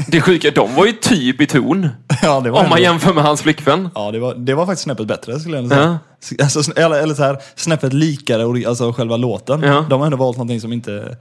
Det 0.08 0.22
sjuka, 0.22 0.52
de 0.52 0.76
var 0.76 0.86
ju 0.86 0.92
typ 0.92 1.42
i 1.42 1.46
ton. 1.48 1.90
Ja, 2.22 2.40
det 2.40 2.52
var 2.52 2.60
Om 2.60 2.70
man 2.70 2.78
ändå- 2.78 2.78
jämför 2.84 3.14
med 3.14 3.24
hans 3.24 3.42
flickvän. 3.42 3.90
Ja, 3.96 4.12
det 4.12 4.20
var, 4.20 4.36
det 4.36 4.54
var 4.54 4.66
faktiskt 4.66 4.84
snäppet 4.84 5.08
bättre 5.08 5.40
skulle 5.40 5.56
jag 5.58 5.64
ändå 5.64 5.76
säga. 5.76 6.00
Alltså, 6.44 6.60
sn- 6.60 6.80
eller, 6.80 7.00
eller 7.00 7.16
så 7.16 7.24
här, 7.24 7.38
snäppet 7.56 7.94
likare, 7.94 8.68
alltså 8.68 8.94
själva 8.94 9.18
låten. 9.18 9.62
Ja. 9.64 9.86
De 9.90 10.00
har 10.00 10.06
ändå 10.06 10.18
valt 10.18 10.38
någonting 10.38 10.62
som 10.62 10.74
inte 10.74 11.18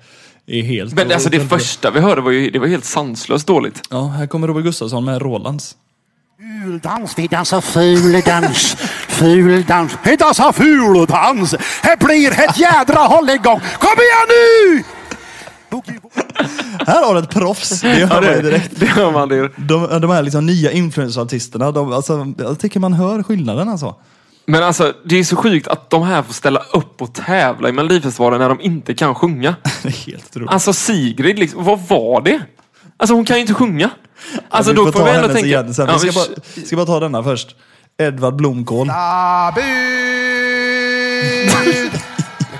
är 0.46 0.62
helt... 0.62 0.94
Men 0.94 1.12
alltså 1.12 1.28
det 1.30 1.40
första 1.40 1.90
vi 1.90 2.00
hörde 2.00 2.20
var 2.20 2.30
ju 2.30 2.50
det 2.50 2.58
var 2.58 2.66
helt 2.66 2.84
sanslöst 2.84 3.46
dåligt. 3.46 3.80
Ja, 3.90 4.06
här 4.06 4.26
kommer 4.26 4.46
Robert 4.46 4.64
Gustafsson 4.64 5.04
med 5.04 5.22
Rolands. 5.22 5.76
Fuldans, 6.64 7.14
vi 7.18 7.26
dansar 7.26 7.60
fuldans, 7.60 8.76
fuldans, 9.08 9.92
vi 10.04 10.16
dansar 10.16 10.52
fuldans. 10.52 11.54
Här 11.82 11.96
blir 11.96 12.30
ett 12.32 12.58
jädra 12.58 13.00
hålligång. 13.00 13.60
Kom 13.78 13.96
igen 13.98 14.28
nu! 14.28 14.82
Här 16.86 17.06
har 17.06 17.14
du 17.14 17.20
ett 17.20 17.30
proffs, 17.30 17.80
det 17.80 17.88
hör 17.88 17.98
Ja, 18.00 18.06
man 18.06 18.22
ju 18.24 18.30
det, 18.30 18.42
direkt. 18.42 18.70
det 18.80 18.86
hör 18.86 19.12
man. 19.12 19.28
Det. 19.28 19.50
De, 19.56 20.00
de 20.00 20.10
här 20.10 20.22
liksom 20.22 20.46
nya 20.46 20.70
influencerartisterna, 20.72 21.70
de, 21.72 21.92
alltså, 21.92 22.26
jag 22.38 22.58
tycker 22.58 22.80
man 22.80 22.92
hör 22.92 23.22
skillnaden 23.22 23.68
alltså. 23.68 23.94
Men 24.46 24.62
alltså, 24.62 24.92
det 25.04 25.16
är 25.18 25.24
så 25.24 25.36
sjukt 25.36 25.68
att 25.68 25.90
de 25.90 26.02
här 26.02 26.22
får 26.22 26.32
ställa 26.32 26.60
upp 26.72 27.02
och 27.02 27.14
tävla 27.14 27.68
i 27.68 27.72
Melodifestivalen 27.72 28.40
när 28.40 28.48
de 28.48 28.60
inte 28.60 28.94
kan 28.94 29.14
sjunga. 29.14 29.54
Det 29.82 29.88
är 29.88 29.92
helt 30.06 30.26
otroligt. 30.30 30.50
Alltså 30.50 30.72
Sigrid, 30.72 31.38
liksom, 31.38 31.64
vad 31.64 31.78
var 31.88 32.20
det? 32.20 32.40
Alltså 32.96 33.14
hon 33.14 33.24
kan 33.24 33.36
ju 33.36 33.40
inte 33.40 33.54
sjunga. 33.54 33.90
Alltså 34.48 34.72
vi 34.72 34.76
då 34.76 34.84
får 34.84 34.92
ta 34.92 35.04
vi 35.04 35.10
ändå 35.10 35.28
tänka... 35.28 35.46
igen 35.46 35.74
sen. 35.74 35.86
Ja, 35.88 35.98
vi 36.02 36.12
ska, 36.12 36.20
vi- 36.20 36.34
bara, 36.60 36.66
ska 36.66 36.76
bara 36.76 36.86
ta 36.86 37.00
denna 37.00 37.22
först. 37.22 37.56
Edvard 37.98 38.36
Blomkål. 38.36 38.86
Nu 38.86 38.92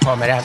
kommer 0.00 0.26
den. 0.28 0.42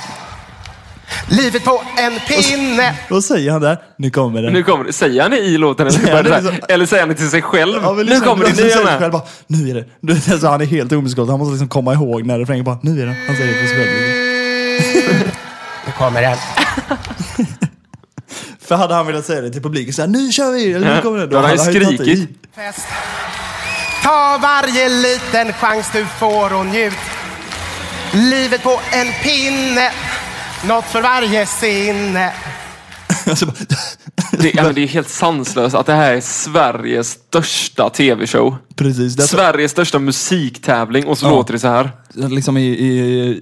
Livet 1.29 1.63
på 1.63 1.81
en 1.97 2.19
pinne. 2.27 2.95
Vad 3.09 3.23
säger 3.23 3.51
han 3.51 3.61
där? 3.61 3.77
Nu 3.97 4.09
kommer 4.09 4.41
den. 4.41 4.53
Nu 4.53 4.63
kommer 4.63 4.83
det. 4.85 4.93
Säger 4.93 5.21
han 5.21 5.31
det 5.31 5.37
i 5.37 5.57
låten 5.57 5.87
eller, 5.87 5.99
Säger 5.99 6.23
det 6.23 6.29
liksom- 6.41 6.55
eller 6.69 6.85
säger 6.85 7.01
han 7.01 7.09
det 7.09 7.15
till 7.15 7.29
sig 7.29 7.41
själv? 7.41 7.79
Ja, 7.83 7.91
nu 7.93 8.03
liksom, 8.03 8.25
kommer 8.27 8.43
det, 8.43 8.49
alltså, 8.49 8.63
nu 8.63 8.69
är 8.69 8.71
säger 8.71 8.85
jag 8.85 8.87
sig 8.87 8.93
med. 8.93 8.99
själv 8.99 9.11
bara, 9.13 9.23
nu 9.47 9.69
är 9.69 9.73
det. 9.73 9.85
Du 10.01 10.13
alltså, 10.13 10.47
han 10.47 10.61
är 10.61 10.65
helt 10.65 10.91
omusikalisk. 10.91 11.29
Han 11.31 11.39
måste 11.39 11.51
liksom 11.51 11.69
komma 11.69 11.93
ihåg 11.93 12.25
när 12.25 12.39
refrängen 12.39 12.63
bara, 12.65 12.79
nu 12.83 13.01
är 13.01 13.05
det. 13.05 13.15
Han 13.27 13.35
säger 13.35 13.53
det 13.53 13.61
på 13.61 13.67
sig 13.67 13.77
själv. 13.77 13.89
Nu 15.85 15.91
kommer 15.97 16.21
den. 16.21 16.37
För 18.67 18.75
hade 18.75 18.93
han 18.93 19.07
velat 19.07 19.25
säga 19.25 19.41
det 19.41 19.49
till 19.51 19.61
publiken 19.61 19.93
så 19.93 20.01
här, 20.01 20.09
nu 20.09 20.31
kör 20.31 20.51
vi! 20.51 20.73
Eller 20.73 20.95
nu 20.95 21.01
kommer 21.01 21.19
det. 21.19 21.27
då 21.27 21.35
hade 21.37 21.47
han 21.47 21.73
ju 21.73 21.85
skrikit. 21.85 22.29
Fest. 22.55 22.87
Ta 24.03 24.39
varje 24.41 24.89
liten 24.89 25.53
chans 25.53 25.89
du 25.93 26.05
får 26.05 26.53
och 26.53 26.65
njut. 26.65 26.93
Livet 28.11 28.63
på 28.63 28.79
en 28.91 29.07
pinne. 29.23 29.91
Något 30.63 30.85
för 30.85 31.01
varje 31.01 31.45
sinne. 31.45 32.33
Alltså, 33.29 33.53
det, 34.31 34.51
ja, 34.55 34.63
men 34.63 34.75
det 34.75 34.83
är 34.83 34.87
helt 34.87 35.09
sanslöst 35.09 35.75
att 35.75 35.85
det 35.85 35.93
här 35.93 36.13
är 36.13 36.21
Sveriges 36.21 37.09
största 37.11 37.89
tv-show. 37.89 38.55
Precis. 38.75 39.15
Därför, 39.15 39.37
Sveriges 39.37 39.71
största 39.71 39.99
musiktävling 39.99 41.05
och 41.07 41.17
så 41.17 41.25
Ja. 41.25 41.29
låter 41.31 41.53
det 41.53 41.59
så 41.59 41.67
här. 41.67 41.91
liksom 42.13 42.57
i, 42.57 42.61
i, 42.65 42.89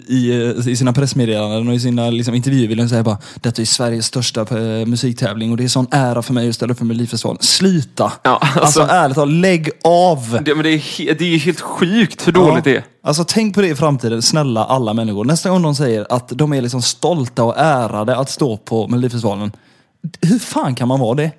i, 0.07 0.53
i 0.71 0.75
sina 0.75 0.93
pressmeddelanden 0.93 1.67
och 1.67 1.73
i 1.75 1.79
sina 1.79 2.09
liksom, 2.09 2.33
intervjuer 2.35 2.67
vill 2.67 2.79
han 2.79 2.89
säga 2.89 3.03
bara 3.03 3.17
Detta 3.41 3.61
är 3.61 3.65
Sveriges 3.65 4.05
största 4.05 4.41
eh, 4.41 4.85
musiktävling 4.85 5.51
och 5.51 5.57
det 5.57 5.63
är 5.63 5.67
sån 5.67 5.87
ära 5.91 6.21
för 6.21 6.33
mig 6.33 6.49
att 6.49 6.55
ställa 6.55 6.71
upp 6.71 6.77
för 6.77 6.85
Melodifestivalen. 6.85 7.41
Sluta! 7.41 8.11
Ja, 8.23 8.37
alltså, 8.41 8.59
alltså- 8.59 8.81
ärligt 8.81 9.15
talat, 9.15 9.33
lägg 9.33 9.69
av! 9.83 10.39
Det, 10.45 10.55
men 10.55 10.63
det, 10.63 10.69
är, 10.71 11.15
det 11.19 11.25
är 11.35 11.37
helt 11.37 11.61
sjukt 11.61 12.27
hur 12.27 12.31
dåligt 12.31 12.63
det 12.63 12.75
är. 12.75 12.83
Alltså 13.03 13.23
tänk 13.27 13.55
på 13.55 13.61
det 13.61 13.67
i 13.67 13.75
framtiden, 13.75 14.21
snälla 14.21 14.65
alla 14.65 14.93
människor. 14.93 15.25
Nästa 15.25 15.49
gång 15.49 15.61
de 15.61 15.75
säger 15.75 16.05
att 16.09 16.29
de 16.29 16.53
är 16.53 16.61
liksom 16.61 16.81
stolta 16.81 17.43
och 17.43 17.53
ärade 17.57 18.17
att 18.17 18.29
stå 18.29 18.57
på 18.57 18.87
Melodifestivalen. 18.87 19.51
Hur 20.21 20.39
fan 20.39 20.75
kan 20.75 20.87
man 20.87 20.99
vara 20.99 21.15
det? 21.15 21.31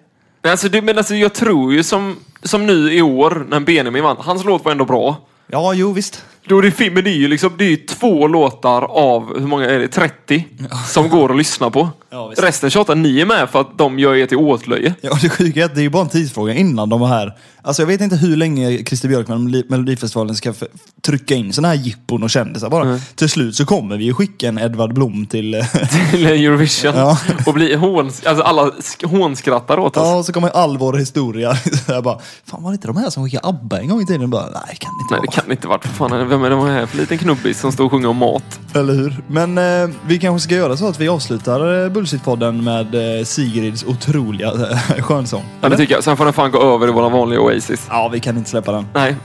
Alltså, 0.43 0.69
det 0.69 0.83
men 0.83 0.99
alltså, 0.99 1.15
jag 1.15 1.35
tror 1.35 1.73
ju 1.73 1.83
som, 1.83 2.17
som 2.43 2.67
nu 2.67 2.93
i 2.93 3.03
år 3.03 3.47
när 3.49 3.61
Benjamin 3.61 4.03
vann. 4.03 4.17
Hans 4.19 4.45
låt 4.45 4.65
var 4.65 4.73
ändå 4.73 4.85
bra. 4.85 5.17
Ja, 5.47 5.75
jo 5.75 5.93
visst. 5.93 6.25
Då 6.49 6.59
är 6.59 6.63
det, 6.63 6.91
men 6.91 7.05
det 7.05 7.11
är 7.11 7.15
ju 7.15 7.29
liksom, 7.29 7.51
det 7.59 7.65
är 7.65 7.69
ju 7.71 7.77
två 7.77 8.27
låtar 8.27 8.83
av, 8.83 9.39
hur 9.39 9.47
många 9.47 9.65
är 9.67 9.79
det? 9.79 9.89
30? 9.89 10.45
Som 10.89 11.09
går 11.09 11.31
att 11.31 11.37
lyssna 11.37 11.71
på. 11.71 11.89
Ja, 12.11 12.27
visst. 12.29 12.43
Resten 12.43 12.71
tjatar 12.71 12.95
ni 12.95 13.21
är 13.21 13.27
med 13.27 13.51
för 13.51 13.61
att 13.61 13.79
de 13.79 13.99
gör 13.99 14.15
er 14.15 14.27
till 14.27 14.37
åtlöje. 14.39 14.95
Ja, 15.01 15.19
det 15.23 15.29
sjuka 15.29 15.61
är 15.61 15.65
att 15.65 15.75
det 15.75 15.81
är 15.81 15.83
ju 15.83 15.91
bara 15.91 16.03
en 16.03 16.09
tidsfråga 16.09 16.55
innan 16.55 16.89
de 16.89 17.01
var 17.01 17.09
här. 17.09 17.33
Alltså 17.63 17.83
jag 17.83 17.87
vet 17.87 18.01
inte 18.01 18.17
hur 18.17 18.37
länge 18.37 18.85
Christer 18.85 19.09
Björkman 19.09 19.45
och 19.47 19.71
Melodifestivalen 19.71 20.37
ska 20.37 20.51
f- 20.51 20.63
trycka 21.03 21.35
in 21.35 21.53
såna 21.53 21.69
här 21.69 21.75
jippon 21.75 22.23
och 22.23 22.31
kändisar 22.31 22.71
bara. 22.71 22.85
Mm. 22.85 22.99
Till 23.15 23.29
slut 23.29 23.55
så 23.57 23.67
kommer 23.67 23.97
vi 23.97 24.05
ju 24.05 24.15
skicka 24.15 24.49
en 24.49 24.59
Edvard 24.59 24.95
Blom 24.95 25.27
till... 25.27 25.55
eh, 25.55 25.65
Till 26.11 26.27
Eurovision. 26.27 26.93
Ja. 26.97 27.19
Och 27.47 27.55
bli 27.55 27.75
hån, 27.75 28.07
alltså 28.07 28.43
alla 28.45 28.63
sk- 28.71 29.07
hånskrattar 29.07 29.79
åt 29.79 29.97
oss. 29.97 30.03
ja, 30.07 30.17
och 30.17 30.25
så 30.25 30.33
kommer 30.33 30.49
all 30.49 30.79
vår 30.79 30.93
historia. 30.93 31.55
Så 31.87 31.93
jag 31.93 32.05
bara, 32.05 32.19
fan 32.47 32.63
var 32.63 32.71
det 32.71 32.75
inte 32.75 32.87
de 32.89 32.97
här 32.97 33.11
som 33.11 33.25
skickade 33.25 33.49
ABBA 33.49 33.81
en 33.81 33.89
gång 33.89 34.01
i 34.03 34.07
tiden? 34.07 34.31
Bara, 34.31 34.43
nej, 34.45 34.53
det 34.71 34.77
kan 34.77 34.91
inte 35.03 35.15
Nej, 35.15 35.19
vara. 35.19 35.21
det 35.21 35.41
kan 35.43 35.51
inte 35.51 35.69
varit. 35.69 35.85
För 35.85 35.95
fan, 35.95 36.29
vem 36.43 36.53
är 36.53 36.57
de 36.57 36.67
här 36.67 36.87
för 36.87 36.97
liten 36.97 37.19
knubbis 37.19 37.61
som 37.61 37.73
står 37.73 37.85
och 37.85 37.91
sjunger 37.91 38.09
om 38.09 38.17
mat? 38.17 38.61
Eller 38.75 38.95
hur? 38.95 39.17
Men 39.27 39.59
eh, 39.59 39.97
vi 40.07 40.19
kanske 40.19 40.45
ska 40.45 40.55
göra 40.55 40.77
så 40.77 40.89
att 40.89 41.01
vi 41.01 41.09
avslutar 41.09 41.85
eh, 41.85 41.91
Bullshit-podden 41.91 42.63
med 42.63 43.19
eh, 43.19 43.25
Sigrids 43.25 43.85
otroliga 43.85 44.49
eh, 44.49 45.03
skönsång. 45.03 45.45
Ja, 45.61 45.69
det 45.69 45.77
tycker 45.77 45.95
jag. 45.95 46.05
Sen 46.05 46.17
får 46.17 46.25
den 46.25 46.35
fan 46.35 46.51
gå 46.51 46.75
över 46.75 46.89
i 46.89 46.91
våra 46.91 47.09
vanliga 47.09 47.41
Oasis. 47.41 47.87
Ja, 47.91 48.09
vi 48.09 48.21
kan 48.21 48.37
inte 48.37 48.51
släppa 48.51 48.73
den. 48.73 48.87
Nej. 48.95 49.17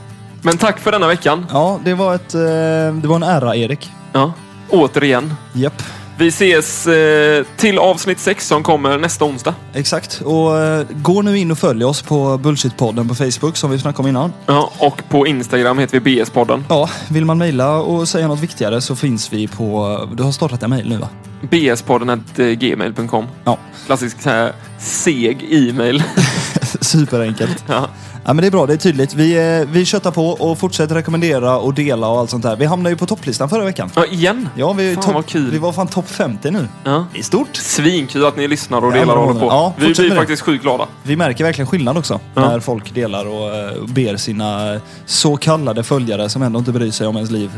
Men 0.42 0.56
tack 0.56 0.78
för 0.80 0.92
denna 0.92 1.06
veckan. 1.06 1.46
Ja, 1.50 1.80
det 1.84 1.94
var, 1.94 2.14
ett, 2.14 2.34
eh, 2.34 2.40
det 2.40 3.04
var 3.04 3.16
en 3.16 3.22
ära, 3.22 3.56
Erik. 3.56 3.90
Ja. 4.12 4.32
Återigen. 4.70 5.34
Japp. 5.52 5.82
Vi 6.18 6.28
ses 6.28 6.86
eh, 6.86 7.44
till 7.56 7.78
avsnitt 7.78 8.20
6 8.20 8.46
som 8.46 8.62
kommer 8.62 8.98
nästa 8.98 9.24
onsdag. 9.24 9.54
Exakt. 9.72 10.20
Och 10.24 10.58
eh, 10.58 10.86
gå 10.90 11.22
nu 11.22 11.38
in 11.38 11.50
och 11.50 11.58
följ 11.58 11.84
oss 11.84 12.02
på 12.02 12.38
Bullshit-podden 12.38 13.08
på 13.08 13.14
Facebook 13.14 13.56
som 13.56 13.70
vi 13.70 13.78
snackade 13.78 14.02
om 14.02 14.08
innan. 14.08 14.32
Ja, 14.46 14.70
och 14.78 15.02
på 15.08 15.26
Instagram 15.26 15.78
heter 15.78 16.00
vi 16.00 16.16
BS-podden. 16.16 16.64
Ja, 16.68 16.90
vill 17.08 17.24
man 17.24 17.38
mejla 17.38 17.76
och 17.76 18.08
säga 18.08 18.28
något 18.28 18.40
viktigare 18.40 18.80
så 18.80 18.96
finns 18.96 19.32
vi 19.32 19.48
på... 19.48 19.98
Du 20.14 20.22
har 20.22 20.32
startat 20.32 20.62
en 20.62 20.70
mejl 20.70 20.88
nu 20.88 20.96
va? 20.96 21.08
BS-podden 21.42 22.20
gmail.com. 22.54 23.26
Ja. 23.44 23.58
Klassisk 23.86 24.22
så 24.22 24.30
här 24.30 24.52
seg 24.78 25.46
e-mail. 25.50 26.02
Superenkelt. 26.80 27.64
ja. 27.66 27.88
Ja 28.26 28.32
men 28.32 28.42
det 28.42 28.46
är 28.46 28.50
bra, 28.50 28.66
det 28.66 28.72
är 28.72 28.76
tydligt. 28.76 29.14
Vi, 29.14 29.58
eh, 29.60 29.68
vi 29.72 29.84
köttar 29.84 30.10
på 30.10 30.28
och 30.30 30.58
fortsätter 30.58 30.94
rekommendera 30.94 31.58
och 31.58 31.74
dela 31.74 32.08
och 32.08 32.18
allt 32.18 32.30
sånt 32.30 32.42
där. 32.42 32.56
Vi 32.56 32.64
hamnade 32.64 32.90
ju 32.90 32.96
på 32.96 33.06
topplistan 33.06 33.48
förra 33.48 33.64
veckan. 33.64 33.90
ja, 33.94 34.06
igen. 34.06 34.48
Ja, 34.54 34.72
vi, 34.72 34.90
är 34.90 34.94
Fan, 34.94 35.04
topp- 35.04 35.14
vad 35.14 35.26
kul. 35.26 35.50
vi 35.50 35.58
var 35.58 35.72
fan 35.72 35.86
topp 35.88 36.08
50 36.10 36.50
nu. 36.50 36.68
Ja. 36.84 37.06
Det 37.12 37.18
är 37.18 37.22
stort. 37.22 37.56
Svinkul 37.56 38.24
att 38.26 38.36
ni 38.36 38.48
lyssnar 38.48 38.84
och 38.84 38.92
Ja, 38.96 39.00
delar 39.00 39.14
och 39.16 39.26
håller 39.26 39.40
på. 39.40 39.46
Ja, 39.46 39.74
vi 39.76 39.82
fortsätt 39.86 39.96
blir 40.02 40.08
med 40.08 40.16
det. 40.16 40.20
faktiskt 40.20 40.42
sjukt 40.42 40.62
glada. 40.62 40.86
Vi 41.02 41.16
märker 41.16 41.44
verkligen 41.44 41.66
skillnad 41.66 41.98
också 41.98 42.20
Ja. 42.34 42.40
när 42.50 42.60
folk 42.60 42.94
delar 42.94 43.26
och 43.26 43.54
eh, 43.54 43.84
ber 43.88 44.16
sina 44.16 44.80
så 45.06 45.36
kallade 45.36 45.82
följare 45.84 46.28
som 46.28 46.42
ändå 46.42 46.58
inte 46.58 46.72
bryr 46.72 46.90
sig 46.90 47.06
om 47.06 47.16
ens 47.16 47.30
liv. 47.30 47.50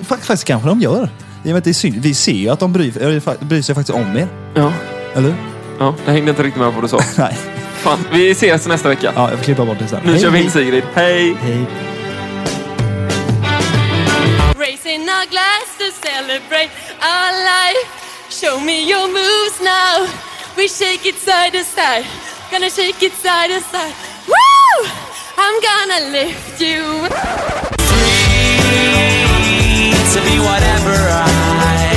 Fak- 0.00 0.16
Faktiskt 0.20 0.44
kanske 0.44 0.68
de 0.68 0.80
gör. 0.80 1.02
I 1.04 1.08
och 1.42 1.46
med 1.46 1.56
att 1.56 1.64
det 1.64 1.70
är 1.70 1.74
synd. 1.74 1.96
Vi 1.96 2.14
ser 2.14 2.32
ju 2.32 2.48
att 2.48 2.60
de 2.60 2.72
bryr, 2.72 2.98
eller 2.98 3.20
fa- 3.20 3.44
bryr 3.44 3.62
sig 3.62 3.74
faktiskt 3.74 3.98
om 3.98 4.16
er. 4.16 4.28
Ja. 4.54 4.72
Eller 5.14 5.28
hur? 5.28 5.34
ja, 5.78 5.94
jag 6.04 6.12
hängde 6.12 6.30
inte 6.30 6.42
riktigt 6.42 6.62
med 6.62 6.68
på 6.74 6.80
vad 6.80 6.84
du 6.84 6.88
sa. 6.88 7.00
Nej. 7.18 7.36
Fan, 7.82 7.98
vi 8.12 8.30
ses 8.30 8.66
nästa 8.66 8.88
vecka. 8.88 9.12
Ja, 9.16 9.30
jag 9.30 9.38
får 9.38 9.44
klippa 9.44 9.64
bort 9.64 9.78
det 9.78 9.88
sen. 9.88 10.00
Nu 10.04 10.12
hej, 10.12 10.20
kör 10.22 10.30
vi 10.30 10.42
in 10.42 10.50
Sigrid. 10.50 10.84
Hej! 10.94 11.36
hej. 11.42 11.66
Raising 14.56 15.08
our 15.08 15.26
glass 15.26 15.66
to 15.78 15.90
celebrate 16.08 16.70
our 17.02 17.32
life 17.52 17.88
Show 18.30 18.60
me 18.60 18.88
your 18.90 19.08
moves 19.08 19.60
now 19.60 20.06
We 20.56 20.68
shake 20.68 21.04
it 21.06 21.16
side 21.16 21.52
to 21.52 21.64
side 21.64 22.04
Gonna 22.50 22.70
shake 22.70 23.02
it 23.06 23.12
side 23.12 23.50
to 23.50 23.60
side 23.72 23.94
Woo! 24.28 24.88
I'm 25.44 25.56
gonna 25.68 26.00
lift 26.12 26.60
you 26.60 27.08
Free 27.88 28.92
to 30.14 30.20
be 30.28 30.36
whatever 30.48 30.96
I 31.10 31.96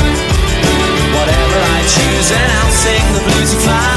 Whatever 1.18 1.60
I 1.78 1.82
choose 1.96 2.32
and 2.32 2.52
I'll 2.60 2.72
sing 2.72 3.06
the 3.14 3.22
blues 3.26 3.54
and 3.54 3.62
fly 3.62 3.95